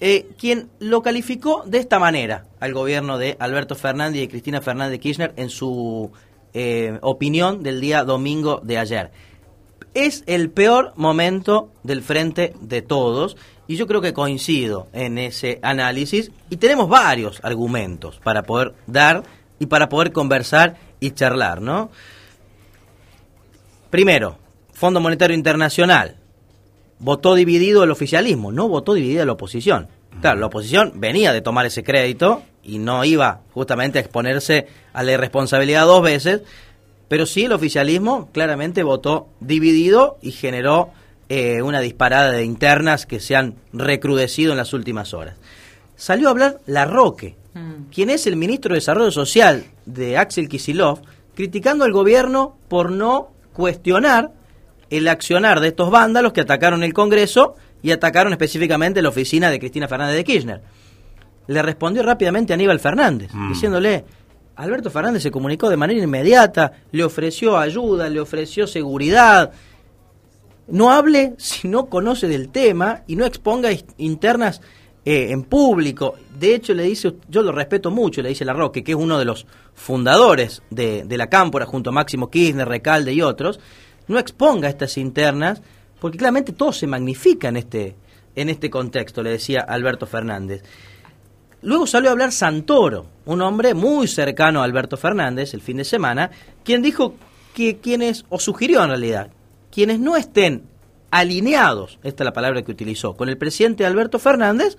eh, 0.00 0.28
quien 0.38 0.68
lo 0.78 1.02
calificó 1.02 1.64
de 1.66 1.78
esta 1.78 1.98
manera 1.98 2.44
al 2.60 2.72
gobierno 2.72 3.18
de 3.18 3.36
Alberto 3.40 3.74
Fernández 3.74 4.22
y 4.22 4.28
Cristina 4.28 4.60
Fernández 4.60 4.92
de 4.92 5.00
Kirchner 5.00 5.32
en 5.34 5.50
su 5.50 6.12
eh, 6.54 7.00
opinión 7.02 7.64
del 7.64 7.80
día 7.80 8.04
domingo 8.04 8.60
de 8.62 8.78
ayer. 8.78 9.10
Es 9.92 10.22
el 10.28 10.50
peor 10.50 10.92
momento 10.94 11.72
del 11.82 12.02
frente 12.02 12.54
de 12.60 12.80
todos 12.80 13.36
y 13.66 13.74
yo 13.74 13.88
creo 13.88 14.00
que 14.00 14.12
coincido 14.12 14.86
en 14.92 15.18
ese 15.18 15.58
análisis 15.62 16.30
y 16.48 16.58
tenemos 16.58 16.88
varios 16.88 17.40
argumentos 17.42 18.20
para 18.22 18.44
poder 18.44 18.72
dar 18.86 19.24
y 19.58 19.66
para 19.66 19.88
poder 19.88 20.12
conversar 20.12 20.76
y 21.00 21.10
charlar, 21.10 21.60
¿no? 21.60 21.90
Primero, 23.90 24.38
Fondo 24.72 25.00
Monetario 25.00 25.36
Internacional 25.36 26.16
votó 26.98 27.34
dividido 27.34 27.84
el 27.84 27.90
oficialismo, 27.90 28.52
no 28.52 28.68
votó 28.68 28.94
dividida 28.94 29.24
la 29.24 29.32
oposición. 29.32 29.88
Claro, 30.20 30.40
la 30.40 30.46
oposición 30.46 30.92
venía 30.96 31.32
de 31.32 31.40
tomar 31.40 31.64
ese 31.66 31.82
crédito 31.82 32.42
y 32.62 32.78
no 32.78 33.04
iba 33.04 33.40
justamente 33.54 33.98
a 33.98 34.02
exponerse 34.02 34.66
a 34.92 35.02
la 35.02 35.12
irresponsabilidad 35.12 35.86
dos 35.86 36.02
veces, 36.02 36.42
pero 37.08 37.24
sí 37.24 37.44
el 37.44 37.52
oficialismo 37.52 38.28
claramente 38.32 38.82
votó 38.82 39.28
dividido 39.40 40.18
y 40.20 40.32
generó 40.32 40.90
eh, 41.28 41.62
una 41.62 41.80
disparada 41.80 42.32
de 42.32 42.44
internas 42.44 43.06
que 43.06 43.20
se 43.20 43.36
han 43.36 43.54
recrudecido 43.72 44.52
en 44.52 44.58
las 44.58 44.72
últimas 44.72 45.14
horas. 45.14 45.36
Salió 45.96 46.28
a 46.28 46.30
hablar 46.32 46.60
La 46.66 46.84
Roque, 46.84 47.36
quien 47.92 48.10
es 48.10 48.26
el 48.26 48.36
ministro 48.36 48.72
de 48.72 48.80
Desarrollo 48.80 49.10
Social 49.10 49.64
de 49.84 50.16
Axel 50.16 50.48
Kisilov, 50.48 51.00
criticando 51.34 51.84
al 51.84 51.92
gobierno 51.92 52.56
por 52.68 52.92
no 52.92 53.30
cuestionar 53.58 54.30
el 54.88 55.08
accionar 55.08 55.58
de 55.58 55.68
estos 55.68 55.90
vándalos 55.90 56.32
que 56.32 56.42
atacaron 56.42 56.84
el 56.84 56.94
Congreso 56.94 57.56
y 57.82 57.90
atacaron 57.90 58.32
específicamente 58.32 59.02
la 59.02 59.08
oficina 59.08 59.50
de 59.50 59.58
Cristina 59.58 59.88
Fernández 59.88 60.14
de 60.14 60.22
Kirchner. 60.22 60.62
Le 61.48 61.62
respondió 61.62 62.04
rápidamente 62.04 62.52
Aníbal 62.52 62.78
Fernández, 62.78 63.32
diciéndole, 63.48 64.04
Alberto 64.54 64.92
Fernández 64.92 65.24
se 65.24 65.32
comunicó 65.32 65.68
de 65.70 65.76
manera 65.76 66.00
inmediata, 66.00 66.70
le 66.92 67.02
ofreció 67.02 67.58
ayuda, 67.58 68.08
le 68.08 68.20
ofreció 68.20 68.68
seguridad. 68.68 69.50
No 70.68 70.92
hable 70.92 71.34
si 71.38 71.66
no 71.66 71.86
conoce 71.86 72.28
del 72.28 72.50
tema 72.50 73.02
y 73.08 73.16
no 73.16 73.24
exponga 73.24 73.70
internas 73.96 74.60
eh, 75.10 75.32
en 75.32 75.44
público. 75.44 76.16
De 76.38 76.54
hecho, 76.54 76.74
le 76.74 76.82
dice, 76.82 77.14
yo 77.30 77.40
lo 77.40 77.50
respeto 77.50 77.90
mucho, 77.90 78.20
le 78.20 78.28
dice 78.28 78.44
La 78.44 78.52
Roque, 78.52 78.84
que 78.84 78.92
es 78.92 78.98
uno 78.98 79.18
de 79.18 79.24
los 79.24 79.46
fundadores 79.72 80.60
de, 80.68 81.06
la 81.08 81.28
Cámpora, 81.28 81.64
junto 81.64 81.88
a 81.88 81.94
Máximo 81.94 82.28
Kirchner, 82.28 82.68
Recalde 82.68 83.14
y 83.14 83.22
otros, 83.22 83.58
no 84.06 84.18
exponga 84.18 84.68
estas 84.68 84.98
internas, 84.98 85.62
porque 85.98 86.18
claramente 86.18 86.52
todo 86.52 86.74
se 86.74 86.86
magnifica 86.86 87.48
en 87.48 87.56
este, 87.56 87.96
en 88.36 88.50
este 88.50 88.68
contexto, 88.68 89.22
le 89.22 89.30
decía 89.30 89.60
Alberto 89.60 90.04
Fernández. 90.04 90.62
Luego 91.62 91.86
salió 91.86 92.10
a 92.10 92.12
hablar 92.12 92.30
Santoro, 92.30 93.06
un 93.24 93.40
hombre 93.40 93.72
muy 93.72 94.08
cercano 94.08 94.60
a 94.60 94.64
Alberto 94.64 94.98
Fernández 94.98 95.54
el 95.54 95.62
fin 95.62 95.78
de 95.78 95.84
semana, 95.84 96.30
quien 96.62 96.82
dijo 96.82 97.14
que 97.54 97.78
quienes, 97.78 98.26
o 98.28 98.38
sugirió 98.38 98.82
en 98.82 98.90
realidad, 98.90 99.30
quienes 99.70 100.00
no 100.00 100.18
estén 100.18 100.64
alineados, 101.10 101.98
esta 102.02 102.24
es 102.24 102.26
la 102.26 102.34
palabra 102.34 102.60
que 102.60 102.72
utilizó, 102.72 103.14
con 103.14 103.30
el 103.30 103.38
presidente 103.38 103.86
Alberto 103.86 104.18
Fernández, 104.18 104.76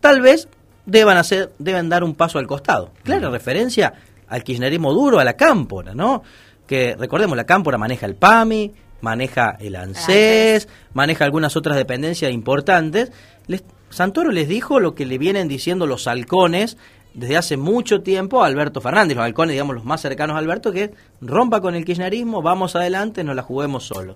tal 0.00 0.20
vez 0.20 0.48
deban 0.86 1.16
hacer, 1.16 1.52
deben 1.58 1.88
dar 1.88 2.02
un 2.04 2.14
paso 2.14 2.38
al 2.38 2.46
costado. 2.46 2.90
Clara 3.02 3.30
referencia 3.30 3.92
al 4.28 4.42
kirchnerismo 4.42 4.92
duro, 4.92 5.18
a 5.18 5.24
la 5.24 5.34
cámpora, 5.34 5.94
¿no? 5.94 6.22
Que 6.66 6.96
recordemos, 6.98 7.36
la 7.36 7.44
cámpora 7.44 7.78
maneja 7.78 8.06
el 8.06 8.14
PAMI, 8.14 8.72
maneja 9.00 9.56
el 9.60 9.76
ANSES, 9.76 10.68
maneja 10.94 11.24
algunas 11.24 11.56
otras 11.56 11.76
dependencias 11.76 12.32
importantes. 12.32 13.10
Les- 13.46 13.64
Santoro 13.90 14.30
les 14.30 14.46
dijo 14.48 14.78
lo 14.78 14.94
que 14.94 15.04
le 15.04 15.18
vienen 15.18 15.48
diciendo 15.48 15.86
los 15.86 16.06
halcones 16.06 16.76
desde 17.12 17.36
hace 17.36 17.56
mucho 17.56 18.02
tiempo 18.02 18.44
a 18.44 18.46
Alberto 18.46 18.80
Fernández, 18.80 19.16
los 19.16 19.24
halcones, 19.24 19.54
digamos, 19.54 19.74
los 19.74 19.84
más 19.84 20.00
cercanos 20.00 20.36
a 20.36 20.38
Alberto, 20.38 20.70
que 20.70 20.84
es, 20.84 20.90
rompa 21.20 21.60
con 21.60 21.74
el 21.74 21.84
kirchnerismo, 21.84 22.40
vamos 22.40 22.76
adelante, 22.76 23.24
nos 23.24 23.34
la 23.34 23.42
juguemos 23.42 23.84
solos. 23.84 24.14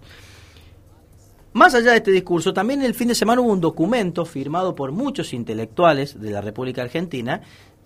Más 1.55 1.73
allá 1.77 1.93
de 1.93 1.99
este 1.99 2.11
discurso, 2.11 2.53
también 2.53 2.83
el 2.83 2.95
fin 2.95 3.07
de 3.07 3.15
semana 3.15 3.41
hubo 3.41 3.53
un 3.53 3.61
documento 3.61 4.25
firmado 4.25 4.75
por 4.75 4.91
muchos 4.91 5.33
intelectuales 5.33 6.21
de 6.21 6.33
la 6.33 6.41
República 6.41 6.83
Argentina 6.83 7.43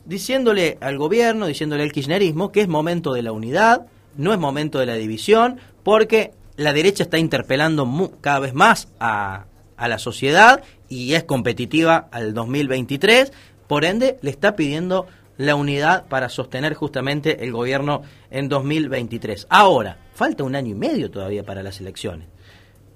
diciéndole 0.07 0.79
al 0.81 0.97
gobierno, 0.97 1.47
diciéndole 1.47 1.83
al 1.83 1.93
kirchnerismo 1.93 2.51
que 2.51 2.63
es 2.63 2.69
momento 2.69 3.13
de 3.13 3.21
la 3.21 3.33
unidad, 3.33 3.87
no 4.17 4.33
es 4.33 4.39
momento 4.39 4.79
de 4.79 4.87
la 4.87 4.95
división, 4.95 5.59
porque 5.83 6.33
la 6.57 6.73
derecha 6.73 7.03
está 7.03 7.19
interpelando 7.19 8.11
cada 8.23 8.39
vez 8.39 8.55
más 8.55 8.89
a, 9.01 9.45
a 9.77 9.89
la 9.89 9.99
sociedad 9.99 10.63
y 10.89 11.13
es 11.13 11.25
competitiva 11.25 12.09
al 12.11 12.33
2023, 12.33 13.35
por 13.67 13.85
ende 13.85 14.17
le 14.23 14.31
está 14.31 14.57
pidiendo 14.57 15.09
la 15.37 15.57
unidad 15.57 16.07
para 16.07 16.31
sostener 16.31 16.73
justamente 16.73 17.45
el 17.45 17.53
gobierno 17.53 18.01
en 18.31 18.49
2023. 18.49 19.47
Ahora, 19.51 19.99
falta 20.15 20.43
un 20.43 20.57
año 20.57 20.71
y 20.71 20.75
medio 20.75 21.11
todavía 21.11 21.45
para 21.45 21.63
las 21.63 21.83
elecciones. 21.83 22.29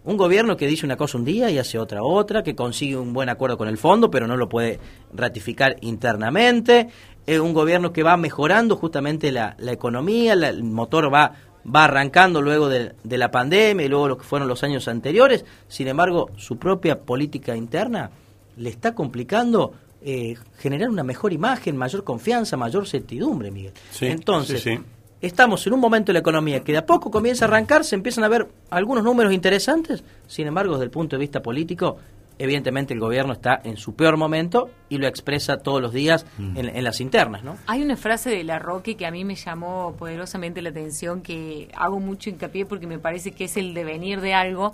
Un 0.04 0.16
gobierno 0.16 0.56
que 0.56 0.66
dice 0.66 0.84
una 0.84 0.96
cosa 0.96 1.16
un 1.16 1.24
día 1.24 1.48
y 1.50 1.58
hace 1.58 1.78
otra 1.78 2.02
otra, 2.02 2.42
que 2.42 2.56
consigue 2.56 2.96
un 2.96 3.12
buen 3.12 3.28
acuerdo 3.28 3.56
con 3.56 3.68
el 3.68 3.78
fondo, 3.78 4.10
pero 4.10 4.26
no 4.26 4.36
lo 4.36 4.48
puede 4.48 4.80
ratificar 5.14 5.76
internamente. 5.80 6.88
Un 7.28 7.52
gobierno 7.54 7.92
que 7.92 8.02
va 8.02 8.16
mejorando 8.16 8.76
justamente 8.76 9.30
la, 9.30 9.54
la 9.58 9.70
economía, 9.72 10.34
la- 10.34 10.48
el 10.48 10.64
motor 10.64 11.12
va, 11.12 11.32
va 11.64 11.84
arrancando 11.84 12.42
luego 12.42 12.68
de, 12.68 12.94
de 13.04 13.18
la 13.18 13.30
pandemia 13.30 13.86
y 13.86 13.88
luego 13.88 14.08
lo 14.08 14.18
que 14.18 14.24
fueron 14.24 14.48
los 14.48 14.64
años 14.64 14.88
anteriores. 14.88 15.44
Sin 15.68 15.86
embargo, 15.86 16.30
su 16.36 16.56
propia 16.56 16.98
política 17.00 17.54
interna 17.54 18.10
le 18.56 18.70
está 18.70 18.96
complicando 18.96 19.72
eh, 20.04 20.34
generar 20.58 20.88
una 20.90 21.04
mejor 21.04 21.32
imagen, 21.32 21.76
mayor 21.76 22.02
confianza, 22.02 22.56
mayor 22.56 22.88
certidumbre, 22.88 23.52
Miguel. 23.52 23.72
Sí, 23.92 24.06
Entonces, 24.06 24.60
sí, 24.62 24.74
sí. 24.76 24.82
Estamos 25.22 25.66
en 25.66 25.72
un 25.72 25.80
momento 25.80 26.08
de 26.08 26.14
la 26.14 26.18
economía 26.18 26.60
que 26.60 26.72
de 26.72 26.78
a 26.78 26.86
poco 26.86 27.10
comienza 27.10 27.44
a 27.44 27.48
arrancar, 27.48 27.84
se 27.84 27.94
empiezan 27.94 28.24
a 28.24 28.28
ver 28.28 28.48
algunos 28.70 29.04
números 29.04 29.32
interesantes, 29.32 30.04
sin 30.26 30.46
embargo, 30.46 30.74
desde 30.74 30.84
el 30.84 30.90
punto 30.90 31.16
de 31.16 31.20
vista 31.20 31.40
político, 31.42 31.96
evidentemente 32.38 32.92
el 32.92 32.98
gobierno 32.98 33.32
está 33.34 33.60
en 33.62 33.76
su 33.76 33.94
peor 33.94 34.16
momento 34.16 34.68
y 34.88 34.98
lo 34.98 35.06
expresa 35.06 35.58
todos 35.58 35.80
los 35.80 35.92
días 35.92 36.26
Mm. 36.38 36.56
en, 36.56 36.76
en 36.76 36.84
las 36.84 37.00
internas, 37.00 37.44
¿no? 37.44 37.56
Hay 37.66 37.82
una 37.82 37.96
frase 37.96 38.30
de 38.30 38.42
La 38.42 38.58
Roque 38.58 38.96
que 38.96 39.06
a 39.06 39.10
mí 39.10 39.24
me 39.24 39.36
llamó 39.36 39.94
poderosamente 39.98 40.60
la 40.62 40.70
atención, 40.70 41.20
que 41.22 41.68
hago 41.76 42.00
mucho 42.00 42.30
hincapié 42.30 42.66
porque 42.66 42.86
me 42.86 42.98
parece 42.98 43.32
que 43.32 43.44
es 43.44 43.56
el 43.56 43.74
devenir 43.74 44.20
de 44.20 44.34
algo. 44.34 44.72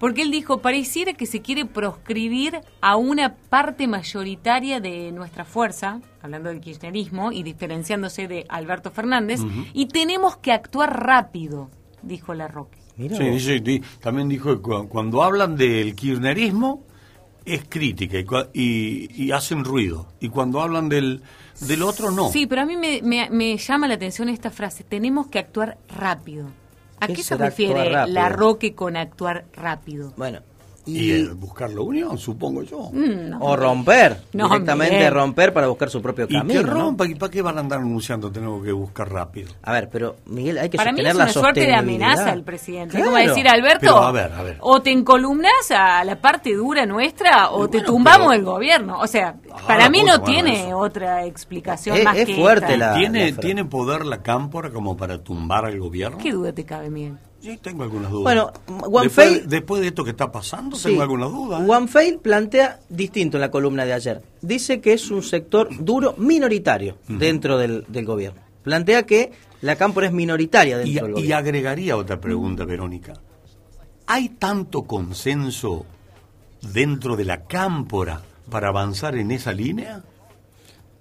Porque 0.00 0.22
él 0.22 0.30
dijo, 0.32 0.58
pareciera 0.62 1.12
que 1.12 1.26
se 1.26 1.42
quiere 1.42 1.66
proscribir 1.66 2.62
a 2.80 2.96
una 2.96 3.34
parte 3.36 3.86
mayoritaria 3.86 4.80
de 4.80 5.12
nuestra 5.12 5.44
fuerza, 5.44 6.00
hablando 6.22 6.48
del 6.48 6.60
kirchnerismo 6.60 7.30
y 7.30 7.42
diferenciándose 7.42 8.26
de 8.26 8.46
Alberto 8.48 8.90
Fernández, 8.90 9.40
y 9.74 9.86
tenemos 9.86 10.36
que 10.38 10.52
actuar 10.52 11.04
rápido, 11.04 11.70
dijo 12.02 12.32
La 12.34 12.48
Roque. 12.48 12.78
Sí, 12.96 13.82
también 14.00 14.28
dijo 14.28 14.56
que 14.56 14.62
cu- 14.62 14.88
cuando 14.88 15.22
hablan 15.22 15.54
del 15.56 15.94
kirchnerismo 15.94 16.82
es 17.44 17.64
crítica 17.68 18.18
y- 18.52 19.22
y 19.22 19.32
hacen 19.32 19.64
ruido. 19.64 20.08
Y 20.20 20.28
cuando 20.28 20.60
hablan 20.60 20.88
del, 20.88 21.22
del 21.60 21.82
otro, 21.82 22.10
no. 22.10 22.28
Sí, 22.30 22.46
pero 22.46 22.62
a 22.62 22.66
mí 22.66 22.76
me, 22.76 23.00
me- 23.02 23.28
me 23.30 23.56
llama 23.56 23.86
la 23.88 23.94
atención 23.94 24.28
esta 24.30 24.50
frase, 24.50 24.82
tenemos 24.84 25.26
que 25.28 25.38
actuar 25.38 25.78
rápido. 25.88 26.48
¿A 27.00 27.06
¿Qué 27.06 27.22
se 27.22 27.36
refiere? 27.36 27.90
La 28.08 28.28
Roque 28.28 28.74
con 28.74 28.96
actuar 28.96 29.46
rápido? 29.54 30.12
Bueno, 30.16 30.42
Y, 30.86 31.24
buscar 31.34 31.70
la 31.70 31.82
unión, 31.82 32.16
supongo 32.18 32.62
yo. 32.62 32.90
Mm, 32.92 33.28
no. 33.30 33.38
O 33.40 33.54
romper, 33.56 34.16
No, 34.32 34.48
directamente 34.48 35.10
romper 35.10 35.52
para 35.52 35.68
buscar 35.68 35.90
su 35.90 36.00
propio 36.00 36.26
Y 36.28 36.34
camino. 36.34 36.62
rompa, 36.62 37.06
¿y 37.06 37.14
para 37.14 37.30
qué 37.30 37.42
van 37.42 37.58
a 37.58 37.60
andar 37.60 37.80
anunciando 37.80 38.32
tenemos 38.32 38.64
que 38.64 38.72
buscar 38.72 39.12
rápido? 39.12 39.50
A 39.62 39.72
ver, 39.72 39.88
pero 39.90 40.16
Miguel, 40.26 40.58
hay 40.58 40.68
que 40.70 40.78
Para 40.78 40.92
mí 40.92 41.00
es 41.00 41.06
la 41.14 41.24
una 41.24 41.28
suerte 41.32 41.60
de 41.60 41.74
amenaza 41.74 42.32
el 42.32 42.42
presidente. 42.42 42.96
Es 42.96 43.02
Claro. 43.04 43.12
como 43.16 43.28
decir, 43.28 43.46
Alberto, 43.48 43.78
Pero, 43.80 43.96
a 43.98 44.10
ver, 44.12 44.32
a 44.32 44.42
ver. 44.42 44.56
o 44.60 44.80
te 44.82 44.90
encolumnas 44.90 45.70
a 45.70 46.02
la 46.04 46.16
parte 46.20 46.54
dura 46.54 46.86
nuestra 46.86 47.50
o 47.50 47.68
te 47.68 47.82
tumbamos 47.82 48.28
pero- 48.28 48.32
el 48.40 48.44
gobierno. 48.44 48.98
O 49.00 49.06
sea, 49.06 49.36
para 49.66 49.88
mí 49.90 50.02
no 50.02 50.22
tiene 50.22 50.68
eso. 50.68 50.78
otra 50.78 51.24
explicación 51.26 51.98
Es- 51.98 52.04
más 52.04 52.16
es 52.16 52.26
que 52.26 52.34
fuerte 52.36 52.72
esta. 52.72 52.92
la- 52.92 52.94
¿Tiene, 52.94 53.32
frase. 53.32 53.40
¿Tiene 53.46 53.64
poder 53.66 54.06
la 54.06 54.22
cámpora 54.22 54.70
como 54.70 54.96
para 54.96 55.22
tumbar 55.22 55.66
al 55.66 55.78
gobierno? 55.78 56.18
¿Qué 56.18 56.32
duda 56.32 56.52
te 56.52 56.64
cabe, 56.64 56.90
Miguel? 56.90 57.18
Sí, 57.40 57.58
tengo 57.62 57.82
algunas 57.84 58.10
dudas. 58.10 58.22
Bueno, 58.24 58.52
Juan 58.66 59.04
después, 59.04 59.48
después 59.48 59.80
de 59.80 59.88
esto 59.88 60.04
que 60.04 60.10
está 60.10 60.30
pasando, 60.30 60.76
Sí. 60.76 60.88
tengo 60.90 61.02
algunas 61.02 61.30
dudas. 61.30 61.62
¿eh? 61.62 61.64
Juan 61.66 61.88
Feil 61.88 62.18
plantea 62.18 62.80
distinto 62.88 63.36
en 63.38 63.40
la 63.40 63.50
columna 63.50 63.84
de 63.84 63.92
ayer. 63.94 64.22
Dice 64.42 64.80
que 64.80 64.92
es 64.92 65.10
un 65.10 65.22
sector 65.22 65.68
duro 65.82 66.14
minoritario 66.18 66.98
dentro 67.08 67.56
del, 67.56 67.84
del 67.88 68.04
gobierno. 68.04 68.40
Plantea 68.62 69.04
que 69.04 69.32
la 69.62 69.76
cámpora 69.76 70.06
es 70.08 70.12
minoritaria 70.12 70.76
dentro 70.78 70.90
Y, 70.90 70.94
del 70.94 71.10
y 71.10 71.12
gobierno. 71.12 71.36
agregaría 71.36 71.96
otra 71.96 72.20
pregunta, 72.20 72.64
Verónica. 72.66 73.14
¿Hay 74.06 74.28
tanto 74.30 74.82
consenso 74.82 75.86
dentro 76.72 77.16
de 77.16 77.24
la 77.24 77.44
cámpora 77.44 78.20
para 78.50 78.68
avanzar 78.68 79.16
en 79.16 79.30
esa 79.30 79.52
línea? 79.52 80.02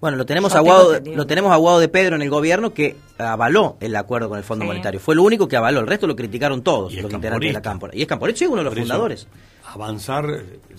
Bueno, 0.01 0.15
lo 0.17 0.25
tenemos, 0.25 0.53
No 0.53 0.59
a 0.59 0.61
tengo 0.63 0.73
Guado, 0.75 0.89
entendido. 0.91 1.17
lo 1.17 1.27
tenemos 1.27 1.51
a 1.51 1.55
Guado 1.57 1.79
de 1.79 1.87
Pedro 1.89 2.15
en 2.15 2.21
el 2.21 2.29
gobierno 2.29 2.73
que 2.73 2.95
avaló 3.17 3.75
el 3.81 3.95
acuerdo 3.95 4.29
con 4.29 4.37
el 4.37 4.43
Fondo 4.45 4.63
Sí. 4.63 4.67
Monetario. 4.67 4.99
Fue 4.99 5.13
lo 5.15 5.23
único 5.23 5.47
que 5.47 5.57
avaló. 5.57 5.81
El 5.81 5.87
resto 5.87 6.07
lo 6.07 6.15
criticaron 6.15 6.61
todos 6.63 6.93
los 6.93 7.11
integrantes 7.13 7.49
de 7.49 7.53
la 7.53 7.61
cámpora. 7.61 7.93
Y 7.95 8.01
es 8.03 8.07
Camporista, 8.07 8.39
sí, 8.39 8.45
uno 8.45 8.57
de 8.57 8.63
los 8.63 8.73
Por 8.73 8.81
fundadores. 8.81 9.27
Avanzar 9.65 10.25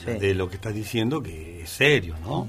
eh, 0.06 0.18
de 0.18 0.34
lo 0.34 0.48
que 0.48 0.56
estás 0.56 0.74
diciendo, 0.74 1.22
que 1.22 1.62
es 1.62 1.70
serio, 1.70 2.14
¿no? 2.24 2.48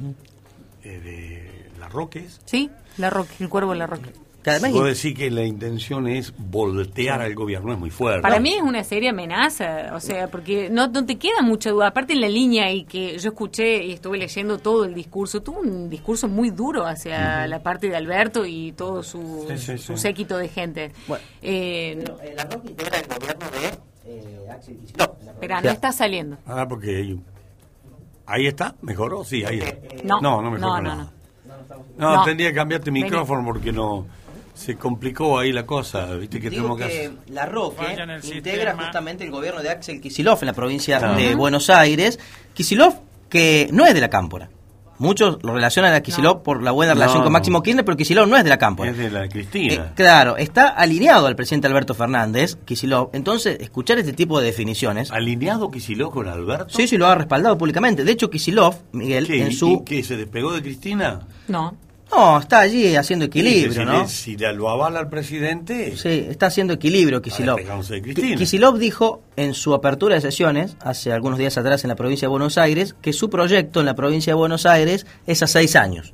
Eh, 0.83 0.99
de 0.99 1.79
las 1.79 1.91
Roques. 1.91 2.39
Sí, 2.45 2.69
La 2.97 3.09
Roque, 3.09 3.31
el 3.41 3.49
cuervo 3.49 3.73
de 3.73 3.77
La 3.77 3.87
Roque. 3.87 4.11
Además- 4.49 4.71
Vos 4.71 4.85
decís 4.85 5.17
que 5.17 5.29
la 5.29 5.43
intención 5.43 6.07
es 6.07 6.33
voltear 6.37 7.21
al 7.21 7.35
gobierno, 7.35 7.73
es 7.73 7.79
muy 7.79 7.89
fuerte. 7.91 8.21
Para 8.21 8.39
mí 8.39 8.53
es 8.53 8.61
una 8.61 8.83
seria 8.83 9.11
amenaza, 9.11 9.91
o 9.95 9.99
sea, 9.99 10.27
porque 10.29 10.69
no, 10.69 10.87
no 10.87 11.05
te 11.05 11.17
queda 11.17 11.41
mucha 11.43 11.69
duda. 11.69 11.87
Aparte 11.87 12.13
en 12.13 12.21
la 12.21 12.29
línea 12.29 12.71
y 12.71 12.85
que 12.85 13.17
yo 13.19 13.29
escuché 13.29 13.83
y 13.83 13.91
estuve 13.91 14.17
leyendo 14.17 14.57
todo 14.57 14.85
el 14.85 14.93
discurso, 14.95 15.41
tuvo 15.41 15.59
un 15.59 15.89
discurso 15.89 16.27
muy 16.27 16.49
duro 16.49 16.85
hacia 16.85 17.45
la 17.47 17.61
parte 17.61 17.87
de 17.89 17.95
Alberto 17.95 18.45
y 18.45 18.71
todo 18.71 19.03
su, 19.03 19.45
Sí, 19.49 19.57
sí, 19.57 19.77
su 19.77 19.95
séquito 19.97 20.37
de 20.37 20.47
gente. 20.49 20.91
Eh, 21.41 22.03
la 22.35 22.43
Roque 22.45 22.69
integra 22.69 22.97
el 22.99 23.07
gobierno 23.07 23.45
de 23.51 24.49
Axel 24.51 24.77
Espera, 25.27 25.61
no 25.61 25.69
está 25.69 25.91
saliendo. 25.91 26.37
Ah, 26.45 26.65
porque 26.67 26.97
ahí, 26.97 27.19
ahí 28.25 28.47
está, 28.47 28.75
mejoró, 28.81 29.23
sí, 29.23 29.43
ahí 29.43 29.59
está. 29.59 29.77
No, 30.03 30.19
no, 30.21 30.41
no 30.41 30.51
mejoró 30.51 30.81
no, 30.81 30.95
no. 30.95 31.11
No, 31.97 32.15
No. 32.17 32.23
tendría 32.23 32.49
que 32.49 32.55
cambiarte 32.55 32.89
el 32.89 32.93
micrófono 32.93 33.43
porque 33.45 33.71
no 33.71 34.05
se 34.61 34.75
complicó 34.77 35.39
ahí 35.39 35.51
la 35.51 35.65
cosa, 35.65 36.05
viste 36.15 36.39
que 36.39 36.49
Digo 36.49 36.63
tenemos 36.75 36.77
que 36.79 36.87
que 36.87 36.99
hacer. 37.07 37.11
La 37.29 37.45
Roque 37.45 37.83
integra 37.91 38.21
sistema. 38.71 38.83
justamente 38.83 39.23
el 39.23 39.31
gobierno 39.31 39.61
de 39.61 39.69
Axel 39.69 39.99
Kisilov 39.99 40.37
en 40.41 40.47
la 40.47 40.53
provincia 40.53 40.99
Claro. 40.99 41.15
de. 41.15 41.35
Buenos 41.35 41.69
Aires. 41.69 42.19
Kisilov, 42.53 42.95
que 43.29 43.67
no 43.71 43.85
es 43.85 43.93
de 43.93 44.01
la 44.01 44.09
cámpora. 44.09 44.49
Muchos 44.99 45.39
lo 45.41 45.55
relacionan 45.55 45.93
a 45.95 46.01
Kisilov 46.01 46.43
por 46.43 46.61
la 46.61 46.69
buena 46.69 46.93
relación 46.93 47.19
no. 47.19 47.23
con 47.23 47.33
Máximo 47.33 47.63
Kirchner, 47.63 47.83
pero 47.83 47.97
Kisilov 47.97 48.27
no 48.27 48.37
es 48.37 48.43
de 48.43 48.51
la 48.51 48.59
cámpora. 48.59 48.91
Es 48.91 48.97
de 48.99 49.09
la 49.09 49.27
Cristina. 49.27 49.73
Eh, 49.73 49.81
claro, 49.95 50.37
está 50.37 50.67
alineado 50.67 51.25
al 51.25 51.35
presidente 51.35 51.65
Alberto 51.65 51.95
Fernández, 51.95 52.55
Kisilov. 52.65 53.09
Entonces, 53.13 53.57
escuchar 53.61 53.97
este 53.97 54.13
tipo 54.13 54.39
de 54.39 54.45
definiciones. 54.45 55.09
¿Alineado 55.09 55.71
Kisilov 55.71 56.11
con 56.11 56.27
Alberto? 56.27 56.67
Sí, 56.69 56.87
sí, 56.87 56.97
lo 56.99 57.07
ha 57.07 57.15
respaldado 57.15 57.57
públicamente. 57.57 58.03
De 58.03 58.11
hecho, 58.11 58.29
Kisilov, 58.29 58.75
Miguel, 58.91 59.25
¿Qué, 59.25 59.41
en 59.41 59.51
su. 59.53 59.81
y 59.81 59.85
qué, 59.85 60.03
se 60.03 60.17
despegó 60.17 60.53
de 60.53 60.61
Cristina? 60.61 61.21
No. 61.47 61.75
No, 62.11 62.39
está 62.39 62.59
allí 62.59 62.95
haciendo 62.95 63.23
Sí, 63.25 63.27
equilibrio, 63.29 63.73
si, 63.73 63.85
¿no? 63.85 64.01
le- 64.03 64.07
si 64.09 64.35
lo 64.37 64.69
avala 64.69 64.99
el 64.99 65.07
presidente, 65.07 65.95
Sí, 65.95 66.27
está 66.29 66.47
haciendo 66.47 66.73
equilibrio 66.73 67.21
Kisilov. 67.21 67.57
Kisilov 68.37 68.77
dijo 68.77 69.21
en 69.37 69.53
su 69.53 69.73
apertura 69.73 70.15
de 70.15 70.21
sesiones, 70.21 70.75
hace 70.81 71.11
algunos 71.13 71.39
días 71.39 71.57
atrás 71.57 71.83
en 71.83 71.89
la 71.89 71.95
provincia 71.95 72.27
de 72.27 72.31
Buenos 72.31 72.57
Aires, 72.57 72.95
que 73.01 73.13
su 73.13 73.29
proyecto 73.29 73.79
en 73.79 73.85
la 73.85 73.95
provincia 73.95 74.31
de 74.31 74.35
Buenos 74.35 74.65
Aires 74.65 75.05
es 75.25 75.41
a 75.41 75.47
seis 75.47 75.75
años. 75.75 76.13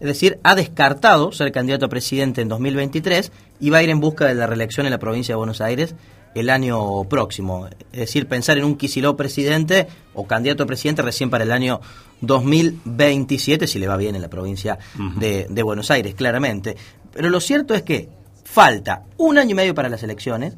Es 0.00 0.08
decir, 0.08 0.38
ha 0.42 0.54
descartado 0.54 1.30
ser 1.32 1.52
candidato 1.52 1.86
a 1.86 1.88
presidente 1.88 2.40
en 2.42 2.48
2023 2.48 3.30
y 3.60 3.70
va 3.70 3.78
a 3.78 3.82
ir 3.82 3.90
en 3.90 4.00
busca 4.00 4.26
de 4.26 4.34
la 4.34 4.46
reelección 4.46 4.86
en 4.86 4.92
la 4.92 4.98
provincia 4.98 5.34
de 5.34 5.36
Buenos 5.36 5.60
Aires 5.60 5.94
el 6.34 6.50
año 6.50 7.04
próximo. 7.04 7.68
Es 7.92 8.00
decir, 8.00 8.26
pensar 8.26 8.58
en 8.58 8.64
un 8.64 8.76
Kisilov 8.76 9.14
presidente 9.16 9.86
o 10.14 10.26
candidato 10.26 10.64
a 10.64 10.66
presidente 10.66 11.00
recién 11.02 11.30
para 11.30 11.44
el 11.44 11.52
año 11.52 11.80
2027, 12.26 13.66
si 13.66 13.78
le 13.78 13.86
va 13.86 13.96
bien 13.96 14.14
en 14.14 14.22
la 14.22 14.28
provincia 14.28 14.78
de, 15.16 15.46
de 15.48 15.62
Buenos 15.62 15.90
Aires, 15.90 16.14
claramente. 16.14 16.76
Pero 17.12 17.30
lo 17.30 17.40
cierto 17.40 17.74
es 17.74 17.82
que 17.82 18.08
falta 18.44 19.02
un 19.16 19.38
año 19.38 19.50
y 19.50 19.54
medio 19.54 19.74
para 19.74 19.88
las 19.88 20.02
elecciones. 20.02 20.54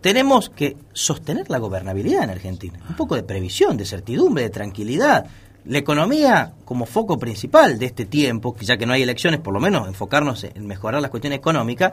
Tenemos 0.00 0.50
que 0.50 0.76
sostener 0.92 1.48
la 1.48 1.58
gobernabilidad 1.58 2.24
en 2.24 2.30
Argentina. 2.30 2.78
Un 2.88 2.96
poco 2.96 3.14
de 3.14 3.22
previsión, 3.22 3.76
de 3.76 3.84
certidumbre, 3.84 4.44
de 4.44 4.50
tranquilidad. 4.50 5.26
La 5.64 5.78
economía 5.78 6.54
como 6.64 6.86
foco 6.86 7.18
principal 7.18 7.78
de 7.78 7.86
este 7.86 8.04
tiempo, 8.04 8.56
ya 8.60 8.76
que 8.76 8.86
no 8.86 8.92
hay 8.92 9.02
elecciones, 9.02 9.40
por 9.40 9.54
lo 9.54 9.60
menos 9.60 9.88
enfocarnos 9.88 10.44
en 10.44 10.66
mejorar 10.66 11.02
las 11.02 11.10
cuestiones 11.10 11.38
económicas. 11.38 11.92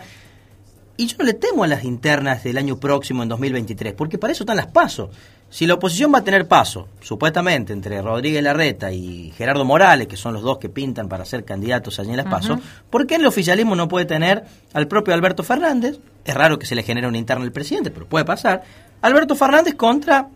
Y 0.96 1.08
yo 1.08 1.18
no 1.20 1.26
le 1.26 1.34
temo 1.34 1.64
a 1.64 1.68
las 1.68 1.84
internas 1.84 2.44
del 2.44 2.58
año 2.58 2.80
próximo, 2.80 3.24
en 3.24 3.30
2023, 3.30 3.94
porque 3.94 4.20
para 4.20 4.34
eso 4.34 4.44
están 4.44 4.58
las 4.58 4.68
pasos. 4.68 5.10
Si 5.54 5.68
la 5.68 5.76
oposición 5.76 6.12
va 6.12 6.18
a 6.18 6.24
tener 6.24 6.48
paso, 6.48 6.88
supuestamente, 7.00 7.74
entre 7.74 8.02
Rodríguez 8.02 8.42
Larreta 8.42 8.92
y 8.92 9.32
Gerardo 9.38 9.64
Morales, 9.66 10.08
que 10.08 10.18
son 10.18 10.34
los 10.34 10.42
dos 10.42 10.58
que 10.58 10.68
pintan 10.68 11.08
para 11.08 11.26
ser 11.26 11.46
candidatos 11.46 12.00
allí 12.00 12.10
en 12.10 12.18
las 12.18 12.26
pasos, 12.26 12.58
Ujú. 12.58 12.66
¿por 12.90 13.06
qué 13.06 13.16
el 13.16 13.26
oficialismo 13.28 13.76
no 13.76 13.88
puede 13.88 14.06
tener 14.06 14.46
al 14.74 14.88
propio 14.88 15.14
Alberto 15.14 15.44
Fernández? 15.44 16.00
Es 16.26 16.34
raro 16.34 16.58
que 16.58 16.66
se 16.66 16.74
le 16.74 16.82
genere 16.82 17.06
una 17.08 17.20
interna 17.20 17.44
al 17.44 17.52
presidente, 17.52 17.92
pero 17.92 18.08
puede 18.08 18.26
pasar. 18.26 18.64
Alberto 19.04 19.36
Fernández 19.36 19.76
contra 19.76 20.28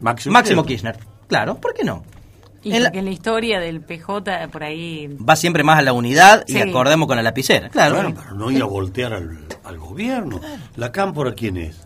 Máximo, 0.00 0.34
Máximo 0.34 0.62
Kirchner. 0.66 0.96
Kirchner. 0.96 1.14
Claro, 1.26 1.54
¿por 1.56 1.72
qué 1.72 1.82
no? 1.84 2.04
Y 2.62 2.74
En 2.74 2.82
la- 2.82 2.88
porque 2.90 2.98
en 2.98 3.04
la 3.06 3.10
historia 3.12 3.60
del 3.60 3.80
PJ 3.80 4.48
por 4.48 4.62
ahí... 4.62 5.06
Va 5.26 5.36
siempre 5.36 5.64
más 5.64 5.78
a 5.78 5.82
la 5.82 5.94
unidad 5.94 6.44
y 6.46 6.58
acordemos 6.58 7.06
con 7.08 7.16
la 7.16 7.22
lapicera. 7.22 7.70
Claro. 7.70 7.94
Bueno, 7.94 8.14
para 8.14 8.32
no 8.32 8.50
ir 8.50 8.60
a 8.60 8.66
voltear 8.66 9.14
al, 9.14 9.38
al 9.64 9.78
gobierno. 9.78 10.38
¿La 10.76 10.92
cámpora 10.92 11.32
quién 11.32 11.56
es? 11.56 11.80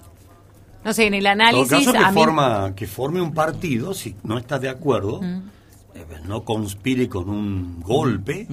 No 0.85 0.93
sé, 0.93 1.07
en 1.07 1.15
el 1.15 1.27
En 1.27 1.39
todo 1.39 1.43
análisis... 1.49 1.71
caso, 1.71 1.93
que, 1.93 1.99
a 1.99 2.11
mí- 2.11 2.21
forma, 2.21 2.75
que 2.77 2.87
forme 2.87 3.21
un 3.21 3.33
partido, 3.33 3.95
si 3.95 4.15
no 4.23 4.39
estás 4.39 4.61
de 4.61 4.69
acuerdo, 4.69 5.21
eh, 5.23 6.05
no 6.27 6.45
conspire 6.45 7.09
con 7.09 7.29
un 7.31 7.81
golpe, 7.81 8.47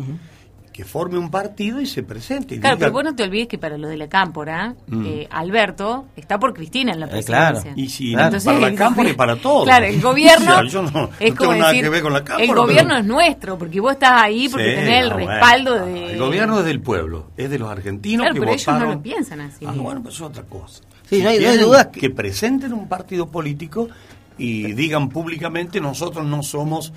que 0.72 0.86
forme 0.86 1.18
un 1.18 1.30
partido 1.30 1.82
y 1.82 1.86
se 1.86 2.02
presente. 2.02 2.58
Claro, 2.58 2.78
diga- 2.78 2.80
pero 2.80 2.92
vos 2.94 3.04
no 3.04 3.14
te 3.14 3.24
olvides 3.24 3.50
que 3.50 3.58
para 3.58 3.78
lo 3.78 3.90
de 3.90 3.98
la 3.98 4.08
cámpora, 4.08 4.74
Mm. 4.88 5.06
eh, 5.06 5.28
Alberto 5.30 6.06
está 6.16 6.40
por 6.40 6.54
Cristina 6.54 6.94
en 6.94 7.02
la 7.02 7.08
Eh, 7.08 7.10
presidencia. 7.10 7.62
claro. 7.62 7.74
Y 7.76 7.90
si 7.90 8.14
Entonces, 8.14 8.46
para 8.46 8.60
la 8.60 8.74
cámpora 8.76 9.10
y 9.10 9.14
para 9.14 9.36
todo. 9.36 9.64
Claro, 9.66 9.86
el 9.86 10.02
gobierno 10.02 10.46
O 10.52 10.56
sea, 10.56 10.64
yo 10.64 10.82
no, 10.84 10.92
no 10.92 11.10
es 11.20 11.36
como 11.36 11.50
tengo 11.52 11.56
nada 11.56 11.68
decir, 11.72 11.84
que 11.84 11.90
ver 11.90 12.02
con 12.02 12.14
la 12.14 12.24
cámpora. 12.24 12.44
el 12.46 12.50
pero- 12.52 12.62
gobierno 12.62 12.96
es 12.98 13.06
nuestro, 13.06 13.58
porque 13.58 13.82
vos 13.82 13.92
estás 13.92 14.22
ahí 14.22 14.48
porque 14.48 14.70
Sí, 14.70 14.76
tenés 14.76 15.04
el 15.04 15.10
no, 15.10 15.16
bueno. 15.16 15.30
respaldo 15.32 15.86
de... 15.86 16.12
El 16.14 16.20
gobierno 16.20 16.60
es 16.60 16.66
del 16.66 16.80
pueblo, 16.80 17.26
es 17.36 17.50
de 17.50 17.60
los 17.60 17.70
argentinos 17.70 18.22
Claro, 18.24 18.34
que 18.36 18.40
pero 18.40 18.52
ellos 18.54 18.68
no 18.80 18.86
lo 18.94 19.02
piensan 19.02 19.42
así. 19.42 19.66
Ah, 19.68 19.74
bueno, 19.76 20.02
pues 20.02 20.16
es 20.16 20.22
otra 20.22 20.44
cosa. 20.44 20.82
Sí, 21.12 21.18
Si 21.18 21.24
no 21.24 21.30
hay- 21.30 21.36
no 21.40 21.42
hay 21.42 21.50
quieren 21.50 21.62
dudas 21.68 21.88
que... 21.88 22.10
presenten 22.10 22.72
un 22.74 22.88
partido 22.88 23.28
político 23.28 23.90
y 24.38 24.72
digan 24.74 25.10
públicamente 25.10 25.80
nosotros 25.82 26.26
no 26.26 26.42
somos 26.42 26.92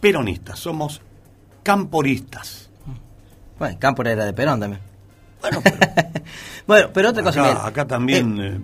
peronistas, 0.00 0.58
somos 0.58 1.00
camporistas. 1.62 2.70
Bueno, 3.58 3.76
Cámpora 3.78 4.10
era 4.12 4.24
de 4.24 4.32
Perón 4.32 4.58
también. 4.60 4.80
Bueno, 6.66 6.88
pero, 6.94 7.10
otra 7.10 7.22
cosa. 7.22 7.50
Acá, 7.52 7.66
acá 7.66 7.86
también 7.86 8.40
eh, 8.40 8.60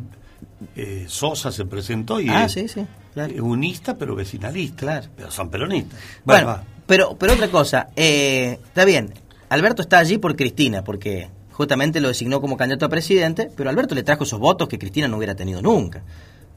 eh, 0.77 1.05
Sosa 1.09 1.53
se 1.53 1.67
presentó 1.67 2.19
y 2.21 2.29
Ah, 2.31 2.47
es 2.47 2.53
sí, 2.53 2.67
sí, 2.67 2.87
claro. 3.15 3.33
es 3.35 3.41
unista 3.41 3.97
pero 3.97 4.15
vecinalista, 4.15 5.03
pero 5.15 5.31
son 5.31 5.51
peronistas. 5.51 5.99
Bueno, 6.25 6.47
va. 6.47 6.65
pero, 6.87 7.17
pero 7.19 7.35
otra 7.35 7.49
cosa, 7.49 7.89
eh, 7.97 8.59
está 8.65 8.85
bien, 8.87 9.13
Alberto 9.51 9.83
está 9.83 9.99
allí 9.99 10.17
por 10.19 10.35
Cristina, 10.37 10.83
porque 10.83 11.29
justamente 11.57 12.01
lo 12.01 12.09
designó 12.09 12.41
como 12.41 12.57
candidato 12.57 12.85
a 12.85 12.89
presidente, 12.91 13.51
pero 13.57 13.71
Alberto 13.71 13.95
le 13.95 14.03
trajo 14.03 14.25
esos 14.25 14.39
votos 14.39 14.69
que 14.69 14.79
Cristina 14.79 15.09
no 15.09 15.17
hubiera 15.17 15.35
tenido 15.35 15.63
nunca. 15.63 16.03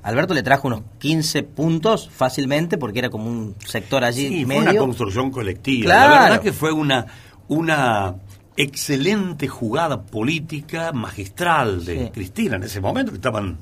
Alberto 0.04 0.34
le 0.34 0.43
trajo 0.43 0.68
unos 0.68 0.82
15 1.00 1.43
puntos 1.43 2.10
fácilmente, 2.10 2.78
porque 2.78 3.00
era 3.00 3.10
como 3.10 3.30
un 3.30 3.56
sector 3.66 4.04
allí 4.04 4.28
Sí, 4.28 4.45
fue 4.45 4.60
una 4.60 4.76
construcción 4.76 5.32
colectiva. 5.32 5.86
Claro. 5.86 6.16
La 6.16 6.22
verdad 6.24 6.41
que 6.41 6.52
fue 6.54 6.72
una, 6.72 7.06
una 7.47 8.16
excelente 8.58 9.47
jugada 9.47 10.02
política 10.04 10.91
magistral 10.91 11.86
de 11.86 12.06
Sí. 12.06 12.12
Cristina 12.14 12.56
en 12.58 12.64
ese 12.64 12.82
momento, 12.82 13.12
que 13.12 13.18
estaban 13.18 13.58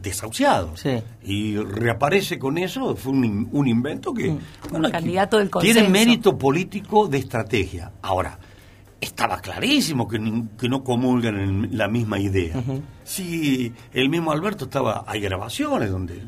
desahuciados. 0.00 0.82
Y 1.22 1.56
reaparece 1.58 2.38
con 2.38 2.58
eso, 2.58 2.96
fue 2.96 3.12
un, 3.12 3.48
un 3.52 3.68
invento 3.68 4.12
que 4.14 4.36
bueno, 4.70 4.86
que 4.86 4.92
candidato 4.92 5.38
del 5.38 5.50
consenso. 5.50 5.74
tiene 5.80 5.88
mérito 5.90 6.36
político 6.38 7.06
de 7.08 7.18
estrategia. 7.18 7.92
Ahora, 8.02 8.38
estaba 9.02 9.40
clarísimo 9.40 10.06
que, 10.06 10.18
que 10.58 10.68
no 10.68 10.84
comulgan 10.84 11.38
en 11.38 11.76
la 11.76 11.88
misma 11.88 12.20
idea. 12.20 12.54
Sí, 13.02 13.72
el 13.92 14.08
mismo 14.08 14.30
Alberto 14.30 14.64
estaba, 14.66 15.04
hay 15.06 15.20
grabaciones 15.20 15.90
donde 15.90 16.22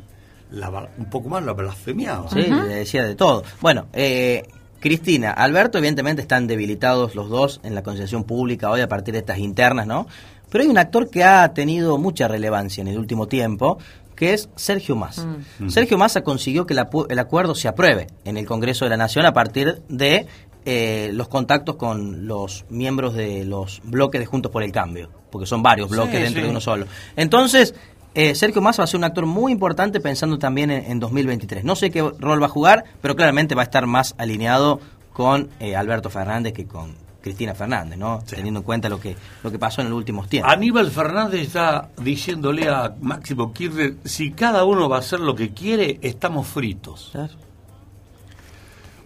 la 0.51 0.89
un 0.99 1.07
poco 1.07 1.29
más 1.29 1.45
la 1.45 1.53
blasfemiaba. 1.53 2.29
Sí, 2.31 2.43
le 2.43 2.75
decía 2.75 3.05
de 3.05 3.15
todo. 3.15 3.45
Bueno, 3.61 3.87
eh, 3.93 4.43
Cristina, 4.81 5.31
Alberto, 5.31 5.79
evidentemente 5.79 6.21
están 6.21 6.47
debilitados 6.49 7.15
los 7.15 7.31
dos 7.31 7.61
en 7.63 7.77
la 7.77 7.83
concesión 7.83 8.25
pública 8.25 8.71
hoy 8.71 8.81
a 8.81 8.89
partir 8.89 9.15
de 9.15 9.21
estas 9.21 9.39
internas, 9.39 9.87
¿no? 9.87 10.07
Pero 10.51 10.65
hay 10.65 10.71
un 10.71 10.79
actor 10.79 11.09
que 11.09 11.25
ha 11.25 11.53
tenido 11.55 11.97
mucha 11.97 12.29
relevancia 12.29 12.83
en 12.83 12.89
el 12.89 12.99
último 12.99 13.27
tiempo, 13.27 13.79
que 14.15 14.35
es 14.35 14.49
Sergio 14.57 14.97
Massa. 14.97 15.27
Mm. 15.59 15.69
Sergio 15.69 15.99
Massa 15.99 16.23
consiguió 16.23 16.67
que 16.67 16.75
la 16.75 16.89
el 17.09 17.19
acuerdo 17.19 17.55
se 17.55 17.69
apruebe 17.69 18.07
en 18.25 18.37
el 18.37 18.47
Congreso 18.47 18.85
de 18.85 18.91
la 18.91 18.97
Nación 18.97 19.27
a 19.27 19.33
partir 19.33 19.83
de 19.89 20.27
eh, 20.65 21.11
los 21.13 21.29
contactos 21.29 21.77
con 21.77 22.27
los 22.27 22.65
miembros 22.69 23.15
de 23.15 23.45
los 23.45 23.81
bloques 23.85 24.21
de 24.21 24.27
Juntos 24.27 24.51
por 24.51 24.63
el 24.63 24.73
Cambio, 24.73 25.11
porque 25.31 25.47
son 25.47 25.63
varios 25.63 25.91
bloques 25.91 26.17
Sí, 26.17 26.23
dentro 26.23 26.41
sí. 26.41 26.45
de 26.45 26.51
uno 26.51 26.61
solo. 26.61 26.87
Entonces, 27.17 27.75
eh, 28.15 28.35
Sergio 28.35 28.63
Massa 28.63 28.83
va 28.83 28.85
a 28.85 28.87
ser 28.87 28.99
un 28.99 29.05
actor 29.05 29.27
muy 29.27 29.53
importante 29.53 30.01
pensando 30.01 30.39
también 30.39 30.71
en, 30.71 30.91
en 30.91 31.01
2023. 31.01 31.65
No 31.65 31.77
sé 31.77 31.91
qué 31.91 32.01
rol 32.19 32.41
va 32.41 32.47
a 32.47 32.51
jugar, 32.51 32.85
pero 33.01 33.17
claramente 33.17 33.55
va 33.55 33.63
a 33.63 33.65
estar 33.65 33.87
más 33.87 34.15
alineado 34.19 34.81
con 35.13 35.49
eh, 35.61 35.77
Alberto 35.77 36.11
Fernández 36.11 36.53
que 36.53 36.67
con 36.67 36.95
Cristina 37.21 37.55
Fernández, 37.55 37.99
¿no? 37.99 38.23
Teniendo 38.29 38.61
en 38.61 38.65
cuenta 38.65 38.91
lo 38.91 39.01
que 39.01 39.17
lo 39.43 39.51
que 39.51 39.59
pasó 39.59 39.81
en 39.81 39.89
los 39.89 39.97
últimos 39.97 40.29
tiempos. 40.29 40.53
Aníbal 40.53 40.91
Fernández 40.91 41.41
está 41.41 41.89
diciéndole 41.97 42.69
a 42.69 42.95
Máximo 43.01 43.53
Kirchner, 43.53 43.95
si 44.05 44.33
cada 44.33 44.65
uno 44.65 44.91
va 44.91 44.97
a 44.97 45.01
hacer 45.01 45.21
lo 45.21 45.35
que 45.35 45.55
quiere, 45.55 45.99
estamos 46.03 46.47
fritos. 46.47 47.13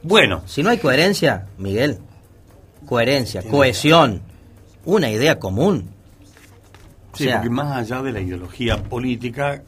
Bueno. 0.02 0.42
Si 0.46 0.62
no 0.62 0.70
hay 0.70 0.78
coherencia, 0.78 1.46
Miguel, 1.58 1.98
coherencia, 2.86 3.42
cohesión, 3.42 4.22
una 4.84 5.10
idea 5.10 5.38
común. 5.38 5.90
O 7.12 7.16
Sí, 7.16 7.24
sea, 7.24 7.36
porque 7.36 7.50
más 7.50 7.76
allá 7.76 8.02
de 8.02 8.12
la 8.12 8.20
ideología 8.20 8.82
política, 8.82 9.62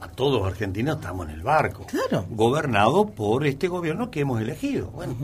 a 0.00 0.08
todos 0.08 0.40
los 0.40 0.46
argentinos 0.50 0.96
estamos 0.96 1.28
en 1.28 1.34
el 1.34 1.42
barco. 1.42 1.86
Claro. 1.86 2.26
Gobernado 2.30 3.06
por 3.10 3.46
este 3.46 3.68
gobierno 3.68 4.10
que 4.10 4.20
hemos 4.20 4.40
elegido. 4.40 4.88
Bueno, 4.90 5.14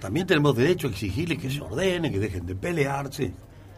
también 0.00 0.26
tenemos 0.26 0.54
derecho 0.56 0.86
a 0.86 0.90
exigirle 0.90 1.36
que 1.38 1.50
se 1.50 1.60
ordene, 1.60 2.10
que 2.12 2.18
dejen 2.18 2.46
de 2.46 2.54
pelearse. 2.54 3.32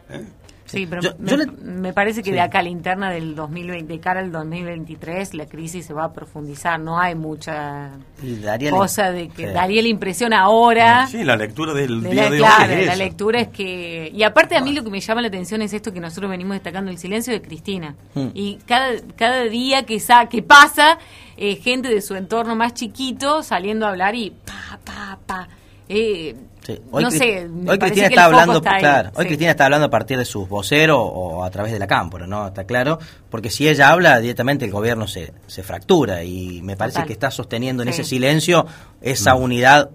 ¿eh? 0.09 0.25
Sí, 0.71 0.85
pero 0.85 1.01
Yo- 1.01 1.11
me, 1.17 1.29
yo 1.31 1.37
le- 1.37 1.45
me 1.47 1.93
parece 1.93 2.21
que 2.21 2.29
Sí. 2.29 2.33
de 2.33 2.41
acá 2.41 2.59
a 2.59 2.63
la 2.63 2.69
interna 2.69 3.09
del 3.11 3.35
2020, 3.35 3.91
de 3.93 3.99
cara 3.99 4.19
al 4.19 4.31
2023, 4.31 5.33
la 5.33 5.45
crisis 5.47 5.85
se 5.85 5.93
va 5.93 6.05
a 6.05 6.13
profundizar. 6.13 6.79
No 6.79 6.99
hay 6.99 7.15
mucha 7.15 7.91
y 8.21 8.35
daría 8.37 8.71
la- 8.71 8.77
cosa 8.77 9.11
de 9.11 9.29
que 9.29 9.47
Sí. 9.47 9.53
daría 9.53 9.81
la 9.81 9.87
impresión 9.87 10.33
ahora. 10.33 11.07
Sí, 11.07 11.23
la 11.23 11.35
lectura 11.35 11.73
del 11.73 12.01
de 12.01 12.09
día 12.11 12.23
la, 12.25 12.29
de 12.29 12.37
claro, 12.37 12.73
hoy 12.73 12.79
es 12.81 12.85
la 12.87 12.95
lectura 12.95 13.39
es 13.41 13.47
que... 13.49 14.11
Y 14.13 14.23
aparte 14.23 14.55
a 14.55 14.61
mí 14.61 14.73
lo 14.73 14.83
que 14.83 14.89
me 14.89 14.99
llama 14.99 15.21
la 15.21 15.27
atención 15.29 15.61
es 15.61 15.73
esto 15.73 15.91
que 15.91 15.99
nosotros 15.99 16.29
venimos 16.29 16.53
destacando, 16.55 16.91
el 16.91 16.97
silencio 16.97 17.33
de 17.33 17.41
Cristina. 17.41 17.95
Mm. 18.13 18.27
Y 18.33 18.59
cada, 18.67 18.91
cada 19.15 19.43
día 19.45 19.83
que, 19.83 19.99
sa 19.99 20.27
que 20.29 20.43
pasa, 20.43 20.97
eh, 21.37 21.55
gente 21.55 21.89
de 21.89 22.01
su 22.01 22.15
entorno 22.15 22.55
más 22.55 22.73
chiquito 22.73 23.43
saliendo 23.43 23.85
a 23.85 23.89
hablar 23.89 24.13
y 24.15 24.29
pa, 24.31 24.79
pa, 24.83 25.17
pa. 25.25 25.47
Eh, 25.89 26.35
Sí. 26.61 26.79
Hoy, 26.91 27.03
no 27.03 27.09
sé, 27.09 27.47
me 27.49 27.71
hoy 27.71 27.77
parece 27.79 28.01
Cristina 28.01 28.07
está 28.09 28.25
hablando, 28.25 28.57
está 28.57 28.77
claro, 28.77 29.09
hoy 29.15 29.23
Sí. 29.23 29.27
Cristina 29.29 29.51
está 29.51 29.65
hablando 29.65 29.87
a 29.87 29.89
partir 29.89 30.17
de 30.19 30.25
sus 30.25 30.47
voceros 30.47 30.99
o 31.01 31.43
a 31.43 31.49
través 31.49 31.71
de 31.71 31.79
la 31.79 31.87
cámpora, 31.87 32.27
¿no? 32.27 32.45
Está 32.47 32.65
claro, 32.65 32.99
porque 33.31 33.49
si 33.49 33.67
ella 33.67 33.89
habla 33.89 34.19
directamente 34.19 34.65
el 34.65 34.71
gobierno 34.71 35.07
se, 35.07 35.33
se 35.47 35.63
fractura 35.63 36.23
y 36.23 36.61
me 36.61 36.75
parece 36.77 36.95
Total. 36.97 37.07
que 37.07 37.13
está 37.13 37.31
sosteniendo 37.31 37.81
en 37.81 37.91
Sí. 37.93 38.01
ese 38.01 38.09
silencio 38.09 38.67
esa 39.01 39.33
unidad 39.33 39.89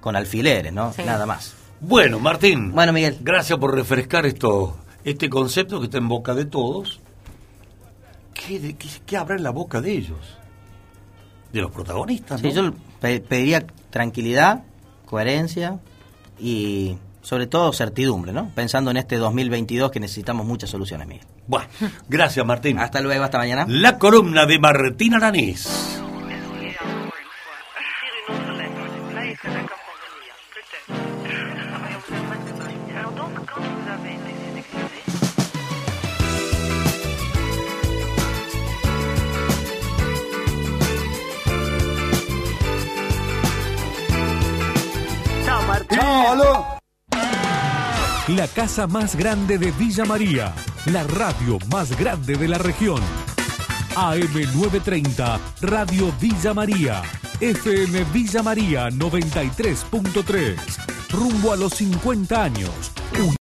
con 0.00 0.14
alfileres, 0.14 0.72
¿no? 0.72 0.92
Sí. 0.92 1.02
Nada 1.02 1.26
más. 1.26 1.54
Bueno, 1.80 2.20
Martín. 2.20 2.72
Bueno, 2.72 2.92
Miguel. 2.92 3.16
Gracias 3.20 3.58
por 3.58 3.74
refrescar 3.74 4.26
esto, 4.26 4.76
este 5.02 5.28
concepto 5.28 5.80
que 5.80 5.86
está 5.86 5.98
en 5.98 6.08
boca 6.08 6.34
de 6.34 6.44
todos. 6.44 7.00
¿Qué, 8.34 8.60
de- 8.60 8.76
qué- 8.76 8.88
qué 9.06 9.16
habrá 9.16 9.34
en 9.34 9.42
la 9.42 9.50
boca 9.50 9.80
de 9.80 9.90
ellos? 9.92 10.36
De 11.52 11.60
los 11.62 11.72
protagonistas, 11.72 12.40
Sí, 12.40 12.48
¿no? 12.48 12.52
yo 12.52 12.72
pe- 13.00 13.20
pediría 13.20 13.66
tranquilidad, 13.90 14.62
coherencia 15.10 15.80
y 16.38 16.96
sobre 17.20 17.48
todo 17.48 17.72
certidumbre, 17.72 18.32
¿no? 18.32 18.50
Pensando 18.54 18.92
en 18.92 18.96
este 18.96 19.16
2022 19.16 19.90
que 19.90 19.98
necesitamos 19.98 20.46
muchas 20.46 20.70
soluciones, 20.70 21.08
Miguel. 21.08 21.26
Bueno, 21.48 21.68
gracias, 22.08 22.46
Martín. 22.46 22.78
Hasta 22.78 23.00
luego, 23.00 23.24
hasta 23.24 23.38
mañana. 23.38 23.66
La 23.68 23.98
columna 23.98 24.46
de 24.46 24.58
Martín 24.60 25.14
Aranís. 25.14 26.00
La 48.28 48.46
casa 48.54 48.86
más 48.86 49.16
grande 49.16 49.58
de 49.58 49.72
Villa 49.72 50.04
María, 50.04 50.54
la 50.86 51.02
radio 51.02 51.58
más 51.68 51.98
grande 51.98 52.36
de 52.36 52.46
la 52.46 52.58
región. 52.58 53.00
AM930, 53.96 55.40
Radio 55.62 56.12
Villa 56.20 56.54
María, 56.54 57.02
FM 57.40 58.04
Villa 58.12 58.40
María 58.40 58.88
93.3. 58.90 60.56
Rumbo 61.10 61.52
a 61.52 61.56
los 61.56 61.74
50 61.74 62.40
años. 62.40 62.70